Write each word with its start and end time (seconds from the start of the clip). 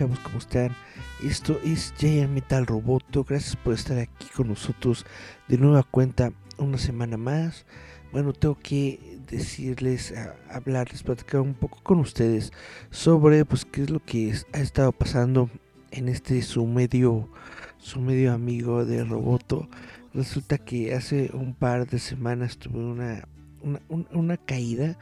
Chavos, 0.00 0.18
¿cómo 0.20 0.38
están? 0.38 0.74
Esto 1.22 1.60
es 1.62 1.92
Giant 1.98 2.32
Metal 2.32 2.64
Roboto. 2.64 3.22
Gracias 3.22 3.54
por 3.54 3.74
estar 3.74 3.98
aquí 3.98 4.26
con 4.34 4.48
nosotros 4.48 5.04
de 5.46 5.58
nueva 5.58 5.82
cuenta 5.82 6.32
una 6.56 6.78
semana 6.78 7.18
más. 7.18 7.66
Bueno, 8.10 8.32
tengo 8.32 8.58
que 8.58 9.18
decirles, 9.30 10.14
hablarles, 10.48 11.02
platicar 11.02 11.42
un 11.42 11.52
poco 11.52 11.80
con 11.82 11.98
ustedes 11.98 12.50
sobre 12.90 13.44
pues 13.44 13.66
qué 13.66 13.82
es 13.82 13.90
lo 13.90 14.02
que 14.02 14.34
ha 14.54 14.60
estado 14.60 14.90
pasando 14.92 15.50
en 15.90 16.08
este 16.08 16.40
su 16.40 16.64
medio 16.64 17.28
su 17.76 18.00
medio 18.00 18.32
amigo 18.32 18.86
de 18.86 19.04
Roboto. 19.04 19.68
Resulta 20.14 20.56
que 20.56 20.94
hace 20.94 21.30
un 21.34 21.52
par 21.52 21.86
de 21.86 21.98
semanas 21.98 22.56
tuve 22.56 22.78
una 22.78 23.28
una, 23.60 24.06
una 24.12 24.36
caída. 24.38 24.96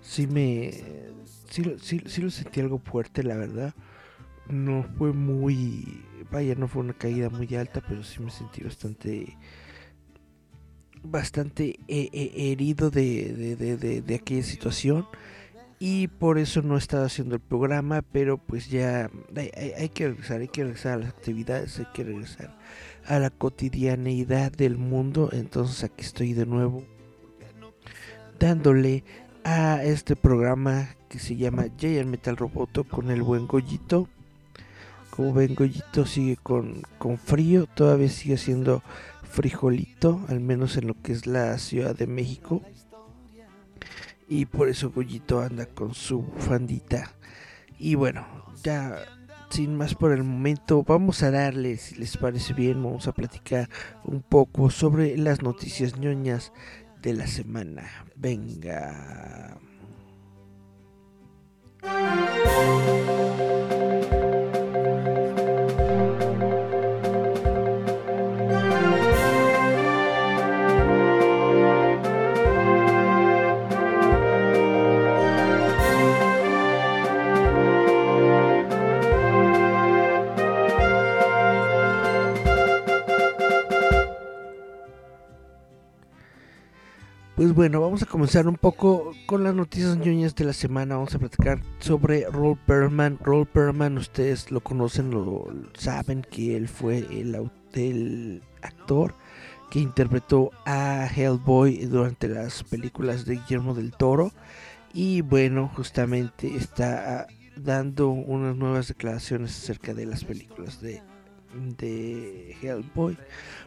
Sí 0.00 0.26
me 0.26 0.70
sí, 1.50 1.62
sí, 1.82 2.00
sí 2.06 2.22
lo 2.22 2.30
sentí 2.30 2.60
algo 2.60 2.78
fuerte, 2.78 3.22
la 3.22 3.36
verdad. 3.36 3.74
No 4.48 4.84
fue 4.96 5.12
muy. 5.12 6.02
Vaya, 6.30 6.54
no 6.54 6.68
fue 6.68 6.82
una 6.82 6.94
caída 6.94 7.30
muy 7.30 7.54
alta, 7.54 7.82
pero 7.86 8.02
sí 8.02 8.20
me 8.22 8.30
sentí 8.30 8.62
bastante. 8.62 9.36
Bastante 11.02 11.78
eh, 11.86 12.10
eh, 12.12 12.32
herido 12.52 12.90
de, 12.90 13.56
de, 13.56 13.76
de, 13.76 14.00
de, 14.02 14.14
aquella 14.14 14.42
situación. 14.42 15.06
Y 15.78 16.08
por 16.08 16.38
eso 16.38 16.60
no 16.60 16.74
he 16.74 16.78
estado 16.78 17.04
haciendo 17.04 17.36
el 17.36 17.40
programa, 17.40 18.02
pero 18.02 18.36
pues 18.36 18.68
ya 18.68 19.08
hay, 19.76 19.88
que 19.90 20.08
regresar, 20.08 20.40
hay 20.40 20.48
que 20.48 20.64
regresar 20.64 20.94
a 20.94 20.96
las 20.96 21.10
actividades, 21.10 21.78
hay 21.78 21.86
que 21.94 22.02
regresar 22.02 22.58
a 23.06 23.20
la 23.20 23.30
cotidianeidad 23.30 24.50
del 24.50 24.76
mundo. 24.76 25.30
Entonces 25.32 25.84
aquí 25.84 26.04
estoy 26.04 26.32
de 26.32 26.46
nuevo 26.46 26.82
dándole 28.38 29.04
a 29.44 29.82
este 29.82 30.16
programa 30.16 30.96
que 31.08 31.18
se 31.18 31.36
llama 31.36 31.66
Giant 31.76 32.08
Metal 32.08 32.36
Roboto 32.36 32.84
con 32.84 33.10
el 33.10 33.22
buen 33.22 33.46
Goyito. 33.46 34.08
Como 35.18 35.34
ven, 35.34 35.56
Goyito 35.56 36.06
sigue 36.06 36.36
con, 36.36 36.82
con 36.96 37.18
frío, 37.18 37.66
todavía 37.66 38.08
sigue 38.08 38.36
siendo 38.36 38.84
frijolito, 39.24 40.24
al 40.28 40.38
menos 40.38 40.76
en 40.76 40.86
lo 40.86 40.94
que 40.94 41.10
es 41.10 41.26
la 41.26 41.58
Ciudad 41.58 41.96
de 41.96 42.06
México. 42.06 42.62
Y 44.28 44.46
por 44.46 44.68
eso 44.68 44.92
Goyito 44.92 45.40
anda 45.40 45.66
con 45.66 45.92
su 45.92 46.22
fandita. 46.36 47.10
Y 47.80 47.96
bueno, 47.96 48.28
ya 48.62 48.94
sin 49.50 49.74
más 49.74 49.96
por 49.96 50.12
el 50.12 50.22
momento, 50.22 50.84
vamos 50.84 51.24
a 51.24 51.32
darles, 51.32 51.80
si 51.80 51.96
les 51.96 52.16
parece 52.16 52.54
bien, 52.54 52.80
vamos 52.80 53.08
a 53.08 53.12
platicar 53.12 53.68
un 54.04 54.22
poco 54.22 54.70
sobre 54.70 55.16
las 55.16 55.42
noticias 55.42 55.98
ñoñas 55.98 56.52
de 57.02 57.14
la 57.14 57.26
semana. 57.26 57.90
Venga. 58.14 59.58
Pues 87.38 87.54
bueno, 87.54 87.80
vamos 87.80 88.02
a 88.02 88.06
comenzar 88.06 88.48
un 88.48 88.56
poco 88.56 89.12
con 89.26 89.44
las 89.44 89.54
noticias 89.54 89.96
ñoñas 89.96 90.34
de 90.34 90.44
la 90.44 90.52
semana. 90.52 90.96
Vamos 90.96 91.14
a 91.14 91.20
platicar 91.20 91.60
sobre 91.78 92.28
Roll 92.28 92.58
Perlman. 92.66 93.16
Roll 93.22 93.46
Perlman, 93.46 93.96
ustedes 93.96 94.50
lo 94.50 94.60
conocen, 94.60 95.12
lo 95.12 95.46
saben 95.74 96.26
que 96.28 96.56
él 96.56 96.66
fue 96.66 96.98
el, 96.98 97.48
el 97.74 98.42
actor 98.60 99.14
que 99.70 99.78
interpretó 99.78 100.50
a 100.66 101.06
Hellboy 101.06 101.86
durante 101.86 102.26
las 102.26 102.64
películas 102.64 103.24
de 103.24 103.36
Guillermo 103.36 103.72
del 103.72 103.92
Toro. 103.92 104.32
Y 104.92 105.20
bueno, 105.20 105.70
justamente 105.76 106.56
está 106.56 107.28
dando 107.54 108.08
unas 108.08 108.56
nuevas 108.56 108.88
declaraciones 108.88 109.56
acerca 109.56 109.94
de 109.94 110.06
las 110.06 110.24
películas 110.24 110.80
de 110.80 111.04
de 111.54 112.56
Hellboy. 112.62 113.16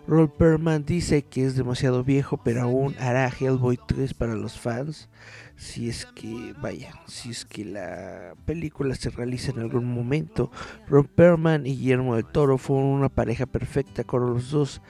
Roll 0.08 0.32
Perman 0.32 0.86
dice 0.86 1.24
que 1.24 1.46
es 1.46 1.56
demasiado 1.56 2.04
viejo, 2.04 2.38
pero 2.44 2.62
aún 2.62 2.96
hará 3.00 3.30
Hellboy 3.30 3.80
3 3.88 4.14
para 4.14 4.36
los 4.36 4.60
fans. 4.60 5.10
Si 5.56 5.90
es 5.90 6.06
que, 6.08 6.56
vaya, 6.60 6.94
si 7.08 7.30
es 7.30 7.46
que 7.46 7.66
la 7.66 8.34
película 8.46 8.96
se 8.96 9.12
realiza 9.12 9.52
en 9.52 9.60
algún 9.60 9.86
momento. 9.86 10.52
Roll 10.88 11.08
Perman 11.08 11.68
y 11.68 11.78
Guillermo 11.78 12.16
del 12.16 12.26
Toro 12.26 12.58
fueron 12.58 12.86
una 12.88 13.10
pareja 13.10 13.46
perfecta 13.46 14.04
con 14.04 14.34
los 14.34 14.52
dos. 14.52 14.82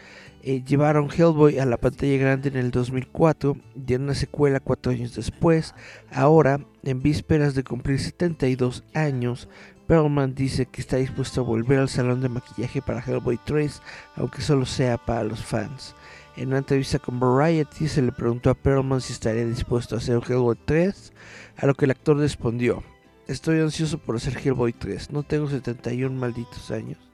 Eh, 0.44 0.64
llevaron 0.66 1.10
Hellboy 1.12 1.60
a 1.60 1.66
la 1.66 1.78
pantalla 1.78 2.18
grande 2.18 2.50
en 2.50 2.58
el 2.58 2.72
2004 2.72 3.58
y 3.88 3.94
en 3.94 4.04
una 4.04 4.16
secuela 4.16 4.60
cuatro 4.60 4.92
años 4.92 5.16
después. 5.16 5.76
Ahora, 6.12 6.66
en 6.84 7.02
vísperas 7.02 7.54
de 7.54 7.64
cumplir 7.64 8.00
72 8.00 8.84
años, 8.96 9.48
Perlman 9.86 10.34
dice 10.34 10.66
que 10.66 10.82
está 10.82 10.98
dispuesto 10.98 11.42
a 11.42 11.44
volver 11.44 11.78
al 11.78 11.90
salón 11.90 12.22
de 12.22 12.30
maquillaje 12.30 12.82
para 12.82 13.02
Hellboy 13.02 13.40
3, 13.46 13.82
aunque 14.16 14.42
solo 14.42 14.66
sea 14.66 14.98
para 14.98 15.24
los 15.24 15.44
fans. 15.44 15.94
En 16.36 16.48
una 16.48 16.60
entrevista 16.60 16.98
con 16.98 17.20
Variety 17.20 17.88
se 17.88 18.02
le 18.02 18.12
preguntó 18.12 18.50
a 18.50 18.56
Perlman 18.56 19.02
si 19.02 19.14
estaría 19.14 19.46
dispuesto 19.46 19.94
a 19.94 19.98
hacer 20.00 20.22
Hellboy 20.28 20.58
3, 20.66 21.14
a 21.58 21.66
lo 21.68 21.76
que 21.76 21.86
el 21.86 21.92
actor 21.92 22.18
respondió, 22.18 22.84
estoy 23.28 23.60
ansioso 23.60 24.00
por 24.00 24.16
hacer 24.16 24.38
Hellboy 24.38 24.74
3, 24.74 25.12
no 25.12 25.22
tengo 25.22 25.50
71 25.50 26.18
malditos 26.18 26.72
años. 26.72 27.11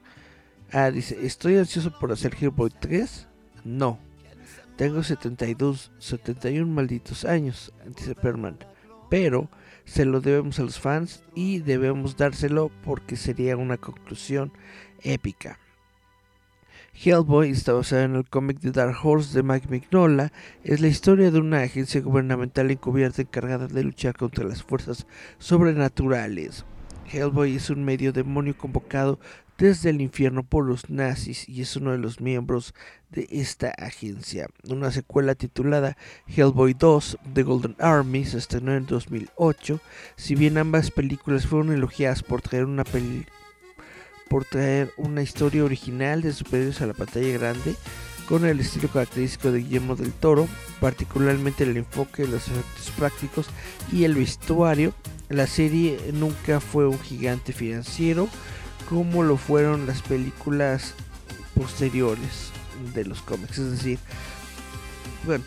Ah, 0.72 0.90
dice, 0.90 1.18
¿estoy 1.24 1.56
ansioso 1.56 1.98
por 1.98 2.12
hacer 2.12 2.34
Hellboy 2.38 2.70
3? 2.78 3.26
No, 3.64 3.98
tengo 4.76 5.02
72, 5.02 5.92
71 5.98 6.70
malditos 6.70 7.24
años, 7.24 7.72
dice 7.96 8.14
Perlman, 8.14 8.58
pero 9.08 9.48
se 9.86 10.04
lo 10.04 10.20
debemos 10.20 10.58
a 10.58 10.64
los 10.64 10.78
fans 10.78 11.22
y 11.34 11.60
debemos 11.60 12.18
dárselo 12.18 12.70
porque 12.84 13.16
sería 13.16 13.56
una 13.56 13.78
conclusión 13.78 14.52
épica. 15.02 15.58
Hellboy 16.92 17.50
está 17.50 17.72
basado 17.72 18.02
en 18.02 18.16
el 18.16 18.28
cómic 18.28 18.58
de 18.60 18.72
Dark 18.72 18.96
Horse 19.02 19.34
de 19.34 19.42
Mike 19.42 19.68
Mignola. 19.70 20.32
Es 20.64 20.80
la 20.80 20.88
historia 20.88 21.30
de 21.30 21.38
una 21.38 21.62
agencia 21.62 22.00
gubernamental 22.00 22.70
encubierta 22.70 23.22
encargada 23.22 23.68
de 23.68 23.84
luchar 23.84 24.16
contra 24.16 24.44
las 24.44 24.62
fuerzas 24.62 25.06
sobrenaturales. 25.38 26.64
Hellboy 27.10 27.56
es 27.56 27.70
un 27.70 27.84
medio 27.84 28.12
demonio 28.12 28.58
convocado 28.58 29.18
desde 29.58 29.90
el 29.90 30.00
infierno 30.00 30.44
por 30.44 30.64
los 30.64 30.88
nazis 30.88 31.48
y 31.48 31.62
es 31.62 31.76
uno 31.76 31.90
de 31.90 31.98
los 31.98 32.20
miembros 32.20 32.74
de 33.10 33.26
esta 33.30 33.70
agencia. 33.70 34.48
Una 34.68 34.92
secuela 34.92 35.34
titulada 35.34 35.96
Hellboy 36.28 36.74
2 36.74 37.18
The 37.34 37.42
Golden 37.42 37.76
Army 37.80 38.24
se 38.24 38.38
estrenó 38.38 38.74
en 38.74 38.86
2008. 38.86 39.80
Si 40.16 40.36
bien 40.36 40.58
ambas 40.58 40.92
películas 40.92 41.46
fueron 41.46 41.72
elogiadas 41.72 42.22
por 42.22 42.40
traer 42.40 42.64
una 42.64 42.84
por 44.28 44.44
traer 44.44 44.92
una 44.96 45.22
historia 45.22 45.64
original 45.64 46.22
de 46.22 46.32
superiores 46.32 46.80
a 46.80 46.86
la 46.86 46.94
pantalla 46.94 47.38
grande 47.38 47.74
con 48.28 48.44
el 48.44 48.60
estilo 48.60 48.88
característico 48.88 49.50
de 49.50 49.60
Guillermo 49.60 49.96
del 49.96 50.12
Toro, 50.12 50.46
particularmente 50.80 51.64
el 51.64 51.78
enfoque 51.78 52.26
los 52.26 52.46
efectos 52.46 52.92
prácticos 52.96 53.46
y 53.90 54.04
el 54.04 54.14
vestuario. 54.14 54.92
La 55.30 55.46
serie 55.46 55.98
nunca 56.12 56.60
fue 56.60 56.86
un 56.86 56.98
gigante 57.00 57.52
financiero, 57.52 58.28
como 58.88 59.22
lo 59.22 59.36
fueron 59.36 59.86
las 59.86 60.00
películas 60.00 60.94
posteriores 61.54 62.50
de 62.94 63.04
los 63.04 63.20
cómics. 63.20 63.58
Es 63.58 63.70
decir, 63.72 63.98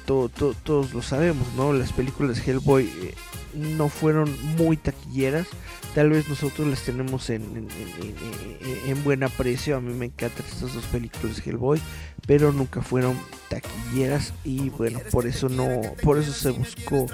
todos 0.05 0.93
lo 0.93 1.01
sabemos, 1.01 1.47
¿no? 1.55 1.73
Las 1.73 1.93
películas 1.93 2.37
de 2.37 2.51
Hellboy 2.51 2.85
eh, 2.85 3.15
no 3.53 3.89
fueron 3.89 4.35
muy 4.57 4.77
taquilleras. 4.77 5.47
Tal 5.95 6.09
vez 6.09 6.29
nosotros 6.29 6.67
las 6.67 6.81
tenemos 6.83 7.29
en, 7.29 7.41
en, 7.43 7.67
en, 7.69 8.89
en, 8.89 9.03
buen 9.03 9.23
aprecio. 9.23 9.75
A 9.75 9.81
mí 9.81 9.93
me 9.93 10.05
encantan 10.05 10.45
estas 10.45 10.73
dos 10.73 10.85
películas 10.85 11.37
de 11.37 11.49
Hellboy, 11.49 11.81
pero 12.25 12.53
nunca 12.53 12.81
fueron 12.81 13.17
taquilleras 13.49 14.33
y 14.43 14.69
bueno, 14.69 14.99
por 15.11 15.27
eso 15.27 15.49
no, 15.49 15.67
por 16.03 16.17
eso 16.17 16.31
se 16.31 16.51
buscó 16.51 17.07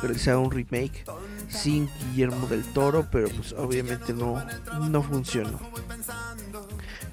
realizar 0.00 0.36
un 0.36 0.50
remake 0.50 1.04
sin 1.48 1.88
Guillermo 2.00 2.46
del 2.48 2.64
Toro, 2.64 3.06
pero 3.10 3.28
pues 3.28 3.52
obviamente 3.52 4.12
no, 4.12 4.44
no 4.88 5.02
funcionó. 5.02 5.60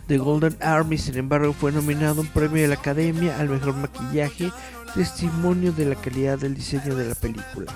The 0.07 0.17
Golden 0.17 0.57
Army, 0.61 0.97
sin 0.97 1.17
embargo, 1.17 1.53
fue 1.53 1.71
nominado 1.71 2.21
un 2.21 2.27
premio 2.27 2.61
de 2.61 2.67
la 2.67 2.75
Academia 2.75 3.39
al 3.39 3.47
mejor 3.47 3.75
maquillaje, 3.75 4.51
testimonio 4.93 5.71
de 5.71 5.85
la 5.85 5.95
calidad 5.95 6.39
del 6.39 6.55
diseño 6.55 6.95
de 6.95 7.07
la 7.09 7.15
película. 7.15 7.71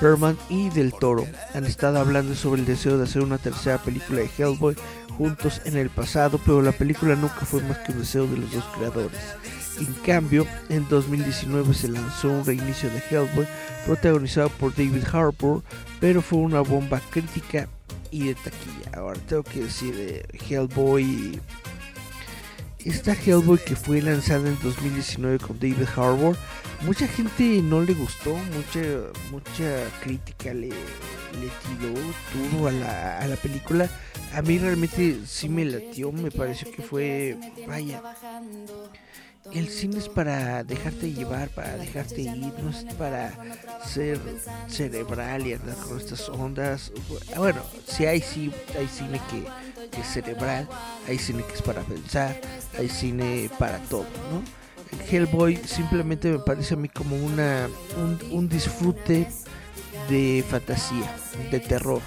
Berman 0.00 0.38
y 0.48 0.70
Del 0.70 0.92
Toro 0.92 1.26
han 1.54 1.64
estado 1.64 1.98
hablando 1.98 2.34
sobre 2.34 2.60
el 2.60 2.66
deseo 2.66 2.98
de 2.98 3.04
hacer 3.04 3.22
una 3.22 3.38
tercera 3.38 3.78
película 3.78 4.20
de 4.20 4.30
Hellboy 4.38 4.76
juntos 5.16 5.60
en 5.64 5.76
el 5.76 5.90
pasado, 5.90 6.40
pero 6.44 6.62
la 6.62 6.72
película 6.72 7.16
nunca 7.16 7.44
fue 7.44 7.62
más 7.62 7.78
que 7.78 7.92
un 7.92 7.98
deseo 7.98 8.26
de 8.26 8.36
los 8.38 8.52
dos 8.52 8.64
creadores. 8.76 9.18
En 9.80 9.92
cambio, 10.04 10.46
en 10.68 10.88
2019 10.88 11.74
se 11.74 11.88
lanzó 11.88 12.30
un 12.30 12.44
reinicio 12.44 12.88
de 12.90 13.02
Hellboy 13.10 13.46
protagonizado 13.86 14.48
por 14.50 14.74
David 14.74 15.04
Harbour, 15.12 15.62
pero 16.00 16.22
fue 16.22 16.38
una 16.38 16.60
bomba 16.60 17.00
crítica 17.10 17.68
y 18.10 18.28
de 18.28 18.34
taquilla. 18.34 18.90
Ahora 18.94 19.18
tengo 19.28 19.42
que 19.42 19.64
decir, 19.64 19.94
eh, 19.96 20.22
Hellboy 20.48 21.40
esta 22.84 23.12
Hellboy 23.12 23.58
que 23.58 23.76
fue 23.76 24.00
lanzada 24.00 24.48
en 24.48 24.58
2019 24.62 25.38
con 25.38 25.58
David 25.58 25.88
Harbour, 25.96 26.36
mucha 26.82 27.08
gente 27.08 27.60
no 27.62 27.80
le 27.82 27.94
gustó, 27.94 28.34
mucha 28.34 28.80
mucha 29.30 29.90
crítica 30.02 30.54
le, 30.54 30.68
le 30.68 31.50
tiró 31.66 31.94
todo 32.32 32.68
a 32.68 32.72
la, 32.72 33.18
a 33.18 33.26
la 33.26 33.36
película. 33.36 33.90
A 34.34 34.42
mí 34.42 34.58
realmente 34.58 35.18
sí 35.26 35.48
me 35.48 35.64
latió, 35.64 36.12
me 36.12 36.30
pareció 36.30 36.70
que 36.70 36.82
fue, 36.82 37.36
vaya, 37.66 38.02
el 39.52 39.68
cine 39.68 39.98
es 39.98 40.08
para 40.08 40.62
dejarte 40.62 41.12
llevar, 41.12 41.48
para 41.50 41.76
dejarte 41.76 42.20
ir, 42.20 42.52
no 42.62 42.70
es 42.70 42.84
para 42.94 43.32
ser 43.86 44.20
cerebral 44.68 45.46
y 45.46 45.54
andar 45.54 45.76
con 45.76 45.98
estas 45.98 46.28
ondas. 46.28 46.92
Bueno, 47.36 47.62
si 47.86 48.06
hay, 48.06 48.20
sí, 48.20 48.52
hay 48.78 48.88
cine 48.88 49.20
que, 49.30 49.88
que, 49.90 50.00
es 50.00 50.06
cerebral, 50.06 50.68
hay 51.06 51.18
cine 51.18 51.44
que 51.44 51.54
es 51.54 51.62
para 51.62 51.82
pensar, 51.82 52.38
hay 52.78 52.88
cine 52.88 53.50
para 53.58 53.78
todo, 53.84 54.06
¿no? 54.30 54.42
El 54.92 55.14
Hellboy 55.14 55.56
simplemente 55.56 56.30
me 56.30 56.38
parece 56.38 56.74
a 56.74 56.76
mí 56.76 56.88
como 56.88 57.16
una, 57.16 57.68
un, 57.96 58.18
un 58.30 58.48
disfrute 58.48 59.28
de 60.08 60.44
fantasía, 60.48 61.14
de 61.50 61.60
terror. 61.60 62.00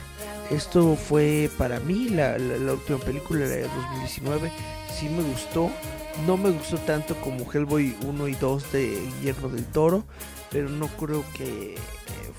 Esto 0.50 0.96
fue 0.96 1.50
para 1.58 1.80
mí 1.80 2.10
la, 2.10 2.38
la, 2.38 2.58
la 2.58 2.74
última 2.74 3.00
película 3.00 3.48
de 3.48 3.62
2019, 3.62 4.52
sí 5.00 5.10
me 5.10 5.24
gustó 5.24 5.72
no 6.26 6.38
me 6.38 6.52
gustó 6.52 6.78
tanto 6.78 7.16
como 7.22 7.52
Hellboy 7.52 7.96
1 8.06 8.28
y 8.28 8.36
2 8.36 8.72
de 8.72 9.02
Guillermo 9.20 9.50
del 9.50 9.66
Toro, 9.66 10.04
pero 10.52 10.70
no 10.70 10.88
creo 10.88 11.24
que 11.34 11.76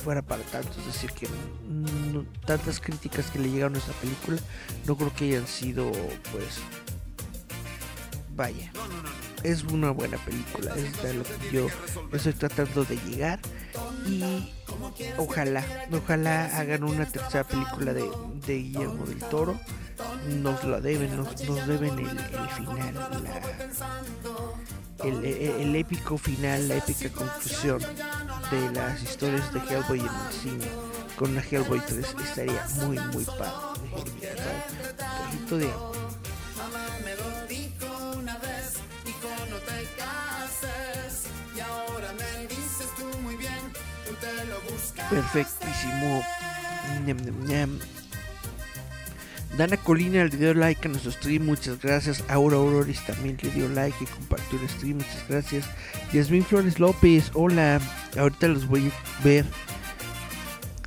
fuera 0.02 0.22
para 0.22 0.42
tanto. 0.44 0.70
Es 0.80 0.86
decir, 0.86 1.10
que 1.12 1.26
no, 1.68 2.24
tantas 2.46 2.80
críticas 2.80 3.30
que 3.30 3.38
le 3.38 3.50
llegaron 3.50 3.76
a 3.76 3.78
esta 3.78 3.92
película, 3.92 4.38
no 4.86 4.96
creo 4.96 5.14
que 5.14 5.24
hayan 5.24 5.46
sido, 5.46 5.90
pues, 6.32 6.60
vaya, 8.34 8.70
es 9.42 9.64
una 9.64 9.90
buena 9.90 10.18
película, 10.18 10.74
es 10.76 11.02
de 11.02 11.14
lo 11.14 11.24
que 11.24 11.50
yo 11.52 11.66
estoy 12.12 12.32
tratando 12.34 12.84
de 12.84 12.96
llegar 12.96 13.40
y 14.06 14.52
ojalá, 15.16 15.64
ojalá 15.92 16.44
hagan 16.58 16.84
una 16.84 17.06
tercera 17.06 17.44
película 17.44 17.92
de, 17.92 18.08
de 18.46 18.58
Guillermo 18.58 19.04
del 19.06 19.18
Toro 19.18 19.58
nos 20.42 20.64
la 20.64 20.80
deben, 20.80 21.16
nos, 21.16 21.40
nos 21.48 21.66
deben 21.66 21.98
el, 21.98 22.08
el 22.08 22.48
final, 22.56 22.94
la, 22.94 23.40
el, 25.04 25.24
el, 25.24 25.60
el, 25.60 25.76
épico 25.76 26.16
final, 26.18 26.68
la 26.68 26.76
épica 26.76 27.08
conclusión 27.10 27.80
de 28.50 28.70
las 28.72 29.02
historias 29.02 29.52
de 29.52 29.60
Hellboy 29.60 30.00
en 30.00 30.06
el 30.06 30.32
cine. 30.32 30.66
Con 31.16 31.34
la 31.34 31.42
Hellboy 31.42 31.80
3 31.80 32.14
estaría 32.24 32.66
muy, 32.82 32.98
muy 32.98 33.24
padre. 33.24 33.52
Un 33.84 33.90
poquito 35.30 35.58
de 35.58 35.70
Perfectísimo. 45.10 46.24
Ñam, 47.04 47.18
ñam, 47.18 47.46
ñam. 47.46 48.01
Dana 49.56 49.76
Colina 49.76 50.24
le 50.24 50.36
dio 50.36 50.54
like 50.54 50.86
a 50.86 50.90
nuestro 50.90 51.12
stream, 51.12 51.44
muchas 51.44 51.80
gracias. 51.80 52.24
Aura 52.28 52.56
Auroris 52.56 53.04
también 53.04 53.36
le 53.42 53.50
dio 53.50 53.68
like 53.68 53.96
y 54.02 54.06
compartió 54.06 54.58
el 54.58 54.68
stream, 54.68 54.96
muchas 54.96 55.28
gracias. 55.28 55.66
Yasmin 56.12 56.44
Flores 56.44 56.80
López, 56.80 57.30
hola. 57.34 57.80
Ahorita 58.16 58.48
los 58.48 58.66
voy 58.66 58.88
a 58.88 59.24
ver 59.24 59.44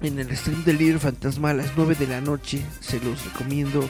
en 0.02 0.18
el 0.18 0.36
stream 0.36 0.64
del 0.64 0.80
libro 0.80 1.00
fantasma 1.00 1.52
a 1.52 1.54
las 1.54 1.72
9 1.78 1.96
de 1.96 2.08
la 2.08 2.22
noche. 2.22 2.66
Se 2.80 3.00
los 3.00 3.24
recomiendo 3.26 3.88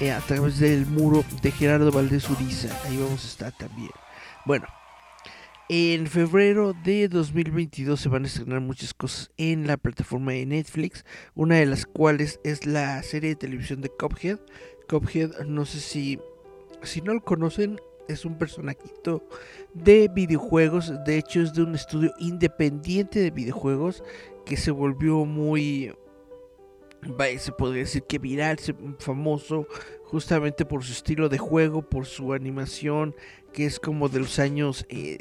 eh, 0.00 0.10
a 0.10 0.20
través 0.20 0.58
del 0.58 0.86
muro 0.86 1.24
de 1.42 1.52
Gerardo 1.52 1.92
Valdés 1.92 2.28
Uriza. 2.28 2.68
Ahí 2.84 2.96
vamos 2.96 3.24
a 3.24 3.28
estar 3.28 3.52
también. 3.52 3.92
Bueno, 4.44 4.66
en 5.68 6.06
febrero 6.06 6.74
de 6.84 7.08
2022 7.08 8.00
se 8.00 8.08
van 8.08 8.22
a 8.22 8.26
estrenar 8.28 8.60
muchas 8.60 8.94
cosas 8.94 9.32
en 9.36 9.66
la 9.66 9.76
plataforma 9.76 10.32
de 10.32 10.46
Netflix, 10.46 11.04
una 11.34 11.56
de 11.56 11.66
las 11.66 11.86
cuales 11.86 12.38
es 12.44 12.66
la 12.66 13.02
serie 13.02 13.30
de 13.30 13.36
televisión 13.36 13.80
de 13.80 13.88
Cuphead. 13.88 14.38
Cuphead, 14.88 15.40
no 15.46 15.64
sé 15.64 15.80
si, 15.80 16.20
si 16.82 17.00
no 17.00 17.14
lo 17.14 17.20
conocen, 17.20 17.80
es 18.08 18.24
un 18.24 18.38
personajito 18.38 19.28
de 19.74 20.08
videojuegos, 20.14 20.92
de 21.04 21.18
hecho 21.18 21.40
es 21.40 21.52
de 21.52 21.64
un 21.64 21.74
estudio 21.74 22.12
independiente 22.20 23.18
de 23.18 23.32
videojuegos 23.32 24.04
que 24.44 24.56
se 24.56 24.70
volvió 24.70 25.24
muy, 25.24 25.92
se 27.38 27.50
podría 27.50 27.82
decir 27.82 28.04
que 28.04 28.20
viral, 28.20 28.58
famoso, 29.00 29.66
justamente 30.06 30.64
por 30.64 30.84
su 30.84 30.92
estilo 30.92 31.28
de 31.28 31.38
juego, 31.38 31.82
por 31.82 32.06
su 32.06 32.32
animación, 32.32 33.14
que 33.52 33.66
es 33.66 33.80
como 33.80 34.08
de 34.08 34.20
los 34.20 34.38
años, 34.38 34.86
eh, 34.88 35.18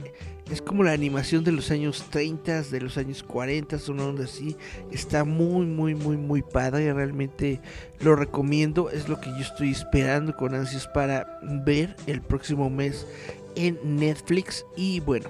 es 0.52 0.62
como 0.62 0.84
la 0.84 0.92
animación 0.92 1.44
de 1.44 1.52
los 1.52 1.72
años 1.72 2.06
30, 2.12 2.64
de 2.64 2.82
los 2.82 2.98
años 2.98 3.24
40, 3.24 3.78
una 3.90 4.06
onda 4.06 4.26
así. 4.26 4.56
Está 4.92 5.24
muy, 5.24 5.66
muy, 5.66 5.96
muy, 5.96 6.18
muy 6.18 6.42
padre. 6.42 6.94
Realmente 6.94 7.62
lo 8.02 8.16
recomiendo. 8.16 8.90
Es 8.90 9.10
lo 9.10 9.20
que 9.20 9.30
yo 9.32 9.40
estoy 9.40 9.72
esperando 9.72 10.36
con 10.36 10.54
ansias 10.54 10.88
para 10.88 11.40
ver 11.66 11.96
el 12.08 12.22
próximo 12.22 12.70
mes 12.70 13.08
en 13.56 13.80
Netflix. 13.84 14.66
Y 14.76 15.00
bueno, 15.00 15.30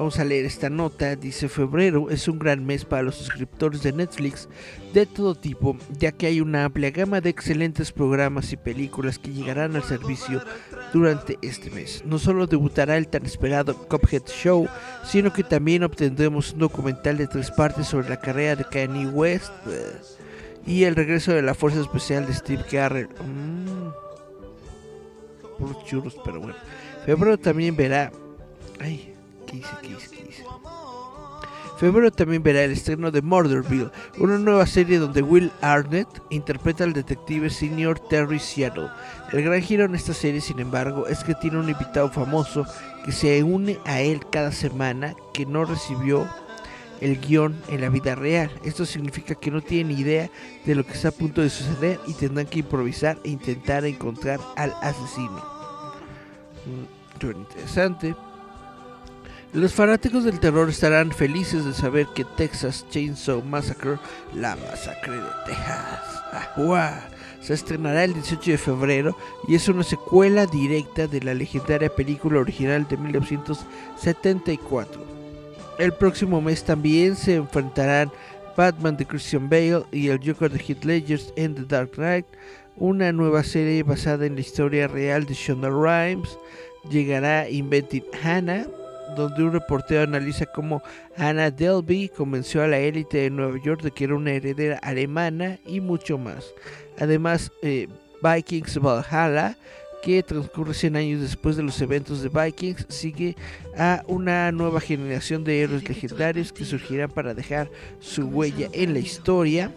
Vamos 0.00 0.18
a 0.18 0.24
leer 0.24 0.46
esta 0.46 0.70
nota. 0.70 1.14
Dice 1.14 1.46
febrero 1.50 2.08
es 2.08 2.26
un 2.26 2.38
gran 2.38 2.64
mes 2.64 2.86
para 2.86 3.02
los 3.02 3.16
suscriptores 3.16 3.82
de 3.82 3.92
Netflix 3.92 4.48
de 4.94 5.04
todo 5.04 5.34
tipo, 5.34 5.76
ya 5.90 6.10
que 6.10 6.24
hay 6.24 6.40
una 6.40 6.64
amplia 6.64 6.90
gama 6.90 7.20
de 7.20 7.28
excelentes 7.28 7.92
programas 7.92 8.50
y 8.50 8.56
películas 8.56 9.18
que 9.18 9.30
llegarán 9.30 9.76
al 9.76 9.82
servicio 9.82 10.42
durante 10.94 11.38
este 11.42 11.68
mes. 11.68 12.02
No 12.06 12.18
solo 12.18 12.46
debutará 12.46 12.96
el 12.96 13.08
tan 13.08 13.26
esperado 13.26 13.76
Cuphead 13.76 14.22
Show, 14.24 14.68
sino 15.04 15.34
que 15.34 15.44
también 15.44 15.82
obtendremos 15.82 16.54
un 16.54 16.60
documental 16.60 17.18
de 17.18 17.26
tres 17.26 17.50
partes 17.50 17.86
sobre 17.86 18.08
la 18.08 18.18
carrera 18.18 18.56
de 18.56 18.64
Kanye 18.64 19.06
West 19.06 19.52
y 20.66 20.84
el 20.84 20.96
regreso 20.96 21.32
de 21.32 21.42
la 21.42 21.52
Fuerza 21.52 21.78
Especial 21.82 22.26
de 22.26 22.32
Steve 22.32 22.64
Carell. 22.70 23.10
Mmm, 23.22 23.90
por 25.58 25.84
churros, 25.84 26.16
pero 26.24 26.40
bueno. 26.40 26.56
Febrero 27.04 27.38
también 27.38 27.76
verá. 27.76 28.10
Ay, 28.78 29.09
Febrero 31.78 32.10
también 32.10 32.42
verá 32.42 32.62
el 32.62 32.72
estreno 32.72 33.10
de 33.10 33.22
Murderville, 33.22 33.90
una 34.18 34.36
nueva 34.36 34.66
serie 34.66 34.98
donde 34.98 35.22
Will 35.22 35.50
Arnett 35.62 36.08
interpreta 36.28 36.84
al 36.84 36.92
detective 36.92 37.48
senior 37.48 37.98
Terry 37.98 38.38
Seattle. 38.38 38.90
El 39.32 39.44
gran 39.44 39.62
giro 39.62 39.86
en 39.86 39.94
esta 39.94 40.12
serie, 40.12 40.42
sin 40.42 40.58
embargo, 40.60 41.06
es 41.06 41.24
que 41.24 41.34
tiene 41.34 41.58
un 41.58 41.70
invitado 41.70 42.10
famoso 42.10 42.66
que 43.04 43.12
se 43.12 43.42
une 43.42 43.78
a 43.86 44.02
él 44.02 44.20
cada 44.30 44.52
semana 44.52 45.14
que 45.32 45.46
no 45.46 45.64
recibió 45.64 46.28
el 47.00 47.18
guion 47.18 47.58
en 47.68 47.80
la 47.80 47.88
vida 47.88 48.14
real. 48.14 48.50
Esto 48.62 48.84
significa 48.84 49.34
que 49.34 49.50
no 49.50 49.62
tienen 49.62 49.98
idea 49.98 50.28
de 50.66 50.74
lo 50.74 50.84
que 50.84 50.92
está 50.92 51.08
a 51.08 51.12
punto 51.12 51.40
de 51.40 51.48
suceder 51.48 51.98
y 52.06 52.12
tendrán 52.12 52.46
que 52.46 52.58
improvisar 52.58 53.18
e 53.24 53.30
intentar 53.30 53.86
encontrar 53.86 54.38
al 54.56 54.74
asesino. 54.82 55.42
Muy 57.22 57.34
interesante. 57.36 58.14
Los 59.52 59.74
fanáticos 59.74 60.22
del 60.22 60.38
terror 60.38 60.70
estarán 60.70 61.10
felices 61.10 61.64
de 61.64 61.74
saber 61.74 62.06
que 62.14 62.24
Texas 62.24 62.86
Chainsaw 62.88 63.42
Massacre, 63.42 63.98
la 64.32 64.54
masacre 64.54 65.16
de 65.16 65.28
Texas, 65.44 66.22
¡Ajua! 66.32 67.00
se 67.40 67.54
estrenará 67.54 68.04
el 68.04 68.14
18 68.14 68.52
de 68.52 68.58
febrero 68.58 69.16
y 69.48 69.56
es 69.56 69.68
una 69.68 69.82
secuela 69.82 70.46
directa 70.46 71.08
de 71.08 71.20
la 71.20 71.34
legendaria 71.34 71.88
película 71.88 72.38
original 72.38 72.86
de 72.88 72.96
1974. 72.96 75.04
El 75.78 75.94
próximo 75.94 76.40
mes 76.40 76.62
también 76.62 77.16
se 77.16 77.34
enfrentarán 77.34 78.12
Batman 78.56 78.96
de 78.96 79.06
Christian 79.06 79.48
Bale 79.48 79.82
y 79.90 80.10
el 80.10 80.20
Joker 80.24 80.52
de 80.52 80.60
Heath 80.60 80.84
Ledger 80.84 81.20
en 81.34 81.56
The 81.56 81.64
Dark 81.64 81.90
Knight, 81.96 82.26
una 82.76 83.10
nueva 83.10 83.42
serie 83.42 83.82
basada 83.82 84.26
en 84.26 84.36
la 84.36 84.42
historia 84.42 84.86
real 84.86 85.26
de 85.26 85.34
Shonda 85.34 85.70
Rhimes. 85.70 86.38
Llegará 86.88 87.48
Inventing 87.48 88.04
Hannah, 88.22 88.66
donde 89.16 89.42
un 89.42 89.52
reportero 89.52 90.02
analiza 90.02 90.46
cómo 90.46 90.82
Anna 91.16 91.50
Delvey 91.50 92.08
convenció 92.08 92.62
a 92.62 92.68
la 92.68 92.78
élite 92.78 93.18
de 93.18 93.30
Nueva 93.30 93.58
York 93.62 93.82
de 93.82 93.90
que 93.90 94.04
era 94.04 94.14
una 94.14 94.32
heredera 94.32 94.78
alemana 94.78 95.58
y 95.66 95.80
mucho 95.80 96.18
más. 96.18 96.52
Además, 96.98 97.50
eh, 97.62 97.88
Vikings 98.22 98.78
Valhalla, 98.78 99.56
que 100.02 100.22
transcurre 100.22 100.74
100 100.74 100.96
años 100.96 101.20
después 101.20 101.56
de 101.56 101.62
los 101.62 101.80
eventos 101.80 102.22
de 102.22 102.28
Vikings, 102.28 102.86
sigue 102.88 103.36
a 103.76 104.02
una 104.06 104.50
nueva 104.52 104.80
generación 104.80 105.44
de 105.44 105.62
héroes 105.62 105.88
legendarios 105.88 106.52
que 106.52 106.64
surgirán 106.64 107.10
para 107.10 107.34
dejar 107.34 107.70
su 108.00 108.26
huella 108.28 108.68
en 108.72 108.94
la 108.94 109.00
historia. 109.00 109.72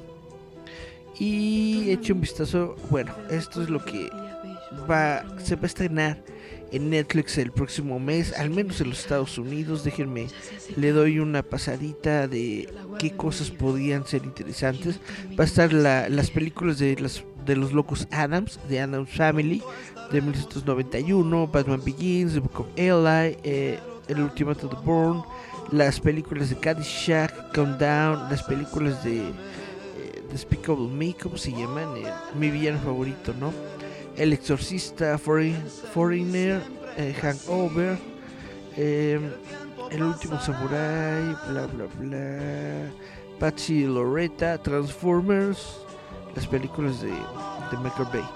Y 1.20 1.92
eche 1.92 2.14
un 2.14 2.22
vistazo, 2.22 2.76
bueno, 2.90 3.14
esto 3.30 3.62
es 3.62 3.70
lo 3.70 3.84
que 3.84 4.10
va, 4.90 5.24
se 5.40 5.56
va 5.56 5.64
a 5.64 5.68
estrenar 5.68 6.33
en 6.74 6.90
Netflix 6.90 7.38
el 7.38 7.52
próximo 7.52 8.00
mes, 8.00 8.34
al 8.34 8.50
menos 8.50 8.82
en 8.82 8.90
los 8.90 9.00
Estados 9.00 9.38
Unidos. 9.38 9.84
Déjenme, 9.84 10.28
le 10.76 10.92
doy 10.92 11.20
una 11.20 11.44
pasadita 11.44 12.28
de 12.28 12.68
qué 12.98 13.12
cosas 13.12 13.52
podrían 13.52 14.06
ser 14.08 14.26
interesantes. 14.26 15.00
Va 15.40 15.44
a 15.44 15.48
estar 15.48 15.72
las 15.72 16.32
películas 16.32 16.80
de, 16.80 16.96
las, 17.00 17.24
de 17.46 17.56
los 17.56 17.74
locos 17.74 18.08
Adams, 18.12 18.60
de 18.68 18.82
Adams 18.82 19.12
Family, 19.12 19.62
de 20.12 20.22
1991, 20.22 21.48
Batman 21.48 21.82
Begins, 21.86 22.34
The 22.34 22.40
Book 22.40 22.62
of 22.62 22.68
Eli, 22.76 23.38
eh, 23.44 23.80
El 24.08 24.22
Ultimato 24.22 24.68
de 24.68 24.76
Bourne, 24.84 25.24
las 25.72 26.00
películas 26.00 26.50
de 26.50 26.58
Caddyshack, 26.58 27.54
Countdown, 27.54 28.30
las 28.32 28.42
películas 28.44 29.04
de 29.04 29.20
eh, 29.20 30.24
Despicable 30.32 30.88
Me, 30.88 31.14
¿cómo 31.14 31.38
se 31.38 31.52
llaman? 31.52 31.90
mi 32.40 32.50
villano 32.50 32.80
favorito, 32.80 33.32
¿no? 33.40 33.54
El 34.18 34.32
Exorcista, 34.32 35.18
Foreigner, 35.18 36.62
eh, 36.98 37.16
Hangover, 37.20 37.98
eh, 38.78 39.20
El 39.90 40.04
Último 40.04 40.40
Samurai, 40.40 41.36
bla 41.50 41.66
bla 41.66 41.86
bla, 41.98 42.92
Patsy 43.40 43.86
Loretta, 43.86 44.60
Transformers, 44.60 45.80
las 46.36 46.46
películas 46.46 47.02
de, 47.02 47.10
de 47.10 47.78
Michael 47.82 48.08
Bay, 48.14 48.30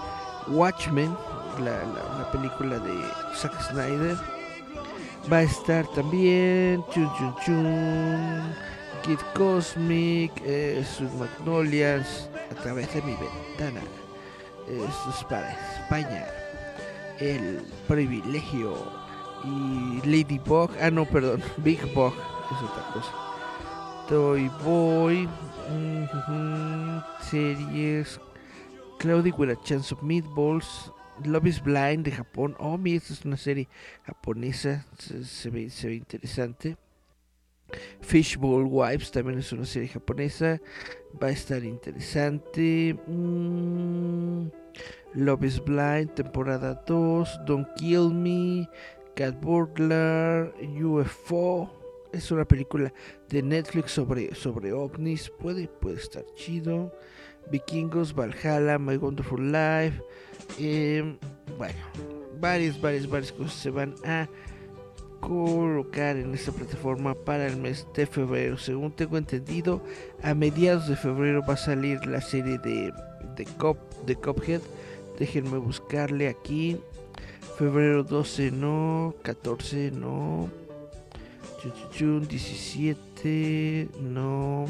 Watchmen, 0.48 1.16
la, 1.64 1.84
la, 1.84 2.32
película 2.32 2.80
de 2.80 2.94
Zack 3.36 3.62
Snyder, 3.70 4.18
va 5.32 5.38
a 5.38 5.44
estar 5.44 5.86
también 5.94 6.84
Chun 6.92 7.10
Chun 7.18 7.36
Chun, 7.46 8.56
Kid 9.04 9.20
Cosmic, 9.36 10.32
eh, 10.44 10.84
Sus 10.98 11.12
Magnolias, 11.14 12.30
a 12.52 12.56
través 12.64 12.92
de 12.96 13.02
mi 13.04 13.16
ventana. 13.16 13.82
Esto 14.68 15.10
es 15.10 15.24
para 15.24 15.52
España. 15.76 16.26
El 17.20 17.62
privilegio. 17.88 18.76
Y 19.44 20.02
Ladybug. 20.06 20.72
Ah, 20.82 20.92
no, 20.92 21.06
perdón. 21.06 21.42
Big 21.58 21.82
Bug. 21.94 22.14
Es 22.52 22.64
otra 22.64 22.84
cosa. 22.94 23.14
Toy 24.10 24.50
Boy. 24.64 25.28
series. 27.22 28.20
Cloudy 29.00 29.32
with 29.32 29.50
a 29.50 29.56
Chance 29.64 29.94
of 29.94 30.02
Meatballs. 30.02 30.92
Love 31.24 31.48
is 31.48 31.60
Blind 31.60 32.06
de 32.06 32.12
Japón. 32.12 32.56
Oh, 32.60 32.78
mira, 32.78 32.98
esta 32.98 33.14
es 33.14 33.26
una 33.26 33.38
serie 33.38 33.68
japonesa. 34.06 34.86
Se, 34.98 35.50
ve, 35.50 35.70
se 35.70 35.88
ve 35.88 35.96
interesante. 35.96 36.78
Fishbowl 38.02 38.68
Wives 38.70 39.12
también 39.12 39.40
es 39.40 39.52
una 39.52 39.66
serie 39.66 39.90
japonesa. 39.90 40.62
Va 41.22 41.28
a 41.28 41.32
estar 41.32 41.64
interesante. 41.64 42.96
Mm, 43.08 44.48
Love 45.16 45.44
is 45.44 45.64
Blind, 45.64 46.14
temporada 46.14 46.82
2. 46.86 47.46
Don't 47.46 47.68
Kill 47.76 48.12
Me. 48.12 48.70
Cat 49.16 49.40
Burglar. 49.42 50.54
UFO. 50.84 51.74
Es 52.14 52.32
una 52.32 52.46
película 52.46 52.94
de 53.30 53.44
Netflix 53.44 53.92
sobre, 53.92 54.34
sobre 54.34 54.72
ovnis. 54.72 55.30
Puede, 55.30 55.68
puede 55.68 55.98
estar 55.98 56.26
chido. 56.36 56.94
Vikingos, 57.52 58.14
Valhalla, 58.14 58.78
My 58.78 58.98
Wonderful 58.98 59.52
Life. 59.52 60.02
Em, 60.60 61.18
bueno, 61.58 61.80
varias, 62.40 62.80
varias, 62.80 63.08
varias 63.08 63.32
cosas 63.32 63.54
se 63.54 63.70
van 63.70 63.96
a 64.06 64.28
colocar 65.28 66.16
en 66.16 66.34
esta 66.34 66.54
plataforma 66.54 67.14
para 67.14 67.48
el 67.48 67.58
mes 67.58 67.86
de 67.94 68.08
febrero. 68.08 68.58
Según 68.58 68.94
tengo 68.94 69.18
entendido, 69.18 69.84
a 70.24 70.34
mediados 70.34 70.88
de 70.88 70.96
febrero 70.96 71.44
va 71.48 71.56
a 71.56 71.58
salir 71.58 72.06
la 72.06 72.22
serie 72.22 72.58
de, 72.60 72.94
de, 73.36 73.46
Cop, 73.58 73.78
de 74.06 74.16
Cophead. 74.16 74.62
Déjenme 75.20 75.58
buscarle 75.58 76.30
aquí. 76.30 76.78
Febrero 77.58 78.04
12 78.04 78.52
no, 78.52 79.16
14 79.24 79.92
no, 79.92 80.50
17 82.00 83.90
no. 84.00 84.66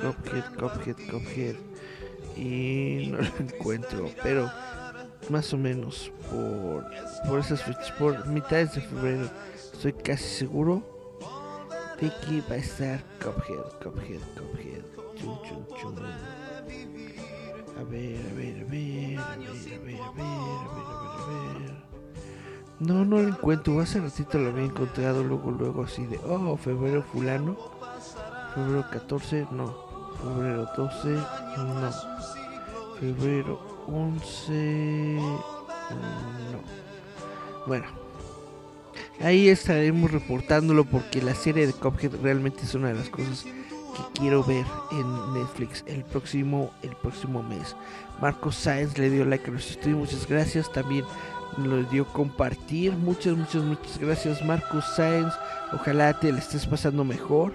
Cophead, 0.00 0.54
Cophead, 0.54 0.96
Cophead. 1.10 1.56
Y 2.36 3.08
no 3.10 3.18
lo 3.18 3.36
encuentro, 3.40 4.08
pero 4.22 4.48
más 5.30 5.52
o 5.52 5.58
menos 5.58 6.10
por, 6.30 6.86
por 7.26 7.40
esas 7.40 7.62
fechas, 7.62 7.90
por 7.92 8.26
mitades 8.26 8.74
de 8.74 8.80
febrero, 8.80 9.28
estoy 9.72 9.92
casi 9.92 10.24
seguro 10.24 10.82
de 12.00 12.10
que 12.10 12.40
va 12.48 12.54
a 12.54 12.58
estar 12.58 13.02
Cuphead, 13.18 13.64
Cuphead, 13.82 14.20
Cuphead, 14.36 14.82
chum, 15.16 15.38
chum, 15.42 15.64
chum. 15.80 15.96
A 17.78 17.82
ver, 17.84 18.20
a 18.20 18.34
ver, 18.34 18.60
a 18.60 18.64
ver, 18.64 19.18
a 19.18 19.18
ver, 19.18 19.18
a 19.18 19.36
ver, 19.36 19.78
a 19.78 19.78
ver, 19.80 20.00
a 20.00 20.12
ver, 20.12 20.26
a 21.18 21.58
ver, 21.58 21.84
No, 22.80 23.04
no 23.04 23.20
lo 23.20 23.28
encuentro, 23.28 23.80
hace 23.80 24.00
ratito 24.00 24.38
lo 24.38 24.50
había 24.50 24.64
encontrado, 24.64 25.22
luego, 25.24 25.50
luego 25.50 25.82
así 25.84 26.06
de, 26.06 26.18
oh, 26.18 26.56
febrero 26.56 27.02
fulano, 27.02 27.56
febrero 28.54 28.86
14, 28.90 29.48
no, 29.50 29.76
febrero 30.22 30.68
12, 30.76 31.08
no, 31.56 31.92
febrero 32.98 33.77
11. 33.88 35.18
No. 36.52 36.60
Bueno. 37.66 37.86
Ahí 39.20 39.48
estaremos 39.48 40.12
reportándolo 40.12 40.84
porque 40.84 41.20
la 41.20 41.34
serie 41.34 41.66
de 41.66 41.72
Cuphead 41.72 42.12
realmente 42.22 42.62
es 42.62 42.74
una 42.74 42.88
de 42.88 42.94
las 42.94 43.08
cosas 43.08 43.42
que 43.44 44.20
quiero 44.20 44.44
ver 44.44 44.64
en 44.92 45.34
Netflix 45.34 45.82
el 45.88 46.04
próximo, 46.04 46.70
el 46.82 46.94
próximo 46.94 47.42
mes. 47.42 47.74
Marcos 48.20 48.54
Sáenz 48.54 48.96
le 48.96 49.10
dio 49.10 49.24
like 49.24 49.48
a 49.48 49.50
nuestro 49.50 49.74
estudio, 49.74 49.96
muchas 49.96 50.28
gracias. 50.28 50.70
También 50.72 51.04
lo 51.56 51.82
dio 51.84 52.06
compartir. 52.06 52.92
Muchas, 52.92 53.36
muchas, 53.36 53.64
muchas 53.64 53.98
gracias 53.98 54.44
Marcos 54.44 54.84
Sáenz. 54.94 55.34
Ojalá 55.72 56.18
te 56.20 56.32
le 56.32 56.38
estés 56.38 56.66
pasando 56.66 57.02
mejor 57.04 57.52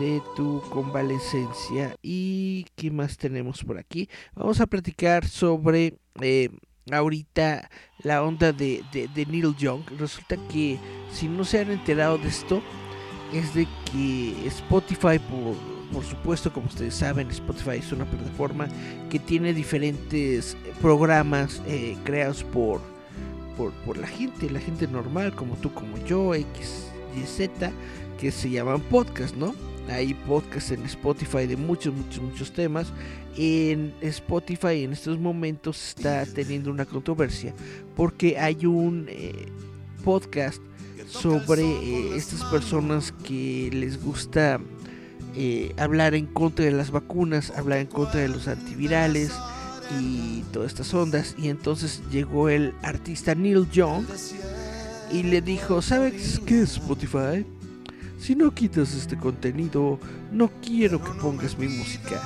de 0.00 0.22
tu 0.34 0.62
convalecencia. 0.70 1.94
¿Y 2.02 2.64
qué 2.74 2.90
más 2.90 3.18
tenemos 3.18 3.62
por 3.62 3.78
aquí? 3.78 4.08
Vamos 4.34 4.60
a 4.60 4.66
platicar 4.66 5.28
sobre 5.28 5.98
eh, 6.22 6.48
ahorita 6.90 7.70
la 8.02 8.22
onda 8.22 8.52
de, 8.52 8.82
de, 8.92 9.26
Neil 9.26 9.54
Young. 9.56 9.82
Resulta 9.98 10.36
que 10.48 10.78
si 11.12 11.28
no 11.28 11.44
se 11.44 11.60
han 11.60 11.70
enterado 11.70 12.16
de 12.16 12.28
esto, 12.28 12.62
es 13.34 13.54
de 13.54 13.68
que 13.92 14.46
Spotify, 14.46 15.18
por, 15.18 15.54
por 15.92 16.02
supuesto, 16.02 16.50
como 16.50 16.66
ustedes 16.66 16.94
saben, 16.94 17.30
Spotify 17.30 17.76
es 17.78 17.92
una 17.92 18.06
plataforma 18.06 18.68
que 19.10 19.18
tiene 19.18 19.52
diferentes 19.52 20.56
programas 20.80 21.60
eh, 21.66 21.96
creados 22.04 22.42
por, 22.42 22.80
por, 23.58 23.72
por 23.84 23.98
la 23.98 24.06
gente, 24.06 24.48
la 24.48 24.60
gente 24.60 24.88
normal, 24.88 25.34
como 25.34 25.56
tú, 25.56 25.72
como 25.74 25.98
yo, 26.06 26.34
X, 26.34 26.86
Y, 27.14 27.26
Z, 27.26 27.70
que 28.18 28.30
se 28.30 28.48
llaman 28.48 28.80
podcast, 28.80 29.36
¿no? 29.36 29.54
Hay 29.90 30.14
podcasts 30.14 30.70
en 30.70 30.84
Spotify 30.84 31.46
de 31.46 31.56
muchos, 31.56 31.92
muchos, 31.94 32.22
muchos 32.22 32.52
temas. 32.52 32.92
En 33.36 33.92
Spotify 34.00 34.84
en 34.84 34.92
estos 34.92 35.18
momentos 35.18 35.88
está 35.88 36.24
teniendo 36.34 36.70
una 36.70 36.84
controversia 36.84 37.54
porque 37.96 38.38
hay 38.38 38.66
un 38.66 39.06
eh, 39.08 39.46
podcast 40.04 40.62
sobre 41.08 41.62
eh, 41.62 42.16
estas 42.16 42.44
personas 42.44 43.12
que 43.24 43.70
les 43.72 44.02
gusta 44.02 44.60
eh, 45.36 45.74
hablar 45.76 46.14
en 46.14 46.26
contra 46.26 46.64
de 46.64 46.72
las 46.72 46.90
vacunas, 46.90 47.52
hablar 47.56 47.78
en 47.78 47.86
contra 47.86 48.20
de 48.20 48.28
los 48.28 48.48
antivirales 48.48 49.32
y 49.98 50.42
todas 50.52 50.72
estas 50.72 50.92
ondas. 50.94 51.34
Y 51.38 51.48
entonces 51.48 52.02
llegó 52.10 52.48
el 52.48 52.74
artista 52.82 53.34
Neil 53.34 53.68
Young 53.70 54.04
y 55.12 55.24
le 55.24 55.40
dijo, 55.40 55.82
¿sabes 55.82 56.40
qué 56.46 56.62
es 56.62 56.72
Spotify? 56.72 57.44
Si 58.20 58.34
no 58.34 58.54
quitas 58.54 58.94
este 58.94 59.16
contenido, 59.16 59.98
no 60.30 60.50
quiero 60.62 61.02
que 61.02 61.10
pongas 61.12 61.58
mi 61.58 61.68
música. 61.68 62.20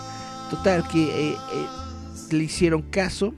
Total, 0.50 0.86
que 0.88 1.04
eh, 1.04 1.32
eh, 1.32 1.66
le 2.32 2.44
hicieron 2.44 2.82
caso. 2.82 3.32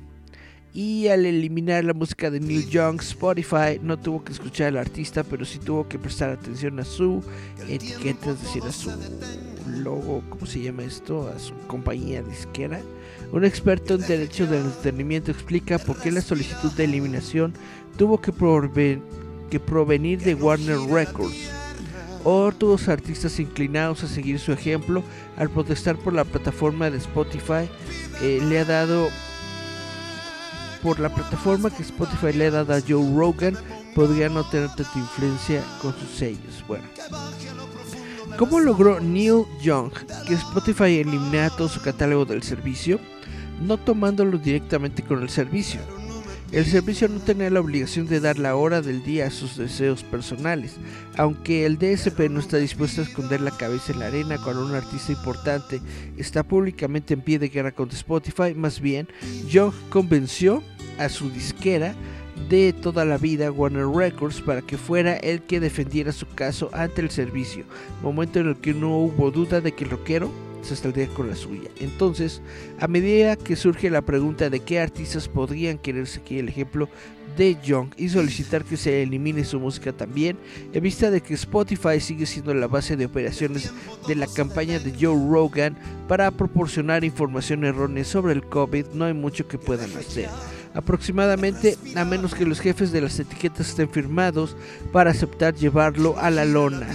Y 0.72 1.08
al 1.08 1.24
eliminar 1.24 1.84
la 1.84 1.94
música 1.94 2.30
de 2.30 2.38
Neil 2.38 2.68
Young, 2.68 3.00
Spotify 3.00 3.80
no 3.82 3.98
tuvo 3.98 4.22
que 4.24 4.32
escuchar 4.32 4.68
al 4.68 4.76
artista, 4.76 5.24
pero 5.24 5.46
sí 5.46 5.58
tuvo 5.58 5.88
que 5.88 5.98
prestar 5.98 6.30
atención 6.30 6.78
a 6.80 6.84
su 6.84 7.22
etiqueta, 7.66 8.30
es 8.30 8.42
decir, 8.42 8.62
a 8.62 8.72
su 8.72 8.90
logo, 9.66 10.22
¿cómo 10.28 10.44
se 10.44 10.60
llama 10.60 10.82
esto? 10.84 11.28
A 11.34 11.38
su 11.38 11.54
compañía 11.66 12.22
disquera. 12.22 12.82
Un 13.32 13.46
experto 13.46 13.94
en 13.94 14.02
derecho 14.02 14.46
del 14.46 14.66
entretenimiento 14.66 15.30
explica 15.30 15.78
por 15.78 15.98
qué 15.98 16.12
la 16.12 16.20
solicitud 16.20 16.70
de 16.72 16.84
eliminación 16.84 17.54
tuvo 17.96 18.20
que 18.20 18.32
provenir 18.32 20.20
de 20.20 20.34
Warner 20.34 20.78
Records. 20.78 21.55
Otros 22.28 22.88
artistas 22.88 23.38
inclinados 23.38 24.02
a 24.02 24.08
seguir 24.08 24.40
su 24.40 24.50
ejemplo 24.50 25.04
al 25.36 25.48
protestar 25.48 25.96
por 25.96 26.12
la 26.12 26.24
plataforma 26.24 26.90
de 26.90 26.98
Spotify 26.98 27.70
eh, 28.20 28.40
le 28.42 28.58
ha 28.58 28.64
dado 28.64 29.10
por 30.82 30.98
la 30.98 31.14
plataforma 31.14 31.70
que 31.70 31.84
Spotify 31.84 32.32
le 32.32 32.46
ha 32.46 32.50
dado 32.50 32.74
a 32.74 32.80
Joe 32.80 33.14
Rogan 33.14 33.56
podría 33.94 34.28
no 34.28 34.42
tener 34.42 34.66
tanta 34.70 34.98
influencia 34.98 35.62
con 35.80 35.94
sus 35.94 36.18
sellos. 36.18 36.64
Bueno, 36.66 36.82
¿cómo 38.36 38.58
logró 38.58 38.98
Neil 38.98 39.44
Young 39.62 39.92
que 40.26 40.34
Spotify 40.34 40.98
eliminara 40.98 41.50
todo 41.50 41.68
su 41.68 41.80
catálogo 41.80 42.24
del 42.24 42.42
servicio? 42.42 42.98
No 43.60 43.78
tomándolo 43.78 44.36
directamente 44.36 45.04
con 45.04 45.22
el 45.22 45.30
servicio. 45.30 45.78
El 46.56 46.64
servicio 46.64 47.06
no 47.06 47.20
tenía 47.20 47.50
la 47.50 47.60
obligación 47.60 48.06
de 48.06 48.18
dar 48.18 48.38
la 48.38 48.56
hora 48.56 48.80
del 48.80 49.04
día 49.04 49.26
a 49.26 49.30
sus 49.30 49.58
deseos 49.58 50.02
personales, 50.02 50.76
aunque 51.18 51.66
el 51.66 51.76
DSP 51.76 52.30
no 52.30 52.40
está 52.40 52.56
dispuesto 52.56 53.02
a 53.02 53.04
esconder 53.04 53.42
la 53.42 53.50
cabeza 53.50 53.92
en 53.92 53.98
la 53.98 54.06
arena 54.06 54.38
cuando 54.42 54.64
un 54.64 54.74
artista 54.74 55.12
importante 55.12 55.82
está 56.16 56.44
públicamente 56.44 57.12
en 57.12 57.20
pie 57.20 57.38
de 57.38 57.50
guerra 57.50 57.72
contra 57.72 57.98
Spotify, 57.98 58.54
más 58.54 58.80
bien, 58.80 59.06
Young 59.50 59.74
convenció 59.90 60.62
a 60.98 61.10
su 61.10 61.28
disquera 61.28 61.94
de 62.48 62.72
toda 62.72 63.04
la 63.04 63.18
vida 63.18 63.52
Warner 63.52 63.88
Records 63.88 64.40
para 64.40 64.62
que 64.62 64.78
fuera 64.78 65.14
el 65.14 65.42
que 65.42 65.60
defendiera 65.60 66.10
su 66.10 66.26
caso 66.26 66.70
ante 66.72 67.02
el 67.02 67.10
servicio, 67.10 67.66
momento 68.02 68.40
en 68.40 68.48
el 68.48 68.56
que 68.56 68.72
no 68.72 68.96
hubo 68.96 69.30
duda 69.30 69.60
de 69.60 69.72
que 69.72 69.84
el 69.84 69.90
rockero 69.90 70.32
se 70.66 70.76
saldría 70.76 71.08
con 71.08 71.28
la 71.28 71.36
suya. 71.36 71.70
Entonces, 71.80 72.42
a 72.78 72.88
medida 72.88 73.36
que 73.36 73.56
surge 73.56 73.90
la 73.90 74.02
pregunta 74.02 74.50
de 74.50 74.60
qué 74.60 74.80
artistas 74.80 75.28
podrían 75.28 75.78
querer 75.78 76.06
seguir 76.06 76.40
el 76.40 76.48
ejemplo 76.48 76.88
de 77.36 77.56
Young 77.62 77.90
y 77.96 78.08
solicitar 78.08 78.64
que 78.64 78.76
se 78.76 79.02
elimine 79.02 79.44
su 79.44 79.60
música 79.60 79.92
también, 79.92 80.36
en 80.72 80.82
vista 80.82 81.10
de 81.10 81.20
que 81.20 81.34
Spotify 81.34 82.00
sigue 82.00 82.26
siendo 82.26 82.54
la 82.54 82.66
base 82.66 82.96
de 82.96 83.06
operaciones 83.06 83.72
de 84.06 84.14
la 84.14 84.26
campaña 84.26 84.78
de 84.78 84.92
Joe 84.92 85.30
Rogan 85.30 85.76
para 86.08 86.30
proporcionar 86.30 87.04
información 87.04 87.64
errónea 87.64 88.04
sobre 88.04 88.32
el 88.32 88.44
COVID, 88.44 88.86
no 88.94 89.04
hay 89.04 89.14
mucho 89.14 89.46
que 89.48 89.58
puedan 89.58 89.90
hacer 89.96 90.28
aproximadamente, 90.76 91.78
a 91.94 92.04
menos 92.04 92.34
que 92.34 92.44
los 92.44 92.60
jefes 92.60 92.92
de 92.92 93.00
las 93.00 93.18
etiquetas 93.18 93.70
estén 93.70 93.88
firmados 93.88 94.56
para 94.92 95.10
aceptar 95.10 95.54
llevarlo 95.54 96.18
a 96.18 96.30
la 96.30 96.44
lona. 96.44 96.86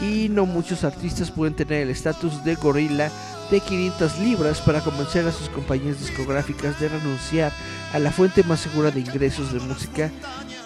Y 0.00 0.28
no 0.28 0.46
muchos 0.46 0.84
artistas 0.84 1.30
pueden 1.30 1.54
tener 1.54 1.82
el 1.82 1.90
estatus 1.90 2.44
de 2.44 2.54
gorila 2.54 3.10
de 3.50 3.60
500 3.60 4.18
libras 4.20 4.60
para 4.60 4.80
convencer 4.80 5.26
a 5.26 5.32
sus 5.32 5.48
compañías 5.48 5.98
discográficas 5.98 6.78
de 6.78 6.88
renunciar 6.88 7.52
a 7.92 7.98
la 7.98 8.10
fuente 8.10 8.42
más 8.44 8.60
segura 8.60 8.90
de 8.90 9.00
ingresos 9.00 9.52
de 9.52 9.60
música 9.60 10.10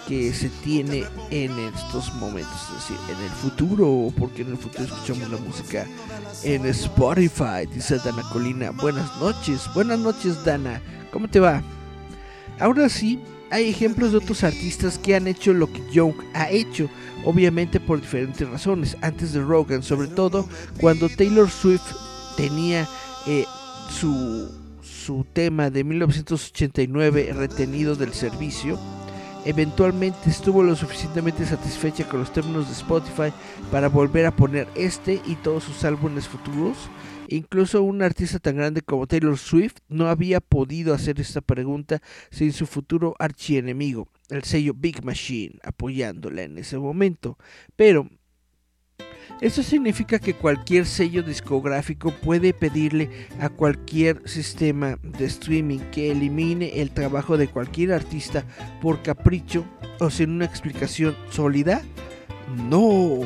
que 0.07 0.33
se 0.33 0.49
tiene 0.49 1.05
en 1.31 1.57
estos 1.59 2.13
momentos, 2.15 2.53
es 2.69 2.89
decir, 2.89 2.97
en 3.09 3.23
el 3.23 3.29
futuro, 3.29 4.13
porque 4.17 4.41
en 4.41 4.49
el 4.49 4.57
futuro 4.57 4.83
escuchamos 4.83 5.29
la 5.29 5.37
música 5.37 5.85
en 6.43 6.65
Spotify, 6.65 7.65
dice 7.73 7.99
Dana 8.03 8.23
Colina. 8.31 8.71
Buenas 8.71 9.15
noches, 9.21 9.69
buenas 9.73 9.99
noches 9.99 10.43
Dana, 10.43 10.81
¿cómo 11.11 11.29
te 11.29 11.39
va? 11.39 11.63
Ahora 12.59 12.89
sí, 12.89 13.21
hay 13.53 13.69
ejemplos 13.69 14.11
de 14.11 14.17
otros 14.17 14.43
artistas 14.43 14.97
que 14.97 15.15
han 15.15 15.27
hecho 15.27 15.53
lo 15.53 15.71
que 15.71 15.79
Young 15.91 16.15
ha 16.33 16.49
hecho, 16.49 16.89
obviamente 17.23 17.79
por 17.79 18.01
diferentes 18.01 18.49
razones, 18.49 18.97
antes 19.01 19.31
de 19.31 19.43
Rogan, 19.43 19.83
sobre 19.83 20.07
todo 20.07 20.49
cuando 20.81 21.07
Taylor 21.07 21.47
Swift 21.47 21.83
tenía 22.35 22.87
eh, 23.27 23.45
su, 23.91 24.49
su 24.81 25.23
tema 25.33 25.69
de 25.69 25.83
1989 25.83 27.31
retenido 27.33 27.95
del 27.95 28.13
servicio. 28.13 28.79
Eventualmente 29.45 30.31
estuvo 30.31 30.63
lo 30.63 30.75
suficientemente 30.75 31.45
satisfecha 31.45 32.09
con 32.09 32.21
los 32.21 32.33
términos 32.33 32.65
de 32.65 32.73
Spotify 32.73 33.31
para 33.69 33.87
volver 33.87 34.25
a 34.25 34.35
poner 34.35 34.67
este 34.73 35.21
y 35.27 35.35
todos 35.35 35.63
sus 35.63 35.83
álbumes 35.83 36.27
futuros 36.27 36.77
Incluso 37.27 37.83
un 37.83 38.01
artista 38.01 38.39
tan 38.39 38.57
grande 38.57 38.81
como 38.81 39.07
Taylor 39.07 39.37
Swift 39.37 39.77
no 39.87 40.07
había 40.07 40.39
podido 40.41 40.93
hacer 40.93 41.19
esta 41.19 41.41
pregunta 41.41 42.01
sin 42.31 42.53
su 42.53 42.65
futuro 42.65 43.15
archienemigo, 43.19 44.07
el 44.29 44.43
sello 44.43 44.73
Big 44.75 45.03
Machine, 45.03 45.59
apoyándola 45.63 46.43
en 46.43 46.57
ese 46.57 46.77
momento. 46.77 47.37
Pero 47.75 48.09
eso 49.41 49.63
significa 49.63 50.19
que 50.19 50.35
cualquier 50.35 50.85
sello 50.85 51.23
discográfico 51.23 52.11
puede 52.11 52.53
pedirle 52.53 53.09
a 53.39 53.49
cualquier 53.49 54.27
sistema 54.27 54.97
de 55.01 55.25
streaming 55.25 55.79
que 55.91 56.11
elimine 56.11 56.81
el 56.81 56.91
trabajo 56.91 57.37
de 57.37 57.47
cualquier 57.47 57.91
artista 57.93 58.45
por 58.81 59.01
capricho 59.01 59.65
o 59.99 60.09
sin 60.09 60.31
una 60.31 60.45
explicación 60.45 61.15
sólida. 61.29 61.81
No. 62.69 63.21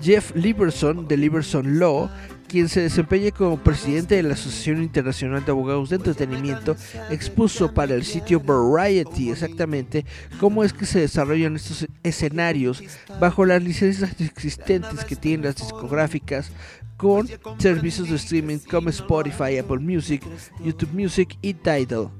Jeff 0.00 0.34
Liberson 0.34 1.06
de 1.06 1.16
Liberson 1.16 1.78
Law 1.78 2.10
quien 2.52 2.68
se 2.68 2.82
desempeña 2.82 3.30
como 3.30 3.56
presidente 3.56 4.16
de 4.16 4.22
la 4.22 4.34
Asociación 4.34 4.82
Internacional 4.82 5.42
de 5.42 5.50
Abogados 5.50 5.88
de 5.88 5.96
Entretenimiento, 5.96 6.76
expuso 7.08 7.72
para 7.72 7.94
el 7.94 8.04
sitio 8.04 8.40
Variety 8.40 9.30
exactamente 9.30 10.04
cómo 10.38 10.62
es 10.62 10.74
que 10.74 10.84
se 10.84 11.00
desarrollan 11.00 11.56
estos 11.56 11.86
escenarios 12.02 12.84
bajo 13.18 13.46
las 13.46 13.62
licencias 13.62 14.20
existentes 14.20 15.02
que 15.06 15.16
tienen 15.16 15.46
las 15.46 15.56
discográficas 15.56 16.52
con 16.98 17.26
servicios 17.56 18.10
de 18.10 18.16
streaming 18.16 18.58
como 18.58 18.90
Spotify, 18.90 19.56
Apple 19.56 19.78
Music, 19.78 20.22
YouTube 20.62 20.92
Music 20.92 21.38
y 21.40 21.54
Tidal. 21.54 22.10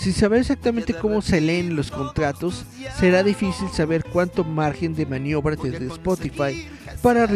Sin 0.00 0.14
saber 0.14 0.40
exactamente 0.40 0.94
cómo 0.94 1.20
se 1.20 1.42
leen 1.42 1.76
los 1.76 1.90
contratos, 1.90 2.64
será 2.98 3.22
difícil 3.22 3.68
saber 3.68 4.02
cuánto 4.02 4.44
margen 4.44 4.94
de 4.94 5.04
maniobra 5.04 5.56
tiene 5.56 5.76
Spotify 5.88 6.66
para, 7.02 7.28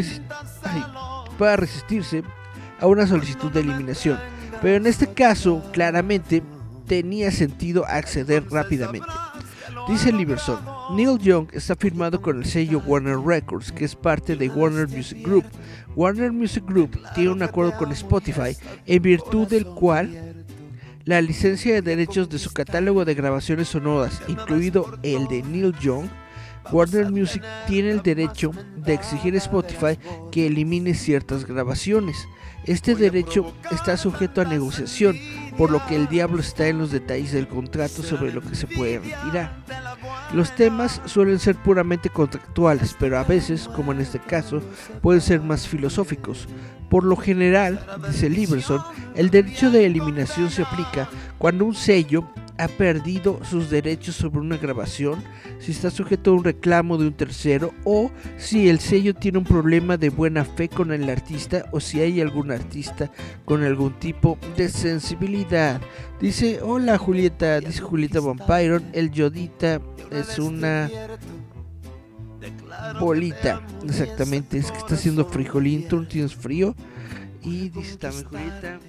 para 1.38 1.56
resistirse 1.56 2.24
a 2.80 2.86
una 2.86 3.06
solicitud 3.06 3.50
de 3.50 3.60
eliminación, 3.60 4.18
pero 4.62 4.76
en 4.76 4.86
este 4.86 5.06
caso 5.08 5.62
claramente 5.72 6.42
tenía 6.86 7.30
sentido 7.30 7.84
acceder 7.86 8.44
rápidamente. 8.50 9.08
Dice 9.88 10.12
Liberson, 10.12 10.58
Neil 10.94 11.18
Young 11.18 11.48
está 11.52 11.74
firmado 11.74 12.20
con 12.20 12.38
el 12.38 12.44
sello 12.44 12.82
Warner 12.84 13.18
Records, 13.18 13.72
que 13.72 13.86
es 13.86 13.94
parte 13.94 14.36
de 14.36 14.48
Warner 14.50 14.86
Music 14.88 15.18
Group. 15.22 15.44
Warner 15.96 16.30
Music 16.30 16.64
Group 16.66 17.00
tiene 17.14 17.30
un 17.30 17.42
acuerdo 17.42 17.76
con 17.78 17.90
Spotify, 17.92 18.54
en 18.84 19.02
virtud 19.02 19.48
del 19.48 19.64
cual 19.64 20.44
la 21.04 21.22
licencia 21.22 21.72
de 21.72 21.80
derechos 21.80 22.28
de 22.28 22.38
su 22.38 22.52
catálogo 22.52 23.06
de 23.06 23.14
grabaciones 23.14 23.68
sonoras, 23.68 24.20
incluido 24.28 24.98
el 25.02 25.26
de 25.28 25.42
Neil 25.42 25.74
Young, 25.80 26.06
Warner 26.70 27.10
Music 27.10 27.42
tiene 27.66 27.90
el 27.90 28.02
derecho 28.02 28.50
de 28.76 28.92
exigir 28.92 29.34
a 29.34 29.38
Spotify 29.38 29.98
que 30.30 30.46
elimine 30.46 30.92
ciertas 30.92 31.46
grabaciones. 31.46 32.28
Este 32.64 32.94
derecho 32.94 33.52
está 33.70 33.96
sujeto 33.96 34.40
a 34.40 34.44
negociación, 34.44 35.16
por 35.56 35.70
lo 35.70 35.84
que 35.86 35.96
el 35.96 36.06
diablo 36.08 36.40
está 36.40 36.68
en 36.68 36.78
los 36.78 36.90
detalles 36.90 37.32
del 37.32 37.48
contrato 37.48 38.02
sobre 38.02 38.32
lo 38.32 38.42
que 38.42 38.54
se 38.54 38.66
puede 38.66 38.98
retirar. 38.98 39.64
Los 40.32 40.54
temas 40.54 41.00
suelen 41.06 41.38
ser 41.38 41.56
puramente 41.56 42.10
contractuales, 42.10 42.94
pero 42.98 43.18
a 43.18 43.24
veces, 43.24 43.68
como 43.68 43.92
en 43.92 44.00
este 44.00 44.18
caso, 44.18 44.62
pueden 45.00 45.22
ser 45.22 45.40
más 45.40 45.66
filosóficos. 45.66 46.46
Por 46.90 47.04
lo 47.04 47.16
general, 47.16 47.84
dice 48.06 48.28
Liberson, 48.30 48.82
el 49.14 49.30
derecho 49.30 49.70
de 49.70 49.86
eliminación 49.86 50.50
se 50.50 50.62
aplica 50.62 51.08
cuando 51.38 51.64
un 51.64 51.74
sello 51.74 52.30
ha 52.58 52.68
perdido 52.68 53.38
sus 53.44 53.70
derechos 53.70 54.16
sobre 54.16 54.40
una 54.40 54.56
grabación, 54.56 55.22
si 55.60 55.72
está 55.72 55.90
sujeto 55.90 56.30
a 56.30 56.34
un 56.34 56.44
reclamo 56.44 56.98
de 56.98 57.06
un 57.06 57.14
tercero 57.14 57.72
o 57.84 58.10
si 58.36 58.68
el 58.68 58.80
sello 58.80 59.14
tiene 59.14 59.38
un 59.38 59.44
problema 59.44 59.96
de 59.96 60.10
buena 60.10 60.44
fe 60.44 60.68
con 60.68 60.92
el 60.92 61.08
artista 61.08 61.66
o 61.70 61.80
si 61.80 62.00
hay 62.00 62.20
algún 62.20 62.50
artista 62.50 63.10
con 63.44 63.62
algún 63.62 63.92
tipo 64.00 64.38
de 64.56 64.68
sensibilidad. 64.68 65.80
Dice, 66.20 66.60
hola 66.60 66.98
Julieta, 66.98 67.60
dice 67.60 67.80
Julieta 67.80 68.20
Vampire, 68.20 68.80
el 68.92 69.10
Yodita 69.12 69.80
es 70.10 70.38
una 70.38 70.90
bolita, 73.00 73.62
exactamente, 73.84 74.58
es 74.58 74.72
que 74.72 74.78
está 74.78 74.94
haciendo 74.96 75.24
frijolín, 75.24 75.86
tú 75.88 76.00
no 76.00 76.08
tienes 76.08 76.34
frío. 76.34 76.74
Y 77.42 77.68
dice 77.68 77.96
también 77.98 78.26
Julieta, 78.26 78.80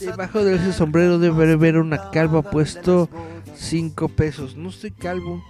Debajo 0.00 0.44
de 0.44 0.56
ese 0.56 0.72
sombrero 0.72 1.18
debe 1.18 1.52
haber 1.52 1.78
una 1.78 2.10
calva 2.10 2.42
puesto 2.42 3.08
5 3.56 4.08
pesos. 4.08 4.56
No 4.56 4.68
estoy 4.68 4.90
calvo. 4.90 5.42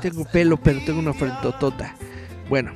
tengo 0.00 0.24
pelo, 0.24 0.56
pero 0.56 0.80
tengo 0.84 0.98
una 0.98 1.12
frentotota. 1.12 1.94
Bueno, 2.48 2.72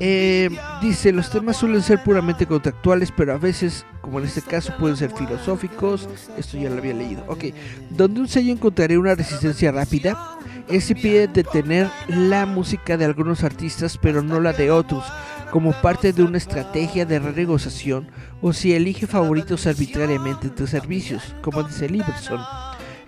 eh, 0.00 0.48
dice, 0.80 1.12
los 1.12 1.30
temas 1.30 1.56
suelen 1.56 1.82
ser 1.82 2.02
puramente 2.02 2.46
contractuales, 2.46 3.12
pero 3.14 3.34
a 3.34 3.38
veces, 3.38 3.84
como 4.00 4.18
en 4.18 4.26
este 4.26 4.40
caso, 4.40 4.74
pueden 4.78 4.96
ser 4.96 5.10
filosóficos. 5.10 6.08
Esto 6.38 6.56
ya 6.56 6.70
lo 6.70 6.78
había 6.78 6.94
leído. 6.94 7.24
Ok, 7.28 7.46
donde 7.90 8.20
un 8.20 8.28
sello 8.28 8.52
encontraría 8.52 8.98
una 8.98 9.14
resistencia 9.14 9.72
rápida 9.72 10.38
ese 10.68 10.94
pide 10.94 11.28
detener 11.28 11.90
la 12.08 12.44
música 12.44 12.96
de 12.98 13.06
algunos 13.06 13.42
artistas 13.42 13.96
pero 13.96 14.22
no 14.22 14.38
la 14.38 14.52
de 14.52 14.70
otros, 14.70 15.04
como 15.50 15.72
parte 15.72 16.12
de 16.12 16.22
una 16.22 16.38
estrategia 16.38 17.06
de 17.06 17.18
renegociación 17.18 18.08
o 18.40 18.52
si 18.52 18.74
elige 18.74 19.06
favoritos 19.06 19.66
arbitrariamente 19.66 20.48
entre 20.48 20.66
servicios, 20.66 21.34
como 21.42 21.62
dice 21.62 21.88
Liberson. 21.88 22.40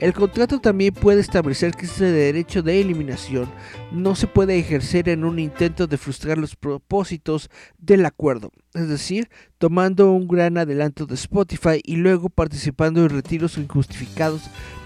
El 0.01 0.15
contrato 0.15 0.61
también 0.61 0.95
puede 0.95 1.21
establecer 1.21 1.73
que 1.73 1.85
ese 1.85 2.07
derecho 2.07 2.63
de 2.63 2.81
eliminación 2.81 3.51
no 3.93 4.15
se 4.15 4.27
puede 4.27 4.59
ejercer 4.59 5.11
en 5.11 5.25
un 5.25 5.39
intento 5.39 5.87
de 5.87 5.99
frustrar 5.99 6.39
los 6.39 6.57
propósitos 6.57 7.51
del 7.77 8.07
acuerdo, 8.07 8.51
es 8.73 8.89
decir, 8.89 9.29
tomando 9.59 10.11
un 10.11 10.27
gran 10.27 10.57
adelanto 10.57 11.05
de 11.05 11.17
Spotify 11.17 11.83
y 11.85 11.97
luego 11.97 12.31
participando 12.31 13.03
en 13.03 13.11
retiros 13.11 13.59
injustificados 13.59 14.41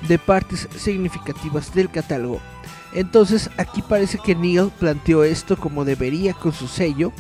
de 0.09 0.19
partes 0.19 0.69
significativas 0.77 1.73
del 1.73 1.91
catálogo. 1.91 2.41
Entonces 2.93 3.51
aquí 3.57 3.83
parece 3.83 4.19
que 4.19 4.35
Neil 4.35 4.73
planteó 4.81 5.23
esto 5.23 5.57
como 5.57 5.85
debería 5.85 6.35
con 6.35 6.53
su 6.53 6.67
sello, 6.67 7.13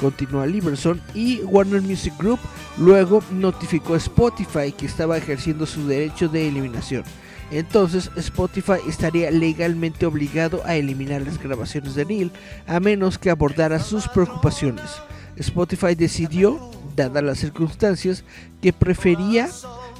continúa 0.00 0.46
Liberson, 0.46 1.00
y 1.14 1.40
Warner 1.42 1.82
Music 1.82 2.14
Group 2.18 2.40
luego 2.78 3.22
notificó 3.32 3.94
a 3.94 3.98
Spotify 3.98 4.72
que 4.72 4.86
estaba 4.86 5.16
ejerciendo 5.16 5.66
su 5.66 5.86
derecho 5.86 6.28
de 6.28 6.48
eliminación. 6.48 7.04
Entonces 7.50 8.10
Spotify 8.16 8.78
estaría 8.86 9.30
legalmente 9.30 10.04
obligado 10.06 10.62
a 10.64 10.76
eliminar 10.76 11.22
las 11.22 11.38
grabaciones 11.42 11.94
de 11.94 12.04
Neil 12.04 12.30
a 12.66 12.78
menos 12.78 13.18
que 13.18 13.30
abordara 13.30 13.78
sus 13.78 14.06
preocupaciones. 14.08 14.84
Spotify 15.36 15.94
decidió, 15.94 16.70
dadas 16.96 17.22
las 17.22 17.38
circunstancias, 17.38 18.24
que 18.60 18.72
prefería 18.72 19.48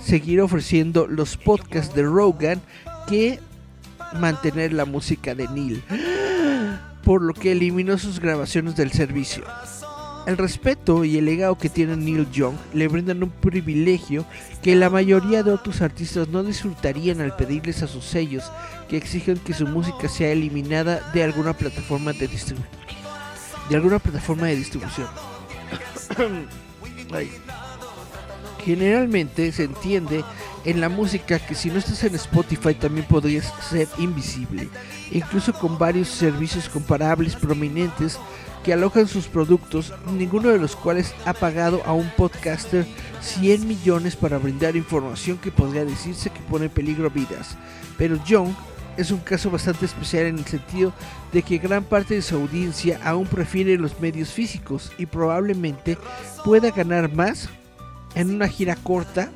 seguir 0.05 0.41
ofreciendo 0.41 1.07
los 1.07 1.37
podcasts 1.37 1.95
de 1.95 2.03
Rogan 2.03 2.61
que 3.09 3.41
mantener 4.19 4.73
la 4.73 4.85
música 4.85 5.35
de 5.35 5.49
Neil, 5.49 5.83
por 7.09 7.23
lo 7.23 7.33
que 7.33 7.53
eliminó 7.53 7.97
sus 7.97 8.21
grabaciones 8.21 8.77
del 8.77 8.93
servicio. 8.93 9.43
El 10.27 10.37
respeto 10.37 11.07
y 11.07 11.17
el 11.17 11.25
legado 11.25 11.57
que 11.57 11.71
tiene 11.71 11.97
Neil 11.97 12.31
Young 12.31 12.57
le 12.75 12.87
brindan 12.87 13.23
un 13.23 13.31
privilegio 13.31 14.27
que 14.61 14.77
la 14.77 14.91
mayoría 14.91 15.43
de 15.43 15.51
otros 15.51 15.81
artistas 15.81 16.29
no 16.29 16.43
disfrutarían 16.43 17.23
al 17.23 17.35
pedirles 17.35 17.83
a 17.83 17.87
sus 17.87 18.05
sellos 18.05 18.45
que 18.91 18.99
exigen 18.99 19.39
que 19.39 19.55
su 19.55 19.67
música 19.67 20.07
sea 20.07 20.33
eliminada 20.33 21.01
de 21.15 21.25
alguna 21.25 21.55
plataforma 21.55 22.13
de 22.13 22.29
distribución. 22.29 22.69
De 23.71 23.77
alguna 23.77 24.01
plataforma 24.01 24.49
de 24.49 24.57
distribución. 24.57 25.09
Generalmente 28.67 29.51
se 29.53 29.65
entiende 29.65 30.23
en 30.67 30.83
la 30.83 30.91
música 30.91 31.39
que 31.39 31.55
si 31.55 31.71
no 31.71 31.79
estás 31.79 32.05
en 32.05 32.17
Spotify 32.17 32.75
también 32.75 33.07
podrías 33.07 33.51
ser 33.71 33.89
invisible, 33.97 34.69
incluso 35.13 35.53
con 35.53 35.79
varios 35.79 36.09
servicios 36.09 36.69
comparables 36.69 37.37
prominentes 37.37 38.19
que 38.65 38.73
alojan 38.73 39.09
sus 39.09 39.27
productos, 39.27 39.95
ninguno 40.13 40.51
de 40.51 40.59
los 40.59 40.77
cuales 40.77 41.15
ha 41.25 41.33
pagado 41.33 41.83
a 41.87 41.93
un 41.93 42.11
podcaster 42.17 42.87
100 43.21 43.67
millones 43.67 44.17
para 44.17 44.39
brindar 44.39 44.77
información 44.77 45.39
que 45.39 45.51
podría 45.51 45.85
decirse 45.85 46.31
que 46.31 46.41
pone 46.41 46.67
en 46.67 46.71
peligro 46.71 47.11
vidas. 47.11 47.57
Pero 47.97 48.23
Young 48.25 48.53
es 48.97 49.13
un 49.13 49.21
caso 49.21 49.51
bastante 49.51 49.87
especial 49.87 50.27
en 50.27 50.39
el 50.39 50.45
sentido 50.45 50.93
de 51.33 51.43
que 51.43 51.59
gran 51.59 51.85
parte 51.85 52.15
de 52.15 52.23
su 52.23 52.35
audiencia 52.35 53.01
aún 53.05 53.27
prefiere 53.27 53.79
los 53.79 54.01
medios 54.01 54.31
físicos 54.31 54.93
y 54.99 55.07
probablemente 55.07 55.97
pueda 56.45 56.71
ganar 56.73 57.13
más 57.13 57.49
en 58.15 58.35
una 58.35 58.49
gira 58.49 58.75
corta 58.75 59.31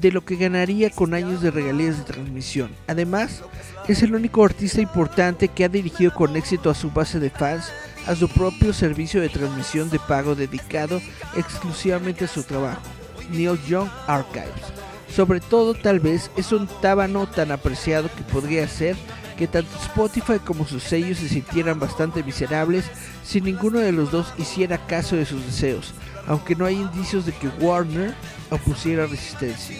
de 0.00 0.12
lo 0.12 0.24
que 0.24 0.36
ganaría 0.36 0.90
con 0.90 1.14
años 1.14 1.42
de 1.42 1.50
regalías 1.50 1.98
de 1.98 2.04
transmisión. 2.04 2.70
Además, 2.86 3.42
es 3.88 4.02
el 4.02 4.14
único 4.14 4.44
artista 4.44 4.80
importante 4.80 5.48
que 5.48 5.64
ha 5.64 5.68
dirigido 5.68 6.12
con 6.14 6.36
éxito 6.36 6.70
a 6.70 6.74
su 6.74 6.90
base 6.90 7.20
de 7.20 7.30
fans 7.30 7.72
a 8.06 8.14
su 8.14 8.28
propio 8.28 8.72
servicio 8.72 9.20
de 9.20 9.28
transmisión 9.28 9.90
de 9.90 9.98
pago 9.98 10.34
dedicado 10.34 11.00
exclusivamente 11.36 12.24
a 12.24 12.28
su 12.28 12.42
trabajo, 12.42 12.82
Neil 13.30 13.58
Young 13.66 13.88
Archives. 14.06 14.72
Sobre 15.08 15.40
todo 15.40 15.74
tal 15.74 16.00
vez 16.00 16.30
es 16.36 16.52
un 16.52 16.66
tábano 16.82 17.26
tan 17.26 17.52
apreciado 17.52 18.10
que 18.14 18.22
podría 18.24 18.68
ser 18.68 18.96
que 19.38 19.46
tanto 19.46 19.70
Spotify 19.78 20.38
como 20.44 20.66
sus 20.66 20.82
sellos 20.82 21.18
se 21.18 21.28
sintieran 21.28 21.78
bastante 21.80 22.22
miserables 22.22 22.84
si 23.24 23.40
ninguno 23.40 23.78
de 23.78 23.92
los 23.92 24.10
dos 24.10 24.32
hiciera 24.38 24.86
caso 24.86 25.16
de 25.16 25.24
sus 25.24 25.44
deseos, 25.44 25.94
aunque 26.26 26.54
no 26.54 26.66
hay 26.66 26.76
indicios 26.76 27.26
de 27.26 27.32
que 27.32 27.48
Warner 27.48 28.14
opusiera 28.50 29.06
resistencia. 29.06 29.78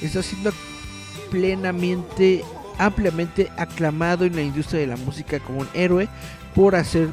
Está 0.00 0.22
siendo 0.22 0.52
plenamente, 1.30 2.44
ampliamente 2.78 3.50
aclamado 3.56 4.24
en 4.24 4.36
la 4.36 4.42
industria 4.42 4.80
de 4.80 4.86
la 4.86 4.96
música 4.96 5.40
como 5.40 5.60
un 5.60 5.68
héroe 5.74 6.08
por 6.56 6.74
hacer 6.74 7.10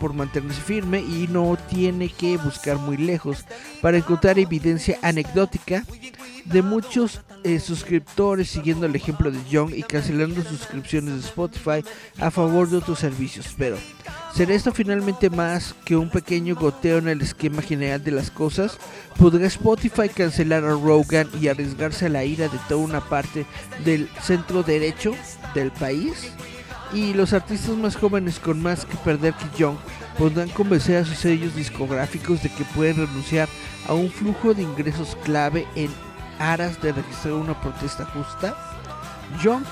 por, 0.00 0.14
mantenerse 0.14 0.60
firme 0.62 1.00
y 1.00 1.26
no 1.28 1.58
tiene 1.68 2.08
que 2.08 2.36
buscar 2.36 2.78
muy 2.78 2.96
lejos 2.96 3.44
para 3.82 3.98
encontrar 3.98 4.38
evidencia 4.38 4.98
anecdótica 5.02 5.84
de 6.44 6.62
muchos 6.62 7.20
eh, 7.42 7.58
suscriptores 7.58 8.50
siguiendo 8.50 8.86
el 8.86 8.94
ejemplo 8.94 9.32
de 9.32 9.38
Young 9.50 9.74
y 9.74 9.82
cancelando 9.82 10.42
suscripciones 10.44 11.14
de 11.14 11.20
Spotify 11.20 11.84
a 12.20 12.30
favor 12.30 12.68
de 12.70 12.76
otros 12.76 13.00
servicios. 13.00 13.48
Pero, 13.58 13.76
¿será 14.32 14.54
esto 14.54 14.72
finalmente 14.72 15.28
más 15.28 15.74
que 15.84 15.96
un 15.96 16.08
pequeño 16.08 16.54
goteo 16.54 16.98
en 16.98 17.08
el 17.08 17.20
esquema 17.20 17.62
general 17.62 18.04
de 18.04 18.12
las 18.12 18.30
cosas? 18.30 18.78
¿Podrá 19.18 19.46
Spotify 19.46 20.08
cancelar 20.08 20.64
a 20.64 20.70
Rogan 20.70 21.28
y 21.40 21.48
arriesgarse 21.48 22.06
a 22.06 22.10
la 22.10 22.24
ira 22.24 22.46
de 22.46 22.58
toda 22.68 22.84
una 22.84 23.00
parte 23.00 23.44
del 23.84 24.08
centro 24.22 24.62
derecho 24.62 25.16
del 25.54 25.72
país? 25.72 26.30
Y 26.92 27.14
los 27.14 27.32
artistas 27.32 27.76
más 27.76 27.96
jóvenes 27.96 28.38
con 28.38 28.62
más 28.62 28.84
que 28.84 28.96
perder 28.98 29.34
que 29.34 29.58
Young 29.58 29.76
podrán 30.18 30.48
convencer 30.50 30.98
a 30.98 31.04
sus 31.04 31.18
sellos 31.18 31.54
discográficos 31.56 32.42
de 32.42 32.50
que 32.50 32.64
pueden 32.74 32.96
renunciar 32.96 33.48
a 33.88 33.94
un 33.94 34.10
flujo 34.10 34.54
de 34.54 34.62
ingresos 34.62 35.16
clave 35.24 35.66
en 35.74 35.90
aras 36.38 36.80
de 36.82 36.92
registrar 36.92 37.34
una 37.34 37.60
protesta 37.60 38.04
justa. 38.06 38.56
Young 39.42 39.64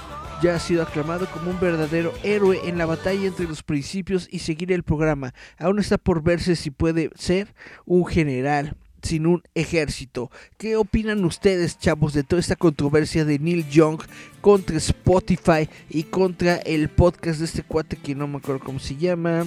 ya 0.43 0.57
ha 0.57 0.59
sido 0.59 0.83
aclamado 0.83 1.27
como 1.27 1.51
un 1.51 1.61
verdadero 1.61 2.13
héroe 2.25 2.61
en 2.65 2.77
la 2.77 2.87
batalla 2.87 3.27
entre 3.27 3.47
los 3.47 3.63
principios 3.63 4.29
y 4.31 4.41
seguir 4.41 4.73
el 4.73 4.83
programa. 4.83 5.33
Aún 5.59 5.79
está 5.79 5.99
por 5.99 6.23
verse 6.23 6.57
si 6.57 6.71
puede 6.71 7.11
ser 7.15 7.55
un 7.85 8.05
general 8.07 8.77
sin 9.03 9.27
un 9.27 9.43
ejército. 9.55 10.31
¿Qué 10.57 10.77
opinan 10.77 11.25
ustedes, 11.25 11.79
chavos, 11.79 12.15
de 12.15 12.23
toda 12.23 12.41
esta 12.41 12.57
controversia 12.57 13.25
de 13.25 13.39
Neil 13.39 13.69
Young 13.69 14.01
contra 14.41 14.77
Spotify 14.79 15.69
y 15.91 16.05
contra 16.05 16.57
el 16.57 16.89
podcast 16.89 17.41
de 17.41 17.47
este 17.47 17.63
cuate 17.63 17.97
que 17.97 18.15
no 18.15 18.27
me 18.27 18.39
acuerdo 18.39 18.65
cómo 18.65 18.79
se 18.79 18.97
llama? 18.97 19.47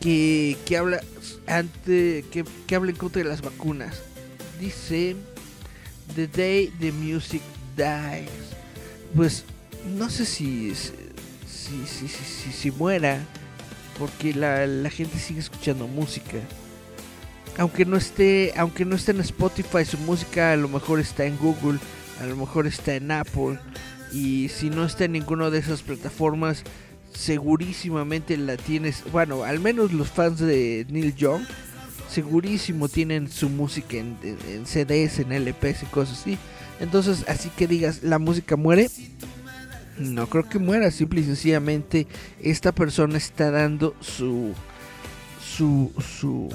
Que, 0.00 0.56
que 0.66 0.76
habla 0.76 1.00
ante 1.46 2.24
que, 2.30 2.44
que 2.66 2.74
habla 2.74 2.90
en 2.90 2.96
contra 2.96 3.22
de 3.22 3.28
las 3.28 3.40
vacunas. 3.40 4.02
Dice 4.60 5.16
The 6.14 6.28
Day 6.28 6.72
the 6.78 6.92
Music 6.92 7.42
Dies. 7.76 8.30
Pues 9.14 9.44
no 9.96 10.10
sé 10.10 10.26
si 10.26 10.74
si, 10.74 11.86
si, 11.86 12.08
si, 12.08 12.52
si, 12.52 12.70
muera 12.70 13.24
porque 13.98 14.34
la, 14.34 14.66
la 14.66 14.90
gente 14.90 15.18
sigue 15.18 15.40
escuchando 15.40 15.86
música 15.86 16.38
aunque 17.58 17.84
no 17.84 17.96
esté, 17.96 18.52
aunque 18.56 18.84
no 18.84 18.96
esté 18.96 19.12
en 19.12 19.20
Spotify, 19.20 19.84
su 19.84 19.98
música 19.98 20.52
a 20.52 20.56
lo 20.56 20.68
mejor 20.68 21.00
está 21.00 21.24
en 21.24 21.36
Google, 21.38 21.78
a 22.20 22.26
lo 22.26 22.36
mejor 22.36 22.66
está 22.66 22.94
en 22.94 23.10
Apple. 23.10 23.58
Y 24.12 24.48
si 24.48 24.70
no 24.70 24.84
está 24.84 25.04
en 25.04 25.12
ninguna 25.12 25.50
de 25.50 25.58
esas 25.58 25.82
plataformas, 25.82 26.62
segurísimamente 27.14 28.36
la 28.36 28.56
tienes. 28.56 29.02
Bueno, 29.10 29.44
al 29.44 29.60
menos 29.60 29.92
los 29.92 30.08
fans 30.08 30.38
de 30.38 30.86
Neil 30.88 31.14
Young, 31.14 31.42
segurísimo 32.08 32.88
tienen 32.88 33.28
su 33.30 33.48
música 33.48 33.96
en, 33.96 34.16
en 34.22 34.66
CDs, 34.66 35.18
en 35.18 35.32
LPs 35.32 35.82
y 35.82 35.86
cosas 35.86 36.20
así. 36.20 36.38
Entonces, 36.80 37.24
así 37.28 37.50
que 37.56 37.66
digas, 37.66 38.02
la 38.02 38.18
música 38.18 38.56
muere. 38.56 38.90
No 39.98 40.26
creo 40.28 40.48
que 40.48 40.58
muera, 40.58 40.90
simple 40.90 41.20
y 41.20 41.24
sencillamente 41.24 42.08
esta 42.42 42.72
persona 42.72 43.16
está 43.16 43.52
dando 43.52 43.94
su 44.00 44.52
su 45.40 45.92
su 46.00 46.48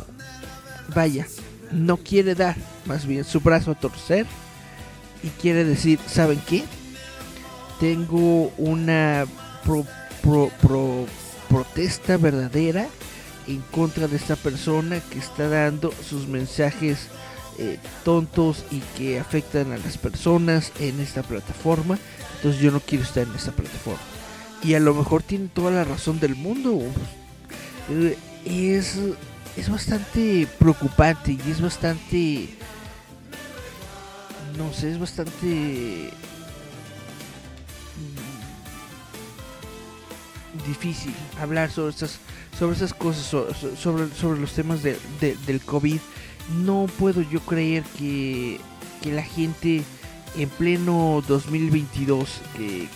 vaya, 0.94 1.28
no 1.72 1.98
quiere 1.98 2.36
dar 2.36 2.56
más 2.86 3.06
bien 3.06 3.24
su 3.24 3.40
brazo 3.40 3.72
a 3.72 3.76
torcer 3.76 4.26
y 5.24 5.30
quiere 5.42 5.64
decir, 5.64 6.00
¿saben 6.08 6.42
qué? 6.48 6.64
Tengo 7.80 8.52
una 8.58 9.26
protesta 11.48 12.18
verdadera 12.18 12.88
en 13.48 13.62
contra 13.72 14.08
de 14.08 14.18
esta 14.18 14.36
persona 14.36 15.00
que 15.00 15.20
está 15.20 15.48
dando 15.48 15.94
sus 16.08 16.28
mensajes 16.28 17.08
eh, 17.58 17.78
tontos 18.04 18.64
y 18.72 18.80
que 18.98 19.20
afectan 19.20 19.72
a 19.72 19.78
las 19.78 19.98
personas 19.98 20.72
en 20.80 21.00
esta 21.00 21.24
plataforma. 21.24 21.98
Entonces 22.38 22.62
yo 22.62 22.72
no 22.72 22.80
quiero 22.80 23.04
estar 23.04 23.28
en 23.28 23.36
esta 23.36 23.52
plataforma. 23.52 24.00
Y 24.64 24.74
a 24.74 24.80
lo 24.80 24.94
mejor 24.94 25.24
tiene 25.24 25.50
toda 25.54 25.72
la 25.72 25.84
razón 25.84 26.20
del 26.20 26.36
mundo. 26.36 26.80
Eh, 27.90 28.18
es 28.46 29.00
es 29.60 29.70
bastante 29.70 30.48
preocupante 30.58 31.34
y 31.34 31.52
es 31.52 31.62
bastante 31.62 32.50
no 34.58 34.74
sé 34.74 34.92
es 34.92 35.00
bastante 35.00 36.12
difícil 40.68 41.14
hablar 41.40 41.72
sobre 41.72 41.92
estas, 41.92 42.20
sobre 42.58 42.76
esas 42.76 42.94
cosas, 42.94 43.26
sobre, 43.26 44.10
sobre 44.14 44.40
los 44.40 44.54
temas 44.54 44.82
de, 44.84 44.98
del 45.20 45.62
COVID. 45.62 46.00
No 46.64 46.88
puedo 46.98 47.22
yo 47.22 47.40
creer 47.42 47.84
que, 47.98 48.60
que 49.02 49.12
la 49.12 49.24
gente 49.24 49.84
en 50.38 50.50
pleno 50.50 51.24
2022, 51.28 52.42
que, 52.56 52.88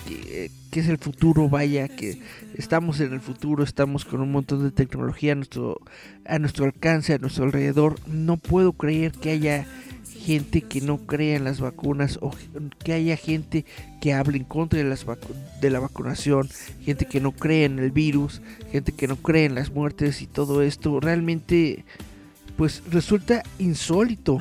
que, 0.70 0.80
es 0.80 0.88
el 0.88 0.98
futuro, 0.98 1.48
vaya, 1.48 1.88
que 1.88 2.20
estamos 2.54 3.00
en 3.00 3.12
el 3.12 3.20
futuro, 3.20 3.62
estamos 3.62 4.04
con 4.04 4.20
un 4.20 4.32
montón 4.32 4.64
de 4.64 4.70
tecnología 4.70 5.32
a 5.32 5.34
nuestro, 5.36 5.80
a 6.26 6.38
nuestro 6.38 6.64
alcance, 6.64 7.14
a 7.14 7.18
nuestro 7.18 7.44
alrededor, 7.44 7.96
no 8.06 8.36
puedo 8.36 8.72
creer 8.72 9.12
que 9.12 9.30
haya 9.30 9.66
gente 10.24 10.62
que 10.62 10.80
no 10.80 10.98
crea 10.98 11.36
en 11.36 11.44
las 11.44 11.60
vacunas 11.60 12.18
o 12.22 12.30
que 12.82 12.94
haya 12.94 13.16
gente 13.16 13.66
que 14.00 14.14
hable 14.14 14.38
en 14.38 14.44
contra 14.44 14.78
de, 14.78 14.84
las 14.84 15.04
de 15.60 15.70
la 15.70 15.80
vacunación, 15.80 16.48
gente 16.82 17.04
que 17.04 17.20
no 17.20 17.32
cree 17.32 17.66
en 17.66 17.78
el 17.78 17.90
virus, 17.90 18.40
gente 18.72 18.92
que 18.92 19.06
no 19.06 19.16
cree 19.16 19.44
en 19.44 19.54
las 19.54 19.70
muertes 19.70 20.22
y 20.22 20.26
todo 20.26 20.62
esto, 20.62 20.98
realmente 20.98 21.84
pues 22.56 22.82
resulta 22.90 23.42
insólito, 23.58 24.40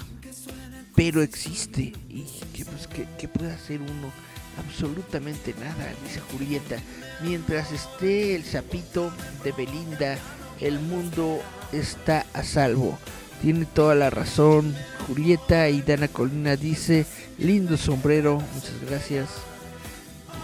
pero 0.96 1.22
existe. 1.22 1.94
¿Y 2.10 2.26
qué, 2.54 2.66
pues, 2.66 2.88
puede 3.30 3.54
hacer 3.54 3.82
uno? 3.82 4.12
Absolutamente 4.58 5.56
nada, 5.60 5.94
dice 6.04 6.22
Julieta. 6.32 6.78
Mientras 7.22 7.72
esté 7.72 8.36
el 8.36 8.44
sapito 8.44 9.12
de 9.44 9.52
Belinda, 9.52 10.18
el 10.60 10.80
mundo 10.80 11.42
está 11.72 12.26
a 12.34 12.44
salvo. 12.44 12.98
Tiene 13.42 13.66
toda 13.66 13.96
la 13.96 14.10
razón. 14.10 14.76
Julieta 15.08 15.68
y 15.70 15.82
Dana 15.82 16.08
Colina 16.08 16.56
dice, 16.56 17.06
lindo 17.38 17.78
sombrero, 17.78 18.42
muchas 18.54 18.90
gracias. 18.90 19.30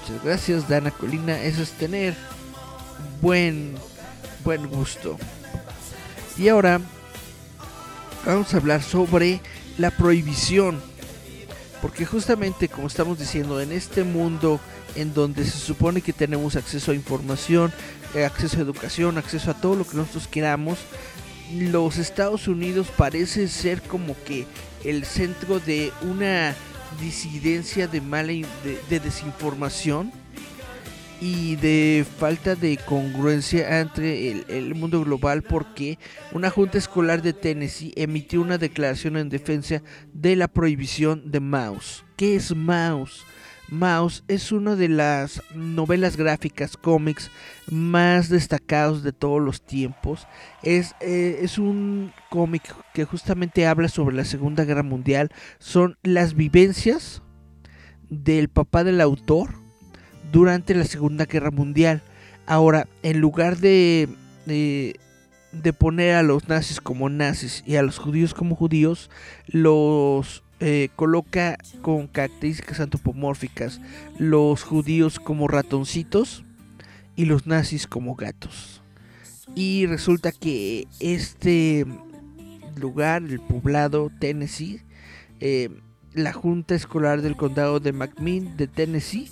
Muchas 0.01 0.23
gracias 0.23 0.67
Dana 0.67 0.91
Colina, 0.91 1.41
eso 1.41 1.61
es 1.61 1.71
tener 1.71 2.15
buen, 3.21 3.75
buen 4.43 4.67
gusto. 4.67 5.17
Y 6.37 6.47
ahora 6.47 6.81
vamos 8.25 8.53
a 8.53 8.57
hablar 8.57 8.81
sobre 8.81 9.39
la 9.79 9.91
prohibición. 9.91 10.79
Porque 11.81 12.05
justamente 12.05 12.67
como 12.67 12.87
estamos 12.87 13.17
diciendo, 13.17 13.59
en 13.61 13.71
este 13.71 14.03
mundo 14.03 14.59
en 14.95 15.13
donde 15.13 15.45
se 15.45 15.57
supone 15.57 16.01
que 16.01 16.13
tenemos 16.13 16.55
acceso 16.55 16.91
a 16.91 16.95
información, 16.95 17.71
eh, 18.13 18.25
acceso 18.25 18.57
a 18.57 18.61
educación, 18.61 19.17
acceso 19.17 19.49
a 19.49 19.53
todo 19.53 19.75
lo 19.75 19.87
que 19.87 19.95
nosotros 19.95 20.27
queramos, 20.27 20.77
los 21.53 21.97
Estados 21.97 22.47
Unidos 22.47 22.87
parece 22.95 23.47
ser 23.47 23.81
como 23.81 24.15
que 24.25 24.45
el 24.83 25.05
centro 25.05 25.59
de 25.59 25.91
una 26.01 26.55
disidencia 26.99 27.87
de 27.87 28.01
mala 28.01 28.33
de, 28.89 28.99
desinformación 28.99 30.11
y 31.21 31.57
de 31.57 32.05
falta 32.17 32.55
de 32.55 32.77
congruencia 32.77 33.81
entre 33.81 34.31
el, 34.31 34.75
mundo 34.75 35.03
global 35.03 35.41
porque 35.41 35.99
una 36.31 36.49
junta 36.49 36.77
escolar 36.77 37.21
de 37.21 37.33
Tennessee 37.33 37.93
emitió 37.95 38.41
una 38.41 38.57
declaración 38.57 39.17
en 39.17 39.29
defensa 39.29 39.81
de 40.13 40.35
la 40.35 40.47
prohibición 40.47 41.29
de 41.31 41.39
mouse. 41.41 42.05
¿Qué 42.15 42.35
es 42.35 42.55
mouse? 42.55 43.25
Mouse 43.67 44.23
es 44.27 44.51
una 44.51 44.75
de 44.75 44.87
las 44.87 45.43
novelas 45.53 46.17
gráficas, 46.17 46.75
cómics 46.75 47.29
más 47.69 48.29
destacados 48.29 49.03
de 49.03 49.11
todos 49.11 49.41
los 49.41 49.61
tiempos. 49.61 50.25
Es, 50.63 50.95
eh, 51.01 51.39
es 51.41 51.59
un 51.59 52.11
cómic 52.29 52.63
que 52.93 53.05
justamente 53.05 53.67
habla 53.67 53.89
sobre 53.89 54.15
la 54.15 54.25
Segunda 54.25 54.63
Guerra 54.63 54.83
Mundial. 54.83 55.29
Son 55.59 55.97
las 56.01 56.33
vivencias 56.33 57.21
del 58.09 58.49
papá 58.49 58.83
del 58.83 59.01
autor 59.01 59.68
durante 60.31 60.75
la 60.75 60.85
Segunda 60.85 61.25
Guerra 61.25 61.51
Mundial. 61.51 62.01
Ahora, 62.45 62.87
en 63.03 63.19
lugar 63.19 63.57
de, 63.57 64.09
de 64.45 65.73
poner 65.73 66.15
a 66.15 66.23
los 66.23 66.47
nazis 66.47 66.81
como 66.81 67.09
nazis 67.09 67.63
y 67.65 67.75
a 67.75 67.83
los 67.83 67.97
judíos 67.97 68.33
como 68.33 68.55
judíos, 68.55 69.09
los 69.47 70.43
eh, 70.61 70.89
coloca 70.97 71.57
con 71.81 72.07
características 72.07 72.81
antropomórficas 72.81 73.79
los 74.17 74.63
judíos 74.63 75.17
como 75.17 75.47
ratoncitos 75.47 76.43
y 77.15 77.25
los 77.25 77.47
nazis 77.47 77.87
como 77.87 78.15
gatos. 78.15 78.81
Y 79.55 79.85
resulta 79.85 80.33
que 80.33 80.85
este 80.99 81.85
lugar, 82.75 83.23
el 83.23 83.39
poblado 83.39 84.11
Tennessee, 84.19 84.81
eh, 85.39 85.69
la 86.13 86.33
Junta 86.33 86.75
Escolar 86.75 87.21
del 87.21 87.37
Condado 87.37 87.79
de 87.79 87.93
McMinn 87.93 88.57
de 88.57 88.67
Tennessee, 88.67 89.29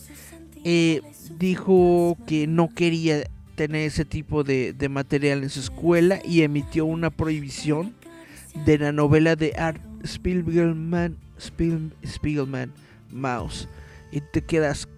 eh, 0.69 1.01
dijo 1.39 2.17
que 2.27 2.45
no 2.45 2.67
quería 2.67 3.23
tener 3.55 3.83
ese 3.83 4.03
tipo 4.03 4.43
de, 4.43 4.75
material 4.89 5.43
en 5.43 5.49
su 5.49 5.61
escuela 5.61 6.19
y 6.25 6.41
emitió 6.41 6.83
una 6.85 7.09
prohibición 7.09 7.95
de 8.65 8.77
la 8.77 8.91
novela 8.91 9.37
de 9.37 9.53
Art 9.57 9.81
Spiegelman, 10.05 11.15
Spiegelman 12.05 12.73
Mouse. 13.13 13.69
Y 14.11 14.19
te 14.19 14.41
quedas, 14.41 14.89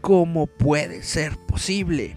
¿cómo 0.00 0.48
puede 0.48 1.04
ser 1.04 1.36
posible? 1.46 2.16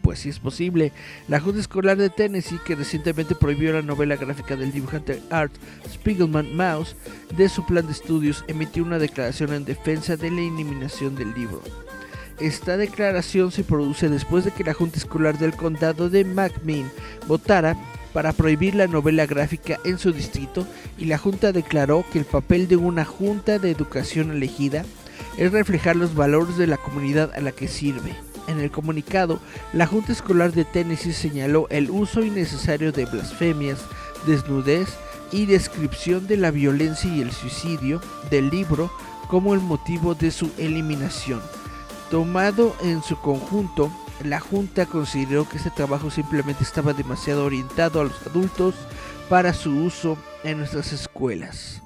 Pues 0.00 0.20
sí 0.20 0.30
es 0.30 0.38
posible. 0.38 0.92
La 1.28 1.38
Junta 1.38 1.60
Escolar 1.60 1.98
de 1.98 2.08
Tennessee, 2.08 2.60
que 2.64 2.76
recientemente 2.76 3.34
prohibió 3.34 3.74
la 3.74 3.82
novela 3.82 4.16
gráfica 4.16 4.56
del 4.56 4.72
dibujante 4.72 5.20
Art 5.28 5.52
Spiegelman 5.86 6.56
Mouse 6.56 6.96
de 7.36 7.50
su 7.50 7.66
plan 7.66 7.84
de 7.84 7.92
estudios, 7.92 8.42
emitió 8.48 8.84
una 8.84 8.98
declaración 8.98 9.52
en 9.52 9.66
defensa 9.66 10.16
de 10.16 10.30
la 10.30 10.40
eliminación 10.40 11.14
del 11.14 11.34
libro. 11.34 11.60
Esta 12.40 12.78
declaración 12.78 13.52
se 13.52 13.64
produce 13.64 14.08
después 14.08 14.46
de 14.46 14.50
que 14.50 14.64
la 14.64 14.72
Junta 14.72 14.96
Escolar 14.96 15.38
del 15.38 15.54
Condado 15.54 16.08
de 16.08 16.24
McMinn 16.24 16.90
votara 17.28 17.76
para 18.14 18.32
prohibir 18.32 18.74
la 18.74 18.86
novela 18.86 19.26
gráfica 19.26 19.78
en 19.84 19.98
su 19.98 20.10
distrito 20.10 20.66
y 20.96 21.04
la 21.04 21.18
Junta 21.18 21.52
declaró 21.52 22.02
que 22.10 22.18
el 22.18 22.24
papel 22.24 22.66
de 22.66 22.76
una 22.76 23.04
Junta 23.04 23.58
de 23.58 23.70
Educación 23.70 24.30
elegida 24.30 24.86
es 25.36 25.52
reflejar 25.52 25.96
los 25.96 26.14
valores 26.14 26.56
de 26.56 26.66
la 26.66 26.78
comunidad 26.78 27.30
a 27.34 27.40
la 27.40 27.52
que 27.52 27.68
sirve. 27.68 28.14
En 28.48 28.58
el 28.58 28.70
comunicado, 28.70 29.38
la 29.74 29.86
Junta 29.86 30.12
Escolar 30.12 30.52
de 30.52 30.64
Tennessee 30.64 31.12
señaló 31.12 31.66
el 31.68 31.90
uso 31.90 32.22
innecesario 32.22 32.90
de 32.90 33.04
blasfemias, 33.04 33.80
desnudez 34.26 34.88
y 35.30 35.44
descripción 35.44 36.26
de 36.26 36.38
la 36.38 36.50
violencia 36.50 37.14
y 37.14 37.20
el 37.20 37.32
suicidio 37.32 38.00
del 38.30 38.48
libro 38.48 38.90
como 39.28 39.52
el 39.52 39.60
motivo 39.60 40.14
de 40.14 40.30
su 40.30 40.50
eliminación. 40.56 41.40
Tomado 42.10 42.74
en 42.82 43.02
su 43.02 43.16
conjunto, 43.20 43.88
la 44.24 44.40
Junta 44.40 44.84
consideró 44.84 45.48
que 45.48 45.58
este 45.58 45.70
trabajo 45.70 46.10
simplemente 46.10 46.64
estaba 46.64 46.92
demasiado 46.92 47.44
orientado 47.44 48.00
a 48.00 48.04
los 48.04 48.26
adultos 48.26 48.74
para 49.28 49.54
su 49.54 49.70
uso 49.70 50.18
en 50.42 50.58
nuestras 50.58 50.92
escuelas. 50.92 51.82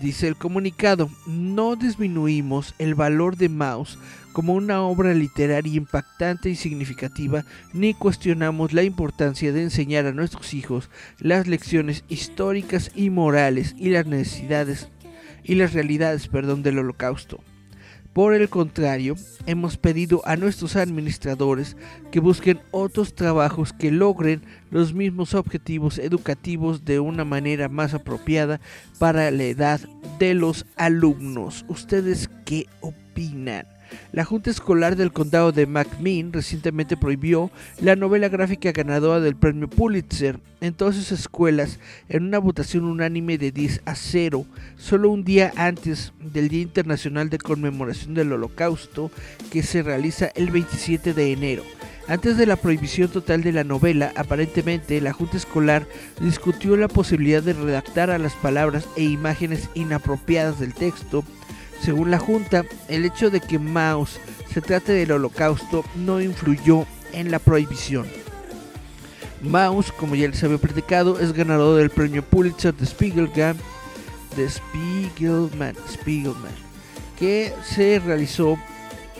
Dice 0.00 0.26
el 0.26 0.36
comunicado, 0.36 1.10
no 1.26 1.76
disminuimos 1.76 2.74
el 2.78 2.94
valor 2.94 3.36
de 3.36 3.50
Maus 3.50 3.98
como 4.32 4.54
una 4.54 4.82
obra 4.82 5.12
literaria 5.12 5.74
impactante 5.74 6.48
y 6.48 6.56
significativa, 6.56 7.44
ni 7.74 7.92
cuestionamos 7.92 8.72
la 8.72 8.84
importancia 8.84 9.52
de 9.52 9.62
enseñar 9.62 10.06
a 10.06 10.12
nuestros 10.12 10.54
hijos 10.54 10.88
las 11.18 11.46
lecciones 11.46 12.04
históricas 12.08 12.90
y 12.94 13.10
morales 13.10 13.74
y 13.78 13.90
las 13.90 14.06
necesidades 14.06 14.88
y 15.44 15.56
las 15.56 15.74
realidades, 15.74 16.26
perdón, 16.28 16.62
del 16.62 16.78
holocausto. 16.78 17.40
Por 18.16 18.32
el 18.32 18.48
contrario, 18.48 19.14
hemos 19.44 19.76
pedido 19.76 20.22
a 20.24 20.36
nuestros 20.36 20.74
administradores 20.76 21.76
que 22.10 22.18
busquen 22.18 22.62
otros 22.70 23.14
trabajos 23.14 23.74
que 23.74 23.90
logren 23.90 24.40
los 24.70 24.94
mismos 24.94 25.34
objetivos 25.34 25.98
educativos 25.98 26.86
de 26.86 26.98
una 26.98 27.26
manera 27.26 27.68
más 27.68 27.92
apropiada 27.92 28.58
para 28.98 29.30
la 29.30 29.44
edad 29.44 29.80
de 30.18 30.32
los 30.32 30.64
alumnos. 30.76 31.66
¿Ustedes 31.68 32.30
qué 32.46 32.64
opinan? 32.80 33.75
La 34.12 34.24
Junta 34.24 34.50
Escolar 34.50 34.96
del 34.96 35.12
Condado 35.12 35.52
de 35.52 35.66
McMinn 35.66 36.32
recientemente 36.32 36.96
prohibió 36.96 37.50
la 37.80 37.96
novela 37.96 38.28
gráfica 38.28 38.72
ganadora 38.72 39.20
del 39.20 39.36
premio 39.36 39.68
Pulitzer 39.68 40.40
en 40.60 40.74
todas 40.74 40.96
sus 40.96 41.12
escuelas 41.12 41.78
en 42.08 42.24
una 42.24 42.38
votación 42.38 42.84
unánime 42.84 43.38
de 43.38 43.52
10 43.52 43.82
a 43.84 43.94
0, 43.94 44.46
solo 44.76 45.10
un 45.10 45.24
día 45.24 45.52
antes 45.56 46.12
del 46.20 46.48
Día 46.48 46.62
Internacional 46.62 47.30
de 47.30 47.38
Conmemoración 47.38 48.14
del 48.14 48.32
Holocausto 48.32 49.10
que 49.50 49.62
se 49.62 49.82
realiza 49.82 50.30
el 50.34 50.50
27 50.50 51.12
de 51.12 51.32
enero. 51.32 51.62
Antes 52.08 52.36
de 52.36 52.46
la 52.46 52.54
prohibición 52.54 53.08
total 53.08 53.42
de 53.42 53.52
la 53.52 53.64
novela, 53.64 54.12
aparentemente 54.14 55.00
la 55.00 55.12
Junta 55.12 55.36
Escolar 55.36 55.88
discutió 56.20 56.76
la 56.76 56.86
posibilidad 56.86 57.42
de 57.42 57.52
redactar 57.52 58.10
a 58.10 58.18
las 58.18 58.34
palabras 58.34 58.86
e 58.96 59.02
imágenes 59.02 59.68
inapropiadas 59.74 60.60
del 60.60 60.72
texto 60.72 61.24
según 61.82 62.10
la 62.10 62.18
Junta, 62.18 62.64
el 62.88 63.04
hecho 63.04 63.30
de 63.30 63.40
que 63.40 63.58
Maus 63.58 64.18
se 64.52 64.60
trate 64.60 64.92
del 64.92 65.12
holocausto 65.12 65.84
no 65.94 66.20
influyó 66.20 66.86
en 67.12 67.30
la 67.30 67.38
prohibición. 67.38 68.06
Maus, 69.42 69.92
como 69.92 70.14
ya 70.14 70.28
les 70.28 70.42
había 70.42 70.58
platicado, 70.58 71.20
es 71.20 71.32
ganador 71.32 71.78
del 71.78 71.90
premio 71.90 72.22
Pulitzer 72.22 72.74
de 72.74 72.86
Spiegelman, 72.86 73.56
de 74.36 74.48
Spiegelman, 74.48 75.74
Spiegelman 75.92 76.66
que 77.18 77.52
se 77.64 77.98
realizó 77.98 78.58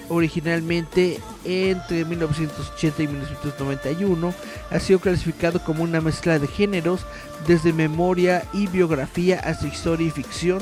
originalmente 0.09 1.21
entre 1.45 2.05
1980 2.05 3.03
y 3.03 3.09
1991, 3.09 4.35
ha 4.71 4.79
sido 4.79 5.01
clasificado 5.01 5.63
como 5.65 5.83
una 5.83 6.01
mezcla 6.01 6.39
de 6.39 6.47
géneros, 6.47 7.01
desde 7.47 7.73
memoria 7.73 8.45
y 8.53 8.67
biografía 8.69 9.41
hasta 9.41 9.67
historia 9.67 10.07
y 10.07 10.11
ficción. 10.11 10.61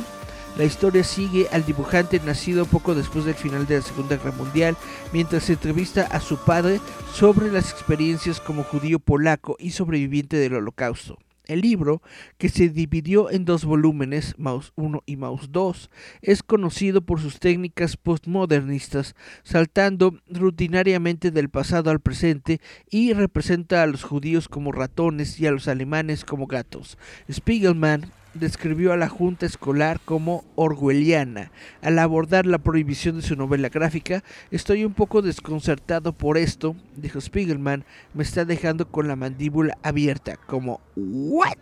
La 0.56 0.64
historia 0.64 1.02
sigue 1.02 1.48
al 1.50 1.66
dibujante 1.66 2.20
nacido 2.20 2.64
poco 2.64 2.94
después 2.94 3.24
del 3.24 3.34
final 3.34 3.66
de 3.66 3.78
la 3.78 3.82
Segunda 3.82 4.16
Guerra 4.16 4.30
Mundial, 4.30 4.76
mientras 5.12 5.50
entrevista 5.50 6.02
a 6.02 6.20
su 6.20 6.36
padre 6.36 6.80
sobre 7.12 7.50
las 7.50 7.72
experiencias 7.72 8.40
como 8.40 8.62
judío 8.62 9.00
polaco 9.00 9.56
y 9.58 9.72
sobreviviente 9.72 10.36
del 10.36 10.54
Holocausto. 10.54 11.18
El 11.46 11.60
libro, 11.60 12.02
que 12.38 12.48
se 12.48 12.68
dividió 12.68 13.30
en 13.32 13.44
dos 13.44 13.64
volúmenes, 13.64 14.34
Mouse 14.38 14.72
1 14.76 15.02
y 15.06 15.16
Mouse 15.16 15.48
2, 15.50 15.90
es 16.22 16.44
conocido 16.44 17.02
por 17.02 17.20
sus 17.20 17.40
técnicas 17.40 17.96
postmodernistas, 17.96 19.16
saltando 19.42 20.20
rutinariamente 20.30 21.32
del 21.32 21.50
pasado 21.50 21.90
al 21.90 21.98
presente 21.98 22.60
y 22.88 23.12
representa 23.12 23.82
a 23.82 23.86
los 23.86 24.04
judíos 24.04 24.48
como 24.48 24.70
ratones 24.70 25.38
y 25.40 25.48
a 25.48 25.50
los 25.50 25.66
alemanes 25.66 26.24
como 26.24 26.46
gatos. 26.46 26.96
Spiegelman 27.30 28.12
describió 28.34 28.92
a 28.92 28.96
la 28.96 29.08
Junta 29.08 29.46
Escolar 29.46 30.00
como 30.04 30.44
orwelliana. 30.56 31.50
Al 31.82 31.98
abordar 31.98 32.46
la 32.46 32.58
prohibición 32.58 33.16
de 33.16 33.22
su 33.22 33.36
novela 33.36 33.68
gráfica, 33.68 34.22
estoy 34.50 34.84
un 34.84 34.92
poco 34.92 35.22
desconcertado 35.22 36.12
por 36.12 36.36
esto, 36.36 36.76
dijo 36.96 37.20
Spiegelman, 37.20 37.84
me 38.12 38.22
está 38.22 38.44
dejando 38.44 38.88
con 38.88 39.08
la 39.08 39.16
mandíbula 39.16 39.78
abierta, 39.82 40.36
como 40.36 40.80
¿what? 40.96 41.56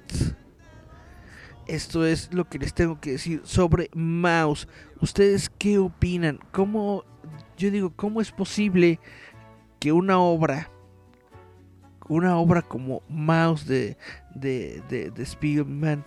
Esto 1.66 2.04
es 2.04 2.32
lo 2.32 2.48
que 2.48 2.58
les 2.58 2.74
tengo 2.74 3.00
que 3.00 3.12
decir 3.12 3.40
sobre 3.44 3.88
Mouse. 3.94 4.66
¿Ustedes 5.00 5.50
qué 5.58 5.78
opinan? 5.78 6.40
¿Cómo, 6.50 7.04
yo 7.56 7.70
digo, 7.70 7.92
cómo 7.94 8.20
es 8.20 8.32
posible 8.32 8.98
que 9.78 9.92
una 9.92 10.18
obra, 10.18 10.70
una 12.08 12.37
obra 12.37 12.62
como 12.62 13.02
Mouse 13.08 13.66
de, 13.66 13.96
de, 14.35 14.82
de, 14.88 15.11
de 15.11 15.26
Spiegelman, 15.26 16.04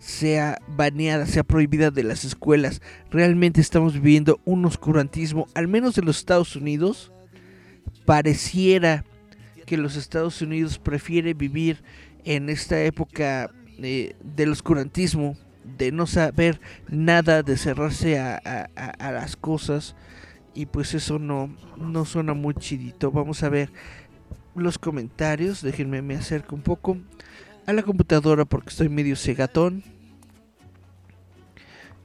sea 0.00 0.60
baneada, 0.66 1.26
sea 1.26 1.44
prohibida 1.44 1.90
de 1.90 2.02
las 2.02 2.24
escuelas. 2.24 2.80
Realmente 3.10 3.60
estamos 3.60 3.92
viviendo 3.92 4.40
un 4.44 4.64
oscurantismo, 4.64 5.46
al 5.54 5.68
menos 5.68 5.96
en 5.98 6.06
los 6.06 6.18
Estados 6.18 6.56
Unidos. 6.56 7.12
Pareciera 8.06 9.04
que 9.66 9.76
los 9.76 9.96
Estados 9.96 10.40
Unidos 10.42 10.78
prefiere 10.78 11.34
vivir 11.34 11.84
en 12.24 12.48
esta 12.48 12.82
época 12.82 13.50
eh, 13.78 14.16
del 14.24 14.50
oscurantismo, 14.50 15.36
de 15.76 15.92
no 15.92 16.06
saber 16.06 16.60
nada, 16.88 17.42
de 17.42 17.58
cerrarse 17.58 18.18
a, 18.18 18.68
las 18.98 19.36
cosas. 19.36 19.94
Y 20.54 20.66
pues 20.66 20.94
eso 20.94 21.18
no, 21.18 21.54
no 21.76 22.06
suena 22.06 22.32
muy 22.32 22.54
chidito. 22.54 23.12
Vamos 23.12 23.42
a 23.42 23.50
ver 23.50 23.70
los 24.54 24.78
comentarios. 24.78 25.60
Déjenme 25.62 26.00
me 26.00 26.16
acerco 26.16 26.56
un 26.56 26.62
poco 26.62 26.96
a 27.70 27.72
la 27.72 27.82
computadora 27.82 28.44
porque 28.44 28.70
estoy 28.70 28.88
medio 28.88 29.16
cegatón. 29.16 29.82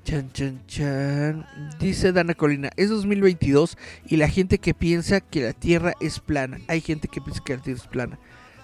Chan, 0.03 0.31
chan, 0.31 0.61
chan. 0.67 1.45
Dice 1.79 2.11
Dana 2.11 2.35
Colina, 2.35 2.69
es 2.77 2.89
2022 2.89 3.77
y 4.05 4.17
la 4.17 4.29
gente 4.29 4.59
que 4.59 4.75
piensa 4.75 5.21
que 5.21 5.41
la 5.41 5.53
Tierra 5.53 5.93
es 5.99 6.19
plana. 6.19 6.59
Hay 6.67 6.81
gente 6.81 7.07
que 7.07 7.19
piensa 7.19 7.41
que 7.43 7.55
la 7.55 7.63
Tierra 7.63 7.81
es 7.81 7.87
plana. 7.87 8.19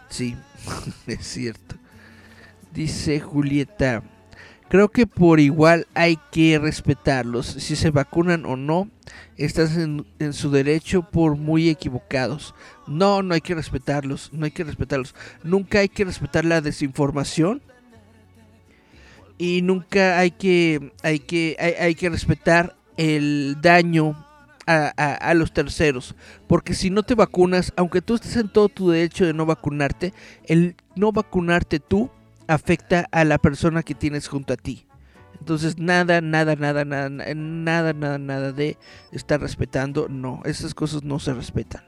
Sí, 0.10 0.36
es 1.08 1.26
cierto. 1.26 1.76
Dice 2.72 3.20
Julieta, 3.20 4.04
creo 4.72 4.88
que 4.88 5.06
por 5.06 5.42
igual 5.42 5.86
hay 5.96 6.18
que 6.32 6.58
respetarlos. 6.58 7.46
Si 7.46 7.76
se 7.76 7.92
vacunan 7.92 8.46
o 8.46 8.56
no, 8.56 8.90
están 9.36 10.06
en, 10.20 10.32
su 10.32 10.50
derecho 10.50 11.02
por 11.02 11.36
muy 11.36 11.68
equivocados. 11.68 12.56
No, 12.88 13.22
no 13.22 13.34
hay 13.34 13.42
que 13.42 13.54
respetarlos, 13.54 14.30
no 14.32 14.46
hay 14.46 14.52
que 14.52 14.64
respetarlos. 14.64 15.14
Nunca 15.44 15.80
hay 15.80 15.90
que 15.90 16.06
respetar 16.06 16.46
la 16.46 16.62
desinformación 16.62 17.62
y 19.38 19.62
nunca 19.62 20.18
hay 20.18 20.32
que 20.32 20.94
hay 21.04 21.20
que 21.20 21.58
hay, 21.78 21.94
que 21.94 22.10
respetar 22.10 22.78
el 22.96 23.58
daño 23.62 24.26
a, 24.68 24.88
a, 24.88 25.34
los 25.34 25.52
terceros 25.52 26.16
porque 26.48 26.76
si 26.76 26.92
no 26.92 27.04
te 27.04 27.16
vacunas 27.16 27.74
aunque 27.76 28.02
tú 28.02 28.16
estés 28.16 28.38
en 28.38 28.48
todo 28.48 28.70
tu 28.70 28.92
derecho 28.92 29.26
de 29.26 29.34
no 29.34 29.46
vacunarte 29.48 30.14
el 30.46 30.76
no 30.96 31.12
vacunarte 31.12 31.80
tú 31.80 32.12
afecta 32.54 33.08
a 33.12 33.24
la 33.24 33.38
persona 33.38 33.84
que 33.84 33.96
tienes 33.96 34.28
junto 34.28 34.54
a 34.54 34.58
ti 34.58 34.88
entonces 35.42 35.80
nada, 35.80 36.22
nada, 36.22 36.56
nada, 36.56 36.86
nada, 36.86 37.10
nada, 37.10 37.94
nada, 37.94 38.18
nada 38.20 38.52
de 38.52 38.78
estar 39.12 39.42
respetando. 39.42 40.08
No, 40.08 40.40
esas 40.46 40.76
cosas 40.76 41.04
no 41.04 41.18
se 41.18 41.34
respetan. 41.34 41.82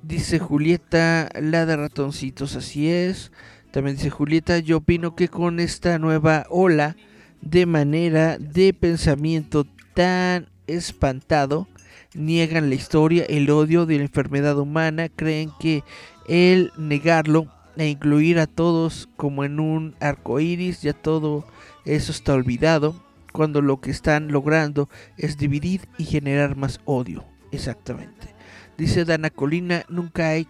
Dice 0.00 0.38
Julieta, 0.38 1.28
la 1.34 1.66
de 1.66 1.76
ratoncitos, 1.76 2.54
así 2.54 2.88
es. 2.88 3.32
También 3.72 3.96
dice 3.96 4.10
Julieta, 4.10 4.60
yo 4.60 4.76
opino 4.76 5.16
que 5.16 5.26
con 5.26 5.58
esta 5.58 5.98
nueva 5.98 6.46
ola 6.50 6.94
de 7.40 7.66
manera 7.66 8.38
de 8.38 8.72
pensamiento 8.72 9.66
tan 9.92 10.48
espantado, 10.68 11.66
niegan 12.14 12.68
la 12.68 12.76
historia, 12.76 13.24
el 13.28 13.50
odio 13.50 13.86
de 13.86 13.96
la 13.96 14.04
enfermedad 14.04 14.56
humana, 14.56 15.08
creen 15.08 15.50
que 15.58 15.82
el 16.28 16.70
negarlo 16.78 17.48
e 17.76 17.88
incluir 17.88 18.38
a 18.38 18.46
todos 18.46 19.08
como 19.16 19.44
en 19.44 19.60
un 19.60 19.94
arco 20.00 20.40
iris, 20.40 20.82
ya 20.82 20.92
todo 20.92 21.46
eso 21.84 22.12
está 22.12 22.34
olvidado, 22.34 23.02
cuando 23.32 23.60
lo 23.60 23.80
que 23.80 23.90
están 23.90 24.28
logrando 24.28 24.88
es 25.18 25.36
dividir 25.36 25.88
y 25.98 26.04
generar 26.04 26.56
más 26.56 26.80
odio. 26.84 27.24
Exactamente. 27.52 28.34
Dice 28.78 29.04
Dana 29.04 29.30
Colina, 29.30 29.84
nunca 29.88 30.28
hay 30.28 30.48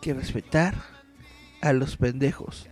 que 0.00 0.14
respetar 0.14 0.74
a 1.62 1.72
los 1.72 1.96
pendejos. 1.96 2.68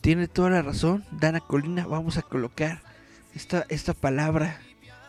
Tiene 0.00 0.26
toda 0.26 0.50
la 0.50 0.62
razón, 0.62 1.04
Dana 1.12 1.40
Colina, 1.40 1.86
vamos 1.86 2.18
a 2.18 2.22
colocar 2.22 2.82
esta, 3.34 3.64
esta 3.68 3.94
palabra 3.94 4.58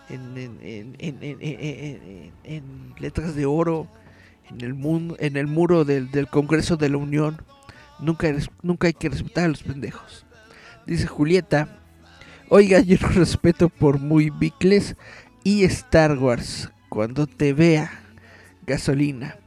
en, 0.10 0.38
en, 0.38 0.96
en, 1.00 2.32
en 2.44 2.94
letras 3.00 3.36
de 3.36 3.46
oro 3.48 3.88
en 4.50 4.62
el, 4.62 4.74
mundo, 4.74 5.16
en 5.20 5.38
el 5.38 5.48
muro 5.48 5.86
del, 5.86 6.12
del 6.12 6.28
Congreso 6.28 6.78
de 6.78 6.90
la 6.90 6.98
Unión. 6.98 7.42
Nunca, 8.00 8.28
nunca 8.62 8.88
hay 8.88 8.94
que 8.94 9.10
respetar 9.10 9.46
a 9.46 9.50
los 9.50 9.64
pendejos. 9.64 10.26
Dice 10.86 11.08
Julieta, 11.08 11.80
oiga, 12.50 12.80
yo 12.82 12.98
no 13.02 13.08
respeto 13.10 13.70
por 13.70 14.00
muy 14.00 14.30
bicles 14.30 14.96
y 15.44 15.64
Star 15.64 16.18
Wars. 16.18 16.70
Cuando 16.90 17.26
te 17.26 17.54
vea, 17.54 17.92
gasolina. 18.66 19.38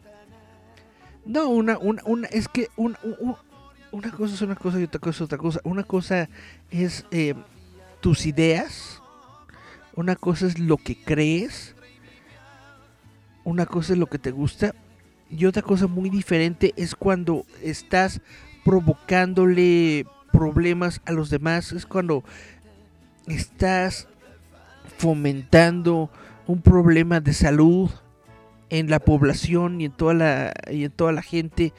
No, 1.24 1.48
una, 1.48 1.76
una, 1.78 2.02
una 2.04 2.28
es 2.28 2.48
que 2.48 2.68
una 2.76 4.10
cosa 4.10 4.34
es 4.34 4.42
una 4.42 4.54
cosa 4.54 4.80
y 4.80 4.84
otra 4.84 5.00
cosa 5.00 5.16
es 5.16 5.20
otra 5.22 5.38
cosa. 5.38 5.60
Una 5.64 5.82
cosa 5.82 6.28
es 6.70 7.04
eh, 7.10 7.34
tus 8.00 8.26
ideas, 8.26 9.02
una 9.94 10.16
cosa 10.16 10.46
es 10.46 10.58
lo 10.58 10.76
que 10.76 10.96
crees, 10.96 11.74
una 13.44 13.66
cosa 13.66 13.92
es 13.92 13.98
lo 13.98 14.06
que 14.06 14.18
te 14.18 14.30
gusta 14.30 14.74
y 15.30 15.44
otra 15.46 15.62
cosa 15.62 15.86
muy 15.86 16.10
diferente 16.10 16.72
es 16.76 16.94
cuando 16.94 17.44
estás 17.62 18.20
provocándole 18.64 20.06
problemas 20.32 21.00
a 21.04 21.12
los 21.12 21.30
demás, 21.30 21.72
es 21.72 21.86
cuando 21.86 22.24
estás 23.26 24.08
fomentando 24.98 26.10
un 26.46 26.60
problema 26.62 27.20
de 27.20 27.32
salud 27.32 27.90
en 28.70 28.90
la 28.90 29.00
población 29.00 29.80
y 29.80 29.86
en 29.86 29.92
toda 29.92 30.14
la 30.14 30.52
y 30.70 30.84
en 30.84 30.90
toda 30.90 31.12
la 31.12 31.22
gente. 31.22 31.72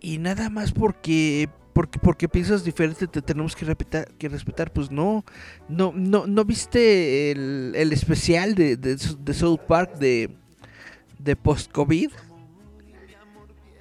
Y 0.00 0.18
nada 0.18 0.50
más 0.50 0.72
porque 0.72 1.48
porque 1.72 1.98
porque 1.98 2.28
piensas 2.28 2.64
diferente 2.64 3.06
te 3.06 3.22
tenemos 3.22 3.56
que 3.56 3.64
respetar 3.64 4.08
que 4.18 4.28
respetar. 4.28 4.72
Pues 4.72 4.90
no 4.90 5.24
no 5.68 5.92
no 5.92 6.26
no 6.26 6.44
viste 6.44 7.30
el, 7.30 7.72
el 7.76 7.92
especial 7.92 8.54
de, 8.54 8.76
de, 8.76 8.96
de 8.96 9.34
South 9.34 9.60
Park 9.66 9.98
de 9.98 10.30
de 11.18 11.36
post-COVID, 11.36 12.10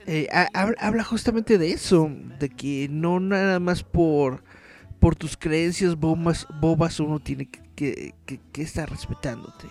eh, 0.05 0.27
habla 0.53 1.03
justamente 1.03 1.57
de 1.57 1.71
eso, 1.71 2.11
de 2.39 2.49
que 2.49 2.87
no 2.89 3.19
nada 3.19 3.59
más 3.59 3.83
por, 3.83 4.43
por 4.99 5.15
tus 5.15 5.37
creencias 5.37 5.95
bobas, 5.95 6.47
bobas 6.59 6.99
uno 6.99 7.19
tiene 7.19 7.47
que, 7.75 8.13
que, 8.25 8.61
estar 8.61 8.89
respetándote. 8.89 9.67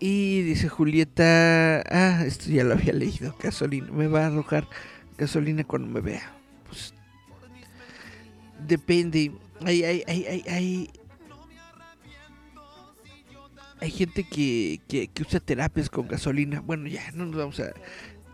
Y 0.00 0.42
dice 0.42 0.68
Julieta, 0.68 1.82
ah, 1.90 2.24
esto 2.24 2.50
ya 2.50 2.64
lo 2.64 2.74
había 2.74 2.92
leído, 2.92 3.36
gasolina, 3.40 3.90
me 3.92 4.08
va 4.08 4.24
a 4.24 4.26
arrojar 4.26 4.66
gasolina 5.18 5.62
cuando 5.64 5.88
me 5.88 6.00
vea. 6.00 6.32
Pues 6.66 6.94
depende, 8.66 9.32
hay, 9.64 9.84
hay, 9.84 10.04
hay, 10.06 10.44
hay, 10.48 10.90
hay 13.80 13.90
gente 13.90 14.24
que, 14.24 14.80
que, 14.88 15.10
usa 15.20 15.40
terapias 15.40 15.88
con 15.88 16.08
gasolina. 16.08 16.60
Bueno, 16.60 16.88
ya 16.88 17.10
no 17.12 17.26
nos 17.26 17.36
vamos 17.36 17.60
a, 17.60 17.72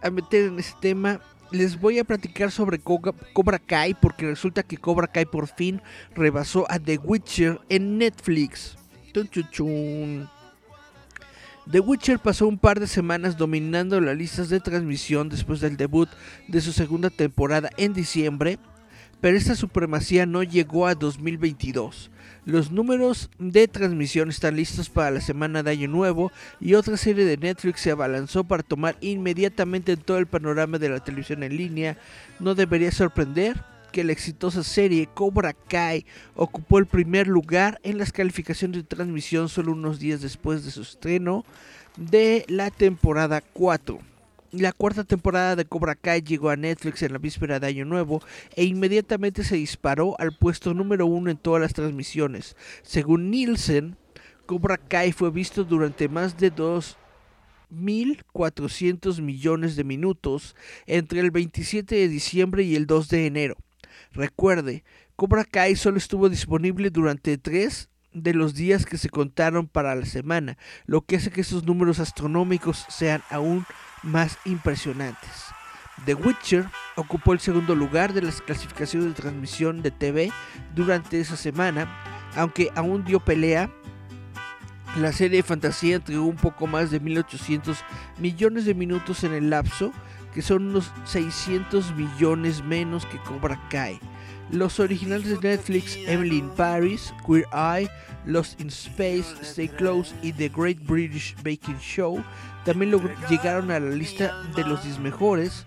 a 0.03 0.11
meter 0.11 0.47
en 0.47 0.59
ese 0.59 0.75
tema. 0.81 1.21
Les 1.51 1.79
voy 1.81 1.99
a 1.99 2.05
platicar 2.05 2.51
sobre 2.51 2.81
Cobra 2.81 3.59
Kai 3.59 3.95
porque 3.95 4.27
resulta 4.27 4.63
que 4.63 4.77
Cobra 4.77 5.07
Kai 5.07 5.27
por 5.27 5.47
fin 5.47 5.81
rebasó 6.15 6.67
a 6.71 6.79
The 6.79 6.99
Witcher 6.99 7.61
en 7.69 7.99
Netflix. 7.99 8.77
The 11.71 11.81
Witcher 11.81 12.19
pasó 12.19 12.47
un 12.47 12.59
par 12.59 12.79
de 12.79 12.87
semanas 12.87 13.37
dominando 13.37 14.01
las 14.01 14.17
listas 14.17 14.49
de 14.49 14.61
transmisión 14.61 15.29
después 15.29 15.61
del 15.61 15.77
debut 15.77 16.09
de 16.47 16.61
su 16.61 16.73
segunda 16.73 17.11
temporada 17.11 17.71
en 17.77 17.93
diciembre, 17.93 18.59
pero 19.21 19.37
esta 19.37 19.55
supremacía 19.55 20.27
no 20.27 20.43
llegó 20.43 20.87
a 20.87 20.95
2022. 20.95 22.11
Los 22.47 22.71
números 22.71 23.29
de 23.41 23.67
transmisión 23.67 24.31
están 24.31 24.55
listos 24.55 24.89
para 24.89 25.11
la 25.11 25.21
semana 25.21 25.65
de 25.65 25.73
Año 25.73 25.89
Nuevo 25.89 26.31
y 26.61 26.75
otra 26.75 26.97
serie 26.97 27.25
de 27.25 27.37
Netflix 27.37 27.81
se 27.81 27.91
abalanzó 27.91 28.45
para 28.45 28.63
tomar 28.63 28.97
inmediatamente 29.01 29.91
en 29.91 30.01
todo 30.01 30.19
el 30.19 30.29
panorama 30.29 30.79
de 30.79 30.89
la 30.89 31.01
televisión 31.01 31.43
en 31.43 31.57
línea. 31.57 31.99
No 32.39 32.55
debería 32.55 32.93
sorprender 32.93 33.65
que 33.91 34.05
la 34.05 34.13
exitosa 34.13 34.63
serie 34.63 35.09
Cobra 35.13 35.55
Kai 35.55 36.07
ocupó 36.37 36.79
el 36.79 36.87
primer 36.87 37.27
lugar 37.27 37.81
en 37.83 37.99
las 37.99 38.13
calificaciones 38.13 38.77
de 38.77 38.85
transmisión 38.85 39.49
solo 39.49 39.73
unos 39.73 39.99
días 39.99 40.21
después 40.21 40.65
de 40.65 40.71
su 40.71 40.83
estreno 40.83 41.45
de 41.97 42.45
la 42.47 42.71
temporada 42.71 43.41
4. 43.41 43.99
La 44.59 44.73
cuarta 44.73 45.05
temporada 45.05 45.55
de 45.55 45.67
Cobra 45.67 45.95
Kai 45.95 46.23
llegó 46.23 46.49
a 46.49 46.57
Netflix 46.57 47.03
en 47.03 47.13
la 47.13 47.19
víspera 47.19 47.61
de 47.61 47.67
Año 47.67 47.85
Nuevo 47.85 48.23
e 48.55 48.65
inmediatamente 48.65 49.45
se 49.45 49.57
disparó 49.57 50.19
al 50.19 50.33
puesto 50.33 50.73
número 50.73 51.05
uno 51.05 51.31
en 51.31 51.37
todas 51.37 51.61
las 51.61 51.75
transmisiones. 51.75 52.57
Según 52.83 53.31
Nielsen, 53.31 53.99
Cobra 54.47 54.79
Kai 54.79 55.13
fue 55.13 55.31
visto 55.31 55.63
durante 55.63 56.09
más 56.09 56.39
de 56.39 56.55
2.400 56.55 59.21
millones 59.21 59.77
de 59.77 59.85
minutos 59.85 60.57
entre 60.87 61.21
el 61.21 61.31
27 61.31 61.95
de 61.95 62.09
diciembre 62.09 62.63
y 62.63 62.77
el 62.77 62.87
2 62.87 63.11
de 63.11 63.27
enero. 63.27 63.59
Recuerde, 64.13 64.85
Cobra 65.17 65.45
Kai 65.45 65.77
solo 65.77 65.99
estuvo 65.99 66.31
disponible 66.31 66.89
durante 66.89 67.37
tres 67.37 67.91
de 68.15 68.33
los 68.33 68.55
días 68.55 68.87
que 68.87 68.97
se 68.97 69.11
contaron 69.11 69.69
para 69.69 69.95
la 69.95 70.07
semana, 70.07 70.57
lo 70.87 71.03
que 71.03 71.17
hace 71.17 71.31
que 71.31 71.43
estos 71.43 71.65
números 71.65 72.01
astronómicos 72.01 72.87
sean 72.89 73.21
aún 73.29 73.59
más 73.59 73.67
impresionantes. 74.45 75.47
The 76.05 76.15
Witcher 76.15 76.67
ocupó 76.97 77.33
el 77.33 77.41
segundo 77.41 77.75
lugar 77.75 78.13
de 78.13 78.23
las 78.23 78.41
clasificaciones 78.41 79.09
de 79.09 79.15
transmisión 79.15 79.83
de 79.83 79.91
TV 79.91 80.31
durante 80.75 81.21
esa 81.21 81.37
semana, 81.37 81.89
aunque 82.37 82.71
aún 82.75 83.05
dio 83.05 83.21
pelea. 83.21 83.71
La 84.99 85.13
serie 85.13 85.39
de 85.39 85.43
fantasía 85.43 85.97
entregó 85.97 86.25
un 86.25 86.37
poco 86.37 86.67
más 86.67 86.91
de 86.91 87.01
1800 87.01 87.79
millones 88.19 88.65
de 88.65 88.75
minutos 88.75 89.25
en 89.25 89.33
el 89.33 89.51
lapso, 89.51 89.93
que 90.33 90.43
son 90.43 90.69
unos 90.69 90.93
600 91.05 91.95
millones 91.95 92.63
menos 92.63 93.07
que 93.07 93.19
Cobra 93.19 93.61
Kai. 93.71 93.99
Los 94.51 94.79
originales 94.81 95.29
de 95.29 95.49
Netflix, 95.49 95.97
Emily 96.07 96.39
in 96.39 96.51
Paris, 96.51 97.13
Queer 97.27 97.47
Eye, 97.53 97.89
Lost 98.27 98.61
in 98.61 98.69
Space, 98.69 99.27
Stay 99.43 99.69
Close 99.69 100.15
y 100.23 100.33
The 100.33 100.49
Great 100.49 100.79
British 100.87 101.35
Baking 101.43 101.79
Show 101.81 102.23
también 102.67 103.01
llegaron 103.31 103.71
a 103.71 103.79
la 103.79 103.91
lista 103.91 104.43
de 104.57 104.65
los 104.65 104.83
10 104.83 104.99
mejores. 104.99 105.65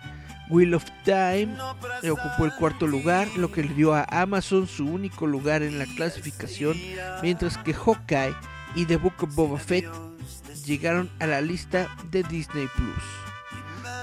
Wheel 0.49 0.73
of 0.73 0.83
Time 1.05 1.55
ocupó 2.11 2.45
el 2.45 2.53
cuarto 2.55 2.87
lugar, 2.87 3.27
lo 3.37 3.51
que 3.51 3.63
le 3.63 3.73
dio 3.73 3.93
a 3.93 4.03
Amazon 4.03 4.67
su 4.67 4.85
único 4.85 5.25
lugar 5.25 5.63
en 5.63 5.79
la 5.79 5.85
clasificación, 5.85 6.75
mientras 7.21 7.57
que 7.57 7.73
Hawkeye 7.73 8.35
y 8.75 8.85
The 8.85 8.97
Book 8.97 9.13
of 9.21 9.35
Boba 9.35 9.59
Fett 9.59 9.85
llegaron 10.65 11.09
a 11.19 11.27
la 11.27 11.39
lista 11.39 11.87
de 12.11 12.23
Disney 12.23 12.67
Plus. 12.75 13.28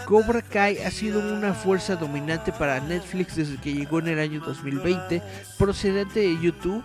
Cobra 0.07 0.41
Kai 0.41 0.79
ha 0.79 0.91
sido 0.93 1.19
una 1.19 1.53
fuerza 1.53 1.97
dominante 1.97 2.53
para 2.53 2.79
Netflix 2.79 3.35
desde 3.35 3.57
que 3.57 3.75
llegó 3.75 3.99
en 3.99 4.07
el 4.07 4.21
año 4.21 4.41
2020, 4.41 5.21
procedente 5.59 6.21
de 6.21 6.41
YouTube, 6.41 6.85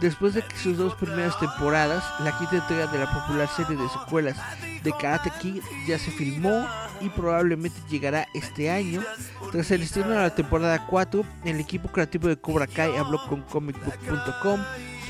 después 0.00 0.32
de 0.32 0.40
que 0.40 0.56
sus 0.56 0.78
dos 0.78 0.94
primeras 0.94 1.38
temporadas, 1.38 2.02
la 2.24 2.36
quinta 2.38 2.56
entrega 2.56 2.86
de 2.86 2.98
la 2.98 3.12
popular 3.12 3.46
serie 3.54 3.76
de 3.76 3.88
secuelas 3.90 4.38
de 4.82 4.90
Karate 4.92 5.30
Kid, 5.38 5.62
ya 5.86 5.98
se 5.98 6.10
filmó 6.12 6.66
y 7.02 7.10
probablemente 7.10 7.78
llegará 7.90 8.26
este 8.32 8.70
año. 8.70 9.02
Tras 9.50 9.70
el 9.70 9.82
estreno 9.82 10.08
de 10.08 10.16
la 10.16 10.34
temporada 10.34 10.86
4, 10.86 11.24
el 11.44 11.60
equipo 11.60 11.92
creativo 11.92 12.28
de 12.28 12.38
Cobra 12.38 12.66
Kai 12.66 12.96
habló 12.96 13.20
con 13.28 13.42
comicbook.com 13.42 14.60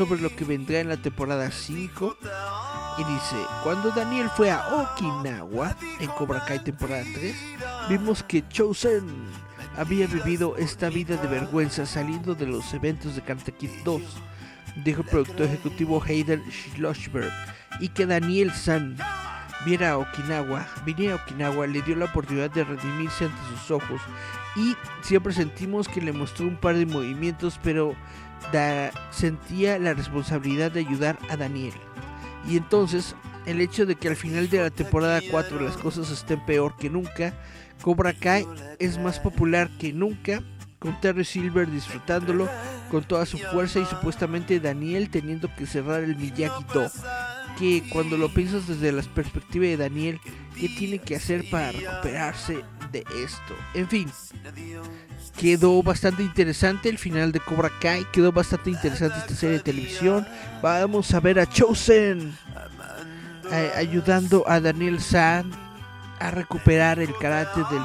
sobre 0.07 0.21
lo 0.21 0.35
que 0.35 0.45
vendrá 0.45 0.81
en 0.81 0.89
la 0.89 0.97
temporada 0.97 1.49
5 1.53 2.17
y 2.99 3.05
dice, 3.05 3.37
cuando 3.63 3.93
Daniel 3.93 4.29
fue 4.37 4.51
a 4.51 4.67
Okinawa 4.75 5.77
en 6.01 6.09
Cobra 6.09 6.45
Kai 6.45 6.59
temporada 6.59 7.05
3, 7.15 7.37
vimos 7.89 8.25
que 8.25 8.43
Chosen 8.49 9.07
había 9.77 10.09
vivido 10.09 10.57
esta 10.57 10.89
vida 10.89 11.17
de 11.17 11.29
vergüenza 11.29 11.87
saliendo 11.87 12.35
de 12.35 12.47
los 12.47 12.75
eventos 12.75 13.15
de 13.15 13.23
Karate 13.23 13.53
Kid 13.53 13.71
2, 13.85 14.03
dijo 14.85 15.03
el 15.03 15.09
productor 15.09 15.47
ejecutivo 15.47 16.03
Heider 16.05 16.43
Schlossberg, 16.51 17.33
y 17.79 17.89
que 17.89 18.05
Daniel 18.05 18.51
San 18.53 18.97
viera 19.65 19.99
Okinawa, 19.99 20.67
viniera 20.85 21.15
a 21.15 21.23
Okinawa, 21.23 21.69
le 21.69 21.81
dio 21.83 21.95
la 21.95 22.07
oportunidad 22.07 22.51
de 22.51 22.65
redimirse 22.65 23.27
ante 23.27 23.41
sus 23.51 23.71
ojos. 23.71 24.01
Y 24.57 24.77
siempre 25.01 25.33
sentimos 25.33 25.87
que 25.87 26.01
le 26.01 26.13
mostró 26.13 26.47
un 26.47 26.57
par 26.57 26.75
de 26.77 26.87
movimientos, 26.87 27.61
pero 27.63 27.95
sentía 29.11 29.79
la 29.79 29.95
responsabilidad 29.95 30.73
de 30.73 30.81
ayudar 30.81 31.19
a 31.29 31.37
Daniel. 31.37 31.75
Y 32.49 32.57
entonces, 32.57 33.15
el 33.47 33.61
hecho 33.61 33.87
de 33.87 33.97
que 33.97 34.09
al 34.09 34.17
final 34.17 34.49
de 34.51 34.61
la 34.61 34.71
temporada 34.71 35.21
4 35.31 35.61
las 35.61 35.77
cosas 35.77 36.11
estén 36.11 36.45
peor 36.45 36.77
que 36.77 36.91
nunca, 36.91 37.35
Cobra 37.83 38.13
Kai 38.13 38.47
es 38.79 38.99
más 38.99 39.19
popular 39.19 39.71
que 39.79 39.93
nunca, 39.93 40.43
con 40.79 41.01
Terry 41.01 41.25
Silver 41.25 41.71
disfrutándolo 41.71 42.49
con 42.91 43.05
toda 43.05 43.25
su 43.25 43.39
fuerza 43.39 43.79
y 43.79 43.85
supuestamente 43.87 44.61
Daniel 44.61 45.09
teniendo 45.11 45.49
que 45.55 45.67
cerrar 45.67 46.03
el 46.03 46.17
Miyagi-Do. 46.17 46.91
Que 47.59 47.83
cuando 47.91 48.17
lo 48.17 48.29
piensas 48.33 48.67
desde 48.67 48.93
la 48.93 49.03
perspectiva 49.03 49.67
de 49.67 49.77
Daniel, 49.77 50.21
¿qué 50.59 50.69
tiene 50.69 50.99
que 50.99 51.17
hacer 51.17 51.45
para 51.51 51.71
recuperarse 51.73 52.65
de 52.93 53.05
esto? 53.17 53.55
En 53.75 53.89
fin, 53.89 54.11
quedó 55.37 55.83
bastante 55.83 56.23
interesante 56.23 56.89
el 56.89 56.99
final 56.99 57.33
de 57.33 57.41
Cobra 57.41 57.71
Kai, 57.81 58.07
quedó 58.13 58.31
bastante 58.31 58.71
interesante 58.71 59.19
esta 59.19 59.35
serie 59.35 59.59
de 59.59 59.65
televisión. 59.65 60.27
Vamos 60.63 61.13
a 61.15 61.21
ver 61.21 61.41
a 61.41 61.47
Chosen 61.47 62.37
ayudando 63.77 64.45
a 64.49 64.61
Daniel 64.61 65.01
San 65.01 65.51
a 66.21 66.31
recuperar 66.31 67.01
el 67.01 67.15
karate 67.19 67.61
de, 67.61 67.77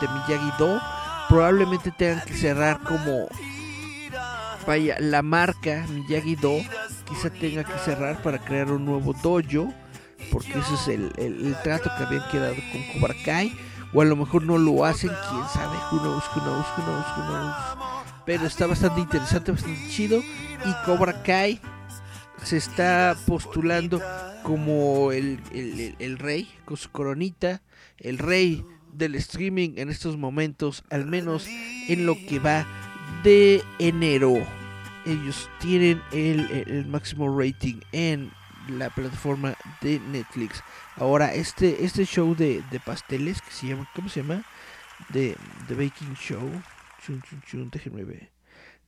de 0.00 0.08
Miyagi-Do. 0.14 0.80
Probablemente 1.28 1.90
tengan 1.90 2.24
que 2.24 2.34
cerrar 2.34 2.80
como 2.80 3.28
vaya 4.66 4.96
la 5.00 5.22
marca 5.22 5.84
Miyagi-Do. 5.88 6.62
Quizá 7.08 7.30
tenga 7.30 7.64
que 7.64 7.78
cerrar 7.78 8.22
para 8.22 8.38
crear 8.38 8.70
un 8.70 8.84
nuevo 8.84 9.12
dojo. 9.22 9.72
Porque 10.32 10.58
ese 10.58 10.74
es 10.74 10.88
el, 10.88 11.12
el 11.16 11.56
trato 11.62 11.90
que 11.96 12.04
habían 12.04 12.28
quedado 12.30 12.56
con 12.72 13.00
Cobra 13.00 13.14
Kai 13.24 13.52
o 13.92 14.02
a 14.02 14.04
lo 14.04 14.16
mejor 14.16 14.44
no 14.44 14.58
lo 14.58 14.84
hacen, 14.84 15.10
quién 15.30 15.44
sabe, 15.52 15.76
who 15.90 16.00
knows, 16.00 16.24
who 16.34 16.40
knows, 16.42 16.66
who 16.76 16.82
knows, 16.82 17.06
who 17.16 17.22
knows. 17.24 17.54
Pero 18.26 18.46
está 18.46 18.66
bastante 18.66 19.00
interesante, 19.00 19.52
bastante 19.52 19.88
chido. 19.88 20.18
Y 20.18 20.84
Cobra 20.84 21.22
Kai 21.22 21.60
se 22.42 22.58
está 22.58 23.16
postulando 23.26 24.02
como 24.42 25.12
el, 25.12 25.40
el, 25.98 26.18
rey, 26.18 26.50
con 26.64 26.76
su 26.76 26.90
coronita, 26.90 27.62
el 27.98 28.18
rey 28.18 28.64
del 28.92 29.14
streaming 29.14 29.70
en 29.76 29.88
estos 29.88 30.16
momentos, 30.16 30.84
al 30.90 31.06
menos 31.06 31.46
en 31.46 32.06
lo 32.06 32.14
que 32.14 32.38
va 32.38 32.66
de 33.22 33.62
enero. 33.78 34.34
Ellos 35.06 35.48
tienen 35.60 36.02
el, 36.12 36.50
el 36.66 36.86
máximo 36.86 37.34
rating 37.38 37.80
en 37.92 38.30
la 38.68 38.90
plataforma 38.90 39.56
de 39.80 40.00
Netflix. 40.00 40.62
Ahora, 40.96 41.34
este, 41.34 41.84
este 41.84 42.04
show 42.04 42.34
de, 42.34 42.62
pasteles 42.84 43.42
que 43.42 43.50
se 43.50 43.68
llama, 43.68 43.88
¿cómo 43.94 44.08
se 44.08 44.22
llama? 44.22 44.44
De, 45.10 45.36
The 45.66 45.74
Baking 45.74 46.14
Show. 46.14 46.50
Chun, 47.04 47.22
chun, 47.22 47.42
chun, 47.46 47.70
déjenme 47.70 48.04
ver. 48.04 48.30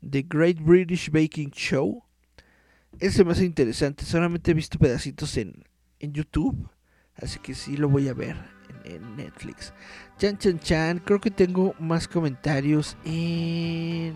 The 0.09 0.23
Great 0.29 0.59
British 0.61 1.11
Baking 1.11 1.51
Show. 1.51 2.03
Ese 2.99 3.23
hace 3.23 3.45
interesante. 3.45 4.05
Solamente 4.05 4.51
he 4.51 4.55
visto 4.55 4.79
pedacitos 4.79 5.37
en, 5.37 5.65
en 5.99 6.13
YouTube. 6.13 6.69
Así 7.17 7.39
que 7.39 7.55
sí 7.55 7.77
lo 7.77 7.89
voy 7.89 8.09
a 8.09 8.15
ver 8.15 8.37
en, 8.85 8.95
en, 8.95 9.17
Netflix. 9.17 9.73
Chan, 10.19 10.39
chan, 10.39 10.59
chan. 10.59 10.99
Creo 10.99 11.21
que 11.21 11.31
tengo 11.31 11.75
más 11.79 12.09
comentarios 12.09 12.97
en. 13.05 14.15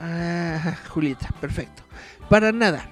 Ah, 0.00 0.78
Julieta, 0.88 1.28
perfecto. 1.40 1.82
Para 2.30 2.52
nada. 2.52 2.88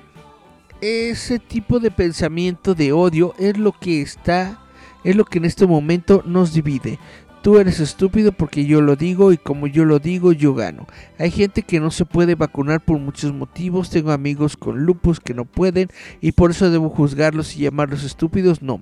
Ese 0.80 1.38
tipo 1.38 1.78
de 1.78 1.92
pensamiento 1.92 2.74
de 2.74 2.92
odio 2.92 3.36
es 3.38 3.56
lo 3.56 3.70
que 3.70 4.02
está, 4.02 4.58
es 5.04 5.14
lo 5.14 5.24
que 5.24 5.38
en 5.38 5.44
este 5.44 5.64
momento 5.64 6.24
nos 6.26 6.52
divide. 6.52 6.98
Tú 7.42 7.58
eres 7.58 7.78
estúpido 7.78 8.32
porque 8.32 8.66
yo 8.66 8.80
lo 8.80 8.96
digo 8.96 9.32
y 9.32 9.38
como 9.38 9.68
yo 9.68 9.84
lo 9.84 10.00
digo 10.00 10.32
yo 10.32 10.54
gano. 10.54 10.86
Hay 11.18 11.30
gente 11.30 11.62
que 11.62 11.78
no 11.78 11.90
se 11.92 12.04
puede 12.04 12.34
vacunar 12.34 12.80
por 12.80 12.98
muchos 12.98 13.32
motivos. 13.32 13.90
Tengo 13.90 14.10
amigos 14.10 14.56
con 14.56 14.84
lupus 14.84 15.20
que 15.20 15.34
no 15.34 15.44
pueden 15.44 15.88
y 16.20 16.32
por 16.32 16.50
eso 16.50 16.70
debo 16.70 16.90
juzgarlos 16.90 17.56
y 17.56 17.60
llamarlos 17.60 18.02
estúpidos. 18.02 18.60
No. 18.60 18.80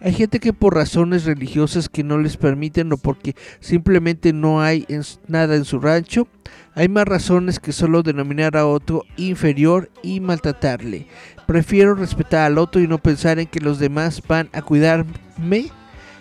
Hay 0.00 0.12
gente 0.12 0.38
que 0.38 0.52
por 0.52 0.74
razones 0.74 1.24
religiosas 1.24 1.88
que 1.88 2.04
no 2.04 2.18
les 2.18 2.36
permiten 2.36 2.92
o 2.92 2.98
porque 2.98 3.34
simplemente 3.60 4.34
no 4.34 4.60
hay 4.60 4.86
nada 5.26 5.56
en 5.56 5.64
su 5.64 5.80
rancho. 5.80 6.28
Hay 6.74 6.88
más 6.88 7.06
razones 7.06 7.58
que 7.58 7.72
solo 7.72 8.02
denominar 8.02 8.56
a 8.56 8.66
otro 8.66 9.04
inferior 9.16 9.90
y 10.02 10.20
maltratarle. 10.20 11.06
Prefiero 11.46 11.94
respetar 11.94 12.46
al 12.46 12.58
otro 12.58 12.82
y 12.82 12.88
no 12.88 12.98
pensar 12.98 13.38
en 13.38 13.46
que 13.46 13.60
los 13.60 13.78
demás 13.78 14.22
van 14.26 14.50
a 14.52 14.60
cuidarme 14.60 15.70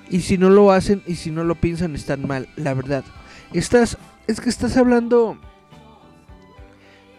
y 0.09 0.21
si 0.21 0.37
no 0.37 0.49
lo 0.49 0.71
hacen 0.71 1.01
y 1.05 1.15
si 1.15 1.31
no 1.31 1.43
lo 1.43 1.55
piensan 1.55 1.95
están 1.95 2.27
mal, 2.27 2.47
la 2.55 2.73
verdad. 2.73 3.03
Estás, 3.53 3.97
es 4.27 4.41
que 4.41 4.49
estás 4.49 4.77
hablando, 4.77 5.37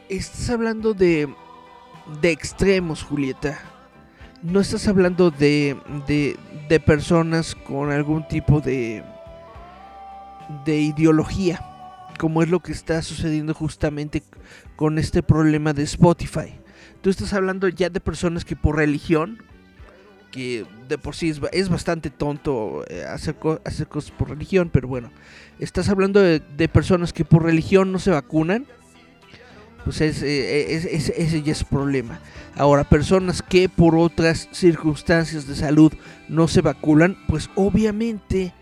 estás 0.08 0.50
hablando 0.50 0.94
de, 0.94 1.32
de 2.20 2.30
extremos, 2.30 3.02
Julieta. 3.02 3.58
No 4.42 4.60
estás 4.60 4.88
hablando 4.88 5.30
de, 5.30 5.76
de, 6.06 6.36
de 6.68 6.80
personas 6.80 7.54
con 7.54 7.90
algún 7.90 8.28
tipo 8.28 8.60
de, 8.60 9.02
de 10.64 10.80
ideología, 10.80 11.60
como 12.18 12.42
es 12.42 12.50
lo 12.50 12.60
que 12.60 12.72
está 12.72 13.00
sucediendo 13.02 13.54
justamente 13.54 14.22
con 14.76 14.98
este 14.98 15.22
problema 15.22 15.72
de 15.72 15.84
Spotify. 15.84 16.60
Tú 17.00 17.10
estás 17.10 17.32
hablando 17.32 17.68
ya 17.68 17.90
de 17.90 18.00
personas 18.00 18.44
que 18.44 18.56
por 18.56 18.76
religión 18.76 19.42
que 20.34 20.66
de 20.88 20.98
por 20.98 21.14
sí 21.14 21.32
es, 21.52 21.68
bastante 21.68 22.10
tonto 22.10 22.84
eh, 22.88 23.04
hacer, 23.04 23.36
hacer, 23.64 23.86
cosas 23.86 24.10
por 24.10 24.30
religión, 24.30 24.68
pero 24.72 24.88
bueno, 24.88 25.12
estás 25.60 25.88
hablando 25.88 26.20
de, 26.20 26.68
personas 26.68 27.12
que 27.12 27.24
por 27.24 27.44
religión 27.44 27.92
no 27.92 28.00
se 28.00 28.10
vacunan, 28.10 28.66
pues 29.84 30.00
eh, 30.00 30.74
es, 30.74 30.86
ese 31.08 31.42
ya 31.42 31.52
es 31.52 31.62
problema. 31.62 32.18
Ahora, 32.56 32.82
personas 32.82 33.42
que 33.42 33.68
por 33.68 33.94
otras 33.94 34.48
circunstancias 34.50 35.46
de 35.46 35.54
salud 35.54 35.92
no 36.28 36.48
se 36.48 36.62
vacunan, 36.62 37.16
pues 37.28 37.48
obviamente 37.54 38.52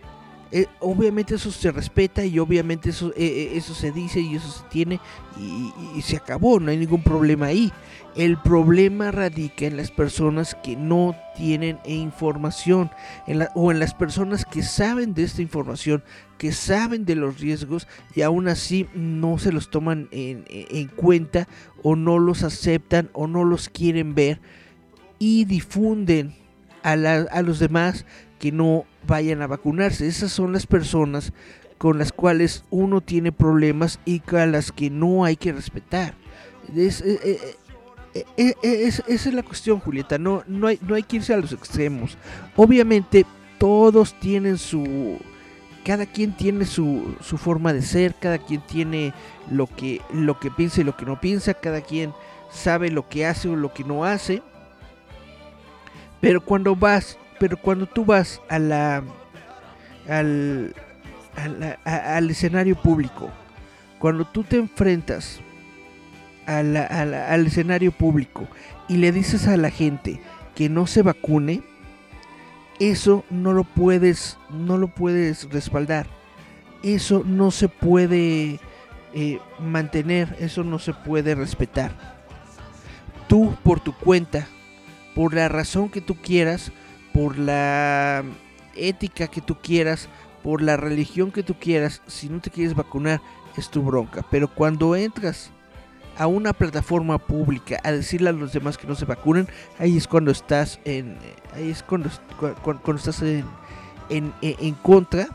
eh, 0.54 0.66
obviamente 0.80 1.36
eso 1.36 1.50
se 1.50 1.72
respeta 1.72 2.26
y 2.26 2.38
obviamente 2.38 2.90
eso, 2.90 3.08
eh, 3.16 3.24
eh, 3.24 3.52
eso 3.54 3.72
se 3.72 3.90
dice 3.90 4.20
y 4.20 4.36
eso 4.36 4.50
se 4.50 4.62
tiene 4.68 5.00
y, 5.40 6.02
se 6.02 6.18
acabó, 6.18 6.60
no 6.60 6.70
hay 6.70 6.76
ningún 6.76 7.02
problema 7.02 7.46
ahí. 7.46 7.72
El 8.16 8.36
problema 8.36 9.10
radica 9.10 9.64
en 9.64 9.78
las 9.78 9.90
personas 9.90 10.54
que 10.62 10.76
no 10.76 11.16
tienen 11.34 11.78
información 11.86 12.90
o 13.54 13.72
en 13.72 13.78
las 13.78 13.94
personas 13.94 14.44
que 14.44 14.62
saben 14.62 15.14
de 15.14 15.22
esta 15.22 15.40
información, 15.40 16.04
que 16.36 16.52
saben 16.52 17.06
de 17.06 17.14
los 17.14 17.40
riesgos 17.40 17.88
y 18.14 18.20
aún 18.20 18.46
así 18.48 18.86
no 18.92 19.38
se 19.38 19.52
los 19.52 19.70
toman 19.70 20.08
en, 20.10 20.44
en 20.50 20.88
cuenta 20.88 21.48
o 21.82 21.96
no 21.96 22.18
los 22.18 22.42
aceptan 22.42 23.08
o 23.14 23.26
no 23.26 23.44
los 23.44 23.70
quieren 23.70 24.14
ver 24.14 24.38
y 25.18 25.46
difunden 25.46 26.34
a, 26.82 26.92
a 26.92 27.42
los 27.42 27.58
demás 27.58 28.04
que 28.42 28.50
no 28.50 28.86
vayan 29.06 29.40
a 29.40 29.46
vacunarse. 29.46 30.08
Esas 30.08 30.32
son 30.32 30.52
las 30.52 30.66
personas 30.66 31.32
con 31.78 31.96
las 31.96 32.10
cuales 32.10 32.64
uno 32.70 33.00
tiene 33.00 33.30
problemas 33.30 34.00
y 34.04 34.20
a 34.34 34.46
las 34.46 34.72
que 34.72 34.90
no 34.90 35.24
hay 35.24 35.36
que 35.36 35.52
respetar. 35.52 36.14
Es, 36.74 37.02
eh, 37.02 37.54
eh, 38.14 38.24
eh, 38.36 38.54
esa 38.64 39.04
es 39.06 39.32
la 39.32 39.44
cuestión, 39.44 39.78
Julieta. 39.78 40.18
No, 40.18 40.42
no, 40.48 40.66
hay, 40.66 40.80
no 40.82 40.96
hay 40.96 41.04
que 41.04 41.18
irse 41.18 41.32
a 41.32 41.36
los 41.36 41.52
extremos. 41.52 42.18
Obviamente 42.56 43.24
todos 43.58 44.18
tienen 44.18 44.58
su... 44.58 45.20
Cada 45.84 46.06
quien 46.06 46.36
tiene 46.36 46.64
su, 46.64 47.14
su 47.20 47.38
forma 47.38 47.72
de 47.72 47.82
ser, 47.82 48.16
cada 48.16 48.38
quien 48.38 48.60
tiene 48.62 49.14
lo 49.52 49.68
que, 49.68 50.00
lo 50.12 50.40
que 50.40 50.50
piensa 50.50 50.80
y 50.80 50.84
lo 50.84 50.96
que 50.96 51.06
no 51.06 51.20
piensa, 51.20 51.54
cada 51.54 51.80
quien 51.80 52.12
sabe 52.50 52.90
lo 52.90 53.08
que 53.08 53.24
hace 53.24 53.48
o 53.48 53.54
lo 53.54 53.72
que 53.72 53.84
no 53.84 54.04
hace. 54.04 54.42
Pero 56.20 56.40
cuando 56.40 56.74
vas 56.74 57.18
pero 57.42 57.56
cuando 57.56 57.86
tú 57.86 58.04
vas 58.04 58.40
a 58.48 58.60
la, 58.60 59.02
al, 60.08 60.72
al 61.84 62.30
escenario 62.30 62.80
público, 62.80 63.30
cuando 63.98 64.24
tú 64.24 64.44
te 64.44 64.58
enfrentas 64.58 65.40
al 66.46 67.44
escenario 67.44 67.90
público 67.90 68.46
y 68.88 68.98
le 68.98 69.10
dices 69.10 69.48
a 69.48 69.56
la 69.56 69.70
gente 69.70 70.20
que 70.54 70.68
no 70.68 70.86
se 70.86 71.02
vacune, 71.02 71.64
eso 72.78 73.24
no 73.28 73.52
lo 73.52 73.64
puedes, 73.64 74.38
no 74.48 74.78
lo 74.78 74.86
puedes 74.86 75.50
respaldar. 75.50 76.06
Eso 76.84 77.24
no 77.26 77.50
se 77.50 77.66
puede 77.66 78.60
eh, 79.14 79.40
mantener, 79.58 80.36
eso 80.38 80.62
no 80.62 80.78
se 80.78 80.94
puede 80.94 81.34
respetar. 81.34 81.90
Tú 83.26 83.56
por 83.64 83.80
tu 83.80 83.92
cuenta, 83.92 84.46
por 85.16 85.34
la 85.34 85.48
razón 85.48 85.88
que 85.88 86.00
tú 86.00 86.14
quieras, 86.14 86.70
por 87.12 87.38
la 87.38 88.24
ética 88.74 89.28
que 89.28 89.40
tú 89.40 89.56
quieras, 89.62 90.08
por 90.42 90.62
la 90.62 90.76
religión 90.76 91.30
que 91.30 91.42
tú 91.42 91.54
quieras, 91.54 92.02
si 92.06 92.28
no 92.28 92.40
te 92.40 92.50
quieres 92.50 92.74
vacunar, 92.74 93.20
es 93.56 93.70
tu 93.70 93.82
bronca. 93.82 94.24
Pero 94.30 94.48
cuando 94.48 94.96
entras 94.96 95.50
a 96.16 96.26
una 96.26 96.52
plataforma 96.52 97.18
pública 97.18 97.80
a 97.84 97.92
decirle 97.92 98.30
a 98.30 98.32
los 98.32 98.52
demás 98.52 98.76
que 98.76 98.86
no 98.86 98.94
se 98.94 99.04
vacunen, 99.04 99.48
ahí 99.78 99.96
es 99.96 100.06
cuando 100.06 100.30
estás 100.30 100.78
en 100.84 101.18
ahí 101.54 101.70
es 101.70 101.82
cuando, 101.82 102.08
estás 102.96 103.22
en, 103.22 103.44
en, 104.10 104.74
contra 104.82 105.28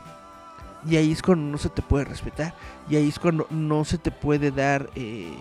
y 0.86 0.96
ahí 0.96 1.12
es 1.12 1.22
cuando 1.22 1.50
no 1.50 1.58
se 1.58 1.68
te 1.68 1.82
puede 1.82 2.04
respetar 2.04 2.54
y 2.88 2.96
ahí 2.96 3.08
es 3.08 3.18
cuando 3.18 3.46
no 3.50 3.84
se 3.84 3.98
te 3.98 4.10
puede 4.10 4.50
dar 4.50 4.88
eh, 4.94 5.32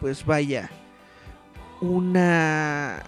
pues 0.00 0.24
vaya 0.24 0.70
una 1.80 3.02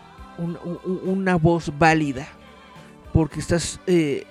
una 1.04 1.36
voz 1.36 1.72
válida 1.78 2.28
porque 3.18 3.40
estás 3.40 3.80
eh, 3.88 4.24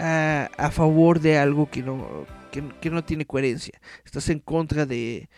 a, 0.00 0.70
favor 0.72 1.20
de 1.20 1.38
algo 1.38 1.70
que 1.70 1.80
no, 1.80 2.26
que, 2.50 2.90
no 2.90 3.04
tiene 3.04 3.24
coherencia. 3.24 3.80
Estás 4.04 4.28
en 4.30 4.40
contra 4.40 4.84
de, 4.84 5.28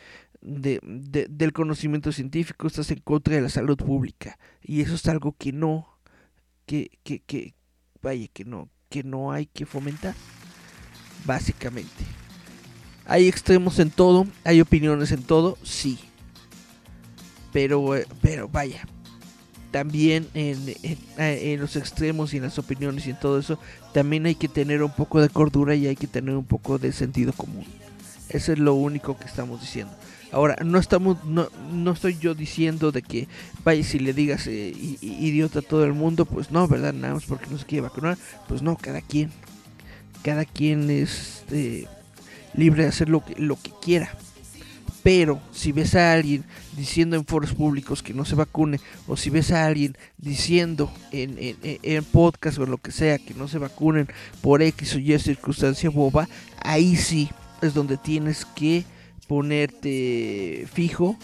del 0.40 1.52
conocimiento 1.52 2.12
científico, 2.12 2.66
estás 2.66 2.90
en 2.92 3.00
contra 3.00 3.34
de 3.34 3.42
la 3.42 3.50
salud 3.50 3.76
pública. 3.76 4.38
Y 4.62 4.80
eso 4.80 4.94
es 4.94 5.06
algo 5.06 5.36
que 5.36 5.52
no, 5.52 5.98
que, 6.64 6.98
que, 7.02 7.20
que 7.20 7.52
vaya, 8.00 8.26
que 8.32 8.46
no, 8.46 8.70
que 8.88 9.02
no 9.02 9.32
hay 9.32 9.44
que 9.44 9.66
fomentar. 9.66 10.14
Básicamente. 11.26 12.06
Hay 13.04 13.28
extremos 13.28 13.78
en 13.80 13.90
todo, 13.90 14.26
hay 14.44 14.62
opiniones 14.62 15.12
en 15.12 15.24
todo, 15.24 15.58
sí. 15.62 15.98
Pero, 17.52 17.96
eh, 17.96 18.06
pero 18.22 18.48
vaya, 18.48 18.88
también 19.74 20.28
eh, 20.34 20.56
en, 21.16 21.60
los 21.60 21.74
extremos 21.74 22.32
y 22.32 22.36
en 22.36 22.44
las 22.44 22.60
opiniones 22.60 23.08
y 23.08 23.10
en 23.10 23.18
todo 23.18 23.40
eso, 23.40 23.58
también 23.92 24.24
hay 24.24 24.36
que 24.36 24.46
tener 24.46 24.84
un 24.84 24.92
poco 24.92 25.20
de 25.20 25.28
cordura 25.28 25.74
y 25.74 25.88
hay 25.88 25.96
que 25.96 26.06
tener 26.06 26.36
un 26.36 26.44
poco 26.44 26.78
de 26.78 26.92
sentido 26.92 27.32
común. 27.32 27.64
Eso 28.28 28.52
es 28.52 28.60
lo 28.60 28.74
único 28.74 29.18
que 29.18 29.24
estamos 29.24 29.60
diciendo. 29.60 29.92
Ahora, 30.30 30.58
no 30.64 30.78
estamos, 30.78 31.24
no, 31.24 31.48
no 31.72 31.90
estoy 31.90 32.16
yo 32.16 32.36
diciendo 32.36 32.92
de 32.92 33.02
que 33.02 33.26
vaya 33.64 33.82
si 33.82 33.98
le 33.98 34.12
digas 34.12 34.46
eh, 34.46 34.72
idiota 35.00 35.58
a 35.58 35.62
todo 35.62 35.84
el 35.84 35.92
mundo, 35.92 36.24
pues 36.24 36.52
no, 36.52 36.68
¿verdad? 36.68 36.92
Nada 36.92 37.14
más 37.14 37.24
porque 37.24 37.50
no 37.50 37.58
se 37.58 37.66
quiere 37.66 37.82
vacunar, 37.82 38.16
pues 38.46 38.62
no, 38.62 38.76
cada 38.76 39.00
quien, 39.00 39.32
cada 40.22 40.44
quien 40.44 40.88
es 40.88 41.42
eh, 41.50 41.88
libre 42.54 42.84
de 42.84 42.90
hacer 42.90 43.08
lo 43.08 43.24
que, 43.24 43.34
lo 43.42 43.56
que 43.56 43.72
quiera. 43.82 44.14
Pero 45.04 45.38
si 45.52 45.70
ves 45.70 45.94
a 45.96 46.14
alguien 46.14 46.44
diciendo 46.78 47.14
en 47.14 47.26
foros 47.26 47.52
públicos 47.52 48.02
que 48.02 48.14
no 48.14 48.24
se 48.24 48.34
vacune, 48.34 48.80
o 49.06 49.18
si 49.18 49.28
ves 49.28 49.52
a 49.52 49.66
alguien 49.66 49.98
diciendo 50.16 50.90
en, 51.12 51.36
en, 51.62 52.04
podcast 52.04 52.56
o 52.56 52.64
lo 52.64 52.78
que 52.78 52.90
sea 52.90 53.18
que 53.18 53.34
no 53.34 53.46
se 53.46 53.58
vacunen 53.58 54.08
por 54.40 54.62
X 54.62 54.94
o 54.94 54.98
Y 54.98 55.16
circunstancia 55.18 55.90
boba, 55.90 56.26
ahí 56.62 56.96
sí 56.96 57.28
es 57.60 57.74
donde 57.74 57.98
tienes 57.98 58.46
que 58.46 58.84
ponerte 59.28 60.66
fijo, 60.72 61.18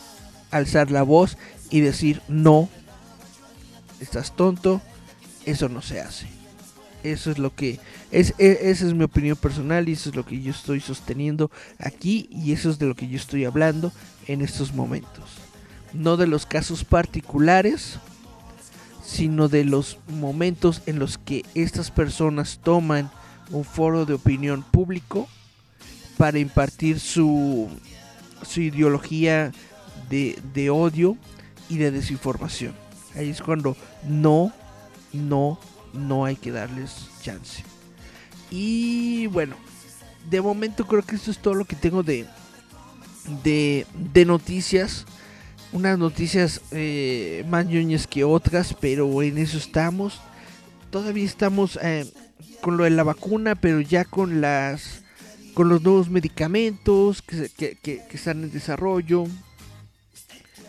alzar 0.50 0.90
la 0.90 1.02
voz 1.02 1.38
y 1.70 1.80
decir 1.80 2.20
no, 2.28 2.68
estás 3.98 4.36
tonto, 4.36 4.82
eso 5.46 5.70
no 5.70 5.80
se 5.80 6.00
hace. 6.00 6.39
Eso 7.02 7.30
es 7.30 7.38
lo 7.38 7.54
que 7.54 7.80
es, 8.10 8.34
e, 8.38 8.58
esa 8.70 8.86
es 8.86 8.94
mi 8.94 9.04
opinión 9.04 9.36
personal 9.36 9.88
y 9.88 9.92
eso 9.92 10.10
es 10.10 10.16
lo 10.16 10.26
que 10.26 10.40
yo 10.40 10.50
estoy 10.50 10.80
sosteniendo 10.80 11.50
aquí 11.78 12.28
y 12.30 12.52
eso 12.52 12.70
es 12.70 12.78
de 12.78 12.86
lo 12.86 12.94
que 12.94 13.08
yo 13.08 13.16
estoy 13.16 13.44
hablando 13.44 13.92
en 14.26 14.42
estos 14.42 14.74
momentos. 14.74 15.38
No 15.92 16.16
de 16.16 16.26
los 16.26 16.46
casos 16.46 16.84
particulares, 16.84 17.98
sino 19.04 19.48
de 19.48 19.64
los 19.64 19.98
momentos 20.08 20.82
en 20.86 20.98
los 20.98 21.18
que 21.18 21.44
estas 21.54 21.90
personas 21.90 22.60
toman 22.62 23.10
un 23.50 23.64
foro 23.64 24.06
de 24.06 24.14
opinión 24.14 24.62
público 24.62 25.28
para 26.16 26.38
impartir 26.38 27.00
su, 27.00 27.68
su 28.42 28.60
ideología 28.60 29.52
de, 30.08 30.38
de 30.54 30.70
odio 30.70 31.16
y 31.68 31.78
de 31.78 31.90
desinformación. 31.90 32.74
Ahí 33.16 33.30
es 33.30 33.40
cuando 33.40 33.76
no, 34.06 34.52
no 35.12 35.58
no 35.92 36.24
hay 36.24 36.36
que 36.36 36.50
darles 36.50 37.08
chance. 37.22 37.62
Y 38.50 39.26
bueno, 39.28 39.56
de 40.28 40.40
momento 40.40 40.86
creo 40.86 41.02
que 41.02 41.16
esto 41.16 41.30
es 41.30 41.38
todo 41.38 41.54
lo 41.54 41.64
que 41.64 41.76
tengo 41.76 42.02
de, 42.02 42.26
de, 43.42 44.24
noticias. 44.24 45.06
Unas 45.72 45.98
noticias 45.98 46.60
eh, 46.72 47.44
más 47.48 47.66
ñoñas 47.66 48.06
que 48.06 48.24
otras, 48.24 48.74
pero 48.80 49.22
en 49.22 49.38
eso 49.38 49.56
estamos. 49.56 50.20
Todavía 50.90 51.24
estamos 51.24 51.78
eh, 51.82 52.12
con 52.60 52.76
lo 52.76 52.84
de 52.84 52.90
la 52.90 53.04
vacuna, 53.04 53.54
pero 53.54 53.80
ya 53.80 54.04
con 54.04 54.40
las 54.40 55.02
con 55.54 55.68
los 55.68 55.82
nuevos 55.82 56.08
medicamentos 56.08 57.22
que, 57.22 57.48
que, 57.48 57.76
que, 57.76 58.06
están 58.12 58.44
en 58.44 58.52
desarrollo, 58.52 59.24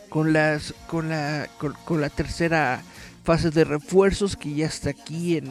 con 0.09 0.33
las 0.33 0.73
con 0.87 1.09
la 1.09 1.47
con, 1.57 2.01
la 2.01 2.09
tercera 2.09 2.81
fase 3.23 3.51
de 3.51 3.63
refuerzos 3.63 4.35
que 4.35 4.53
ya 4.53 4.65
está 4.65 4.89
aquí 4.89 5.37
en, 5.37 5.47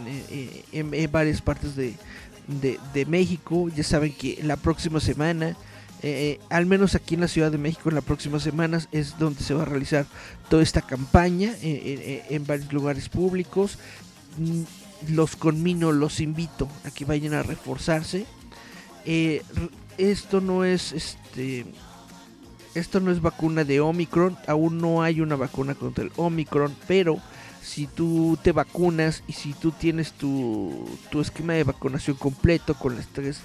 en, 0.72 1.12
varias 1.12 1.40
partes 1.40 1.76
de, 1.76 1.94
de, 2.48 3.06
México. 3.06 3.68
Ya 3.68 3.84
saben 3.84 4.12
que 4.12 4.40
la 4.42 4.56
próxima 4.56 5.00
semana, 5.00 5.56
eh, 6.02 6.40
al 6.50 6.66
menos 6.66 6.94
aquí 6.94 7.14
en 7.14 7.20
la 7.20 7.28
Ciudad 7.28 7.52
de 7.52 7.58
México, 7.58 7.88
en 7.88 7.94
las 7.94 8.04
próximas 8.04 8.42
semanas 8.42 8.88
es 8.92 9.18
donde 9.18 9.42
se 9.42 9.54
va 9.54 9.62
a 9.62 9.66
realizar 9.66 10.06
toda 10.48 10.62
esta 10.62 10.82
campaña 10.82 11.54
en 11.62 12.46
varios 12.46 12.72
lugares 12.72 13.08
públicos. 13.08 13.78
Mm, 14.38 14.62
los 15.08 15.36
conmino, 15.36 15.92
los 15.92 16.20
invito 16.20 16.68
a 16.84 16.90
que 16.90 17.04
vayan 17.04 17.34
a 17.34 17.42
reforzarse. 17.42 18.26
Eh, 19.04 19.42
esto 19.98 20.40
no 20.40 20.64
es 20.64 20.92
este 20.92 21.66
esto 22.74 23.00
no 23.00 23.10
es 23.10 23.20
vacuna 23.20 23.64
de 23.64 23.80
Omicron, 23.80 24.36
aún 24.46 24.78
no 24.78 25.02
hay 25.02 25.20
una 25.20 25.34
vacuna 25.34 25.74
contra 25.74 26.04
el 26.04 26.12
Omicron, 26.16 26.74
pero 26.86 27.18
si 27.62 27.86
tú 27.86 28.38
te 28.42 28.52
vacunas 28.52 29.22
y 29.26 29.32
si 29.32 29.52
tú 29.52 29.72
tienes 29.72 30.12
tu, 30.12 30.88
tu 31.10 31.20
esquema 31.20 31.52
de 31.54 31.64
vacunación 31.64 32.16
completo 32.16 32.74
con 32.74 32.96
las 32.96 33.06
tres 33.08 33.40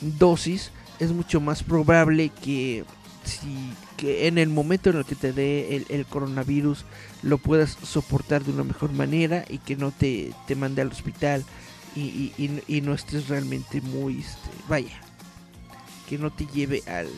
dosis, 0.00 0.72
es 0.98 1.12
mucho 1.12 1.40
más 1.40 1.62
probable 1.62 2.30
que 2.30 2.84
si 3.24 3.74
que 4.00 4.28
en 4.28 4.38
el 4.38 4.48
momento 4.48 4.88
en 4.88 4.96
el 4.96 5.04
que 5.04 5.14
te 5.14 5.34
dé 5.34 5.84
el, 5.90 6.06
coronavirus 6.06 6.86
lo 7.22 7.36
puedas 7.36 7.76
soportar 7.82 8.42
de 8.44 8.52
una 8.52 8.64
mejor 8.64 8.92
manera 8.92 9.44
y 9.46 9.58
que 9.58 9.76
no 9.76 9.90
te, 9.90 10.32
te 10.46 10.56
mande 10.56 10.80
al 10.80 10.88
hospital 10.88 11.44
y, 11.94 12.32
y, 12.66 12.80
no 12.80 12.94
estés 12.94 13.28
realmente 13.28 13.82
muy, 13.82 14.20
este, 14.20 14.48
vaya, 14.68 14.98
que 16.08 16.16
no 16.16 16.30
te 16.30 16.46
lleve 16.46 16.82
al, 16.86 17.08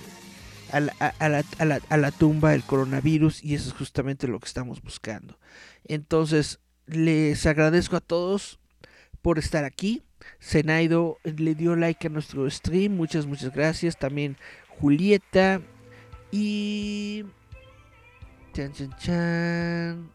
a, 0.73 0.81
la, 0.81 0.93
a, 0.99 1.29
la, 1.29 1.45
a, 1.59 1.65
la, 1.65 1.81
a 1.89 1.97
la 1.99 2.11
tumba 2.11 2.53
el 2.53 2.65
coronavirus 2.65 3.45
y 3.45 3.55
eso 3.55 3.69
es 3.69 3.75
justamente 3.75 4.27
lo 4.27 4.41
que 4.41 4.47
estamos 4.47 4.83
buscando. 4.83 5.39
Entonces, 5.85 6.61
les 6.87 7.47
agradezco 7.47 7.97
a 7.97 8.01
todos 8.01 8.59
por 9.21 9.39
estar 9.39 9.65
aquí. 9.65 10.03
Zenaido 10.41 11.19
le 11.25 11.55
dio 11.55 11.75
like 11.77 12.07
a 12.07 12.11
nuestro 12.11 12.49
stream, 12.49 12.97
muchas, 12.97 13.27
muchas 13.27 13.53
gracias. 13.53 13.99
También 13.99 14.37
Julieta, 14.81 15.61
y... 16.33 17.25
Chan, 18.55 18.73
chan, 18.73 18.97
chan. 18.99 20.11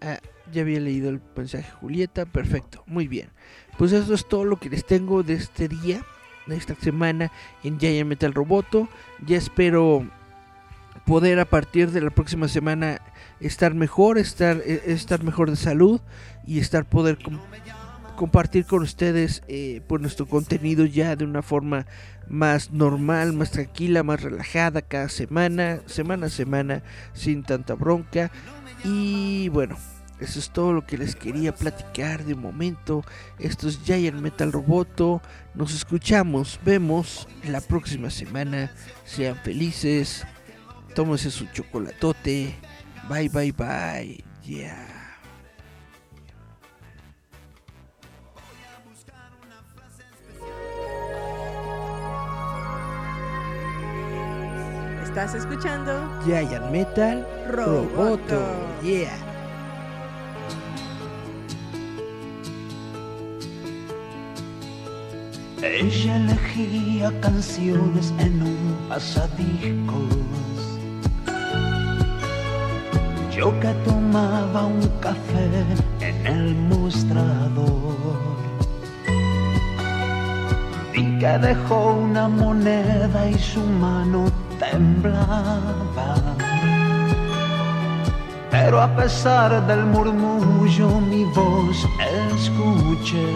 Ah, 0.00 0.20
ya 0.52 0.62
había 0.62 0.80
leído 0.80 1.08
el 1.08 1.20
mensaje 1.36 1.70
Julieta. 1.80 2.26
Perfecto, 2.26 2.82
muy 2.86 3.08
bien. 3.08 3.30
Pues 3.78 3.92
eso 3.92 4.14
es 4.14 4.28
todo 4.28 4.44
lo 4.44 4.58
que 4.58 4.68
les 4.68 4.84
tengo 4.84 5.22
de 5.22 5.34
este 5.34 5.68
día, 5.68 6.04
de 6.46 6.56
esta 6.56 6.74
semana 6.74 7.32
en 7.62 7.78
Giant 7.78 8.08
Metal 8.08 8.34
Roboto. 8.34 8.88
Ya 9.24 9.38
espero 9.38 10.08
poder 11.04 11.40
a 11.40 11.44
partir 11.44 11.90
de 11.90 12.00
la 12.00 12.10
próxima 12.10 12.48
semana 12.48 13.00
estar 13.40 13.74
mejor, 13.74 14.18
estar, 14.18 14.58
eh, 14.64 14.82
estar 14.86 15.22
mejor 15.22 15.50
de 15.50 15.56
salud 15.56 16.00
y 16.46 16.58
estar 16.58 16.84
poder 16.84 17.18
compartir 18.16 18.64
con 18.64 18.82
ustedes 18.82 19.42
eh, 19.46 19.82
pues 19.86 20.00
nuestro 20.00 20.26
contenido 20.26 20.84
ya 20.86 21.14
de 21.16 21.24
una 21.24 21.42
forma 21.42 21.86
más 22.28 22.72
normal, 22.72 23.32
más 23.32 23.50
tranquila, 23.50 24.02
más 24.02 24.22
relajada 24.22 24.82
cada 24.82 25.08
semana, 25.08 25.80
semana 25.86 26.26
a 26.26 26.30
semana, 26.30 26.82
sin 27.12 27.44
tanta 27.44 27.74
bronca. 27.74 28.30
Y 28.84 29.48
bueno, 29.50 29.76
eso 30.18 30.38
es 30.38 30.50
todo 30.50 30.72
lo 30.72 30.86
que 30.86 30.98
les 30.98 31.14
quería 31.14 31.54
platicar 31.54 32.24
de 32.24 32.34
momento. 32.34 33.04
Esto 33.38 33.68
es 33.68 33.80
Giant 33.84 34.20
Metal 34.20 34.50
Roboto. 34.50 35.20
Nos 35.54 35.74
escuchamos, 35.74 36.58
vemos 36.64 37.28
la 37.44 37.60
próxima 37.60 38.10
semana. 38.10 38.72
Sean 39.04 39.36
felices. 39.36 40.26
Tómense 40.96 41.30
su 41.30 41.44
chocolatote. 41.52 42.54
Bye, 43.06 43.28
bye, 43.28 43.52
bye. 43.52 44.24
Yeah. 44.42 45.12
Estás 55.02 55.34
escuchando 55.34 55.92
Giant 56.24 56.70
Metal 56.70 57.26
Roboto. 57.50 58.42
Yeah. 58.82 59.14
Ella 65.62 66.16
elegía 66.16 67.20
canciones 67.20 68.14
en 68.18 68.40
un 68.40 68.88
pasadiscos. 68.88 70.55
Yo 73.36 73.52
que 73.60 73.68
tomaba 73.84 74.64
un 74.64 74.88
café 74.98 75.50
en 76.00 76.26
el 76.26 76.54
mostrador. 76.54 78.16
Y 80.94 81.18
que 81.18 81.38
dejó 81.38 81.96
una 81.96 82.28
moneda 82.28 83.28
y 83.28 83.38
su 83.38 83.60
mano 83.60 84.32
temblaba. 84.58 86.14
Pero 88.50 88.80
a 88.80 88.96
pesar 88.96 89.66
del 89.66 89.84
murmullo 89.84 90.98
mi 91.02 91.24
voz 91.24 91.86
escuché. 92.32 93.28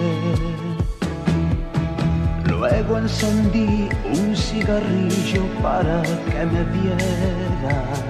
Luego 2.47 2.97
encendí 2.97 3.91
un 4.19 4.35
cigarrillo 4.35 5.43
para 5.63 6.01
que 6.03 6.47
me 6.47 6.65
viera. 6.73 8.10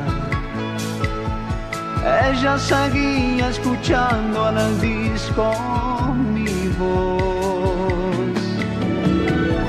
Ella 2.03 2.59
seguía 2.59 3.51
escuchando 3.51 4.48
en 4.48 4.57
el 4.57 4.80
disco 4.80 5.53
mi 6.34 6.68
voz. 6.78 8.40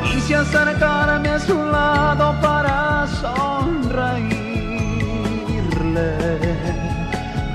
Quise 0.04 0.36
acercarme 0.36 1.30
a 1.30 1.40
su 1.40 1.58
lado 1.58 2.34
para 2.42 3.06
sonreírle. 3.08 4.18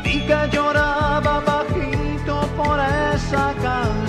Vi 0.05 0.27
que 0.27 0.49
lloraba 0.53 1.41
bajito 1.41 2.47
por 2.57 2.79
esa 3.15 3.55
canción. 3.63 4.06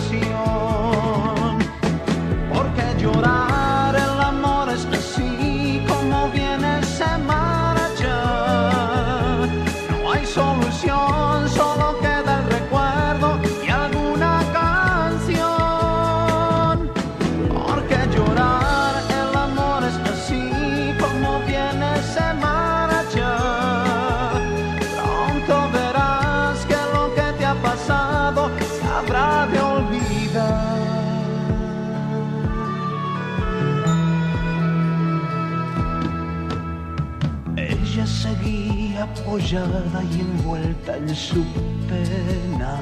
Y 39.40 40.20
envuelta 40.20 40.98
en 40.98 41.16
su 41.16 41.46
pena. 41.88 42.82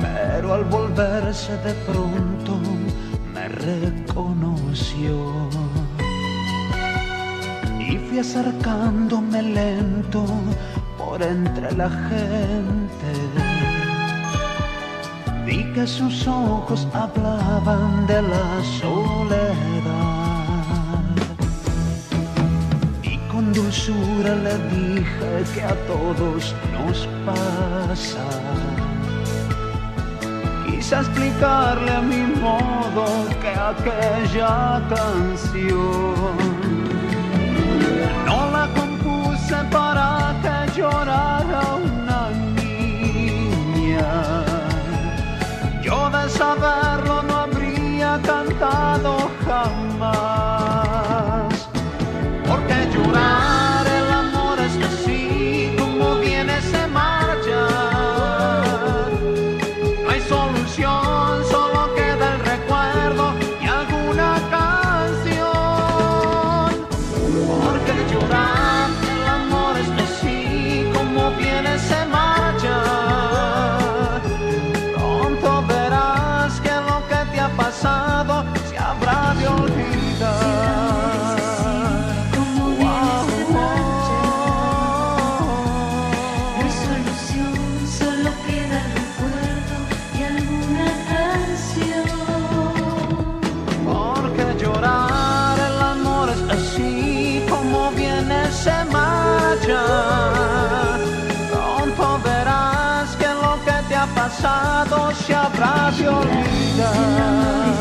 Pero 0.00 0.54
al 0.54 0.64
volverse 0.64 1.56
de 1.58 1.74
pronto 1.86 2.60
me 3.34 3.48
reconoció. 3.48 5.16
Y 7.80 7.98
fui 7.98 8.20
acercándome 8.20 9.42
lento 9.42 10.24
por 10.96 11.20
entre 11.20 11.72
la 11.72 11.90
gente. 11.90 13.10
Vi 15.44 15.64
que 15.72 15.84
sus 15.86 16.28
ojos 16.28 16.86
hablaban 16.94 18.06
de 18.06 18.22
la 18.22 18.62
soledad. 18.80 20.21
dulzura 23.52 24.34
le 24.34 24.56
dije 24.74 25.44
que 25.54 25.62
a 25.62 25.74
todos 25.86 26.54
nos 26.72 27.08
pasa. 27.26 28.26
Quise 30.66 30.94
explicarle 30.96 31.90
a 31.90 32.00
mi 32.00 32.22
modo 32.40 33.04
que 33.40 33.50
aquella 33.50 34.82
canción 34.88 36.36
no 38.26 38.38
la 38.56 38.68
compuse 38.78 39.56
para 39.70 40.34
que 40.42 40.80
llorara 40.80 41.62
una 41.74 42.30
niña. 42.56 44.10
Yo 45.82 46.10
de 46.10 46.28
saberlo 46.30 47.22
no 47.22 47.36
habría 47.36 48.20
cantado 48.22 49.30
jamás. 49.44 49.81
habrás 105.42 105.98
de 105.98 106.08
olvidar. 106.08 107.71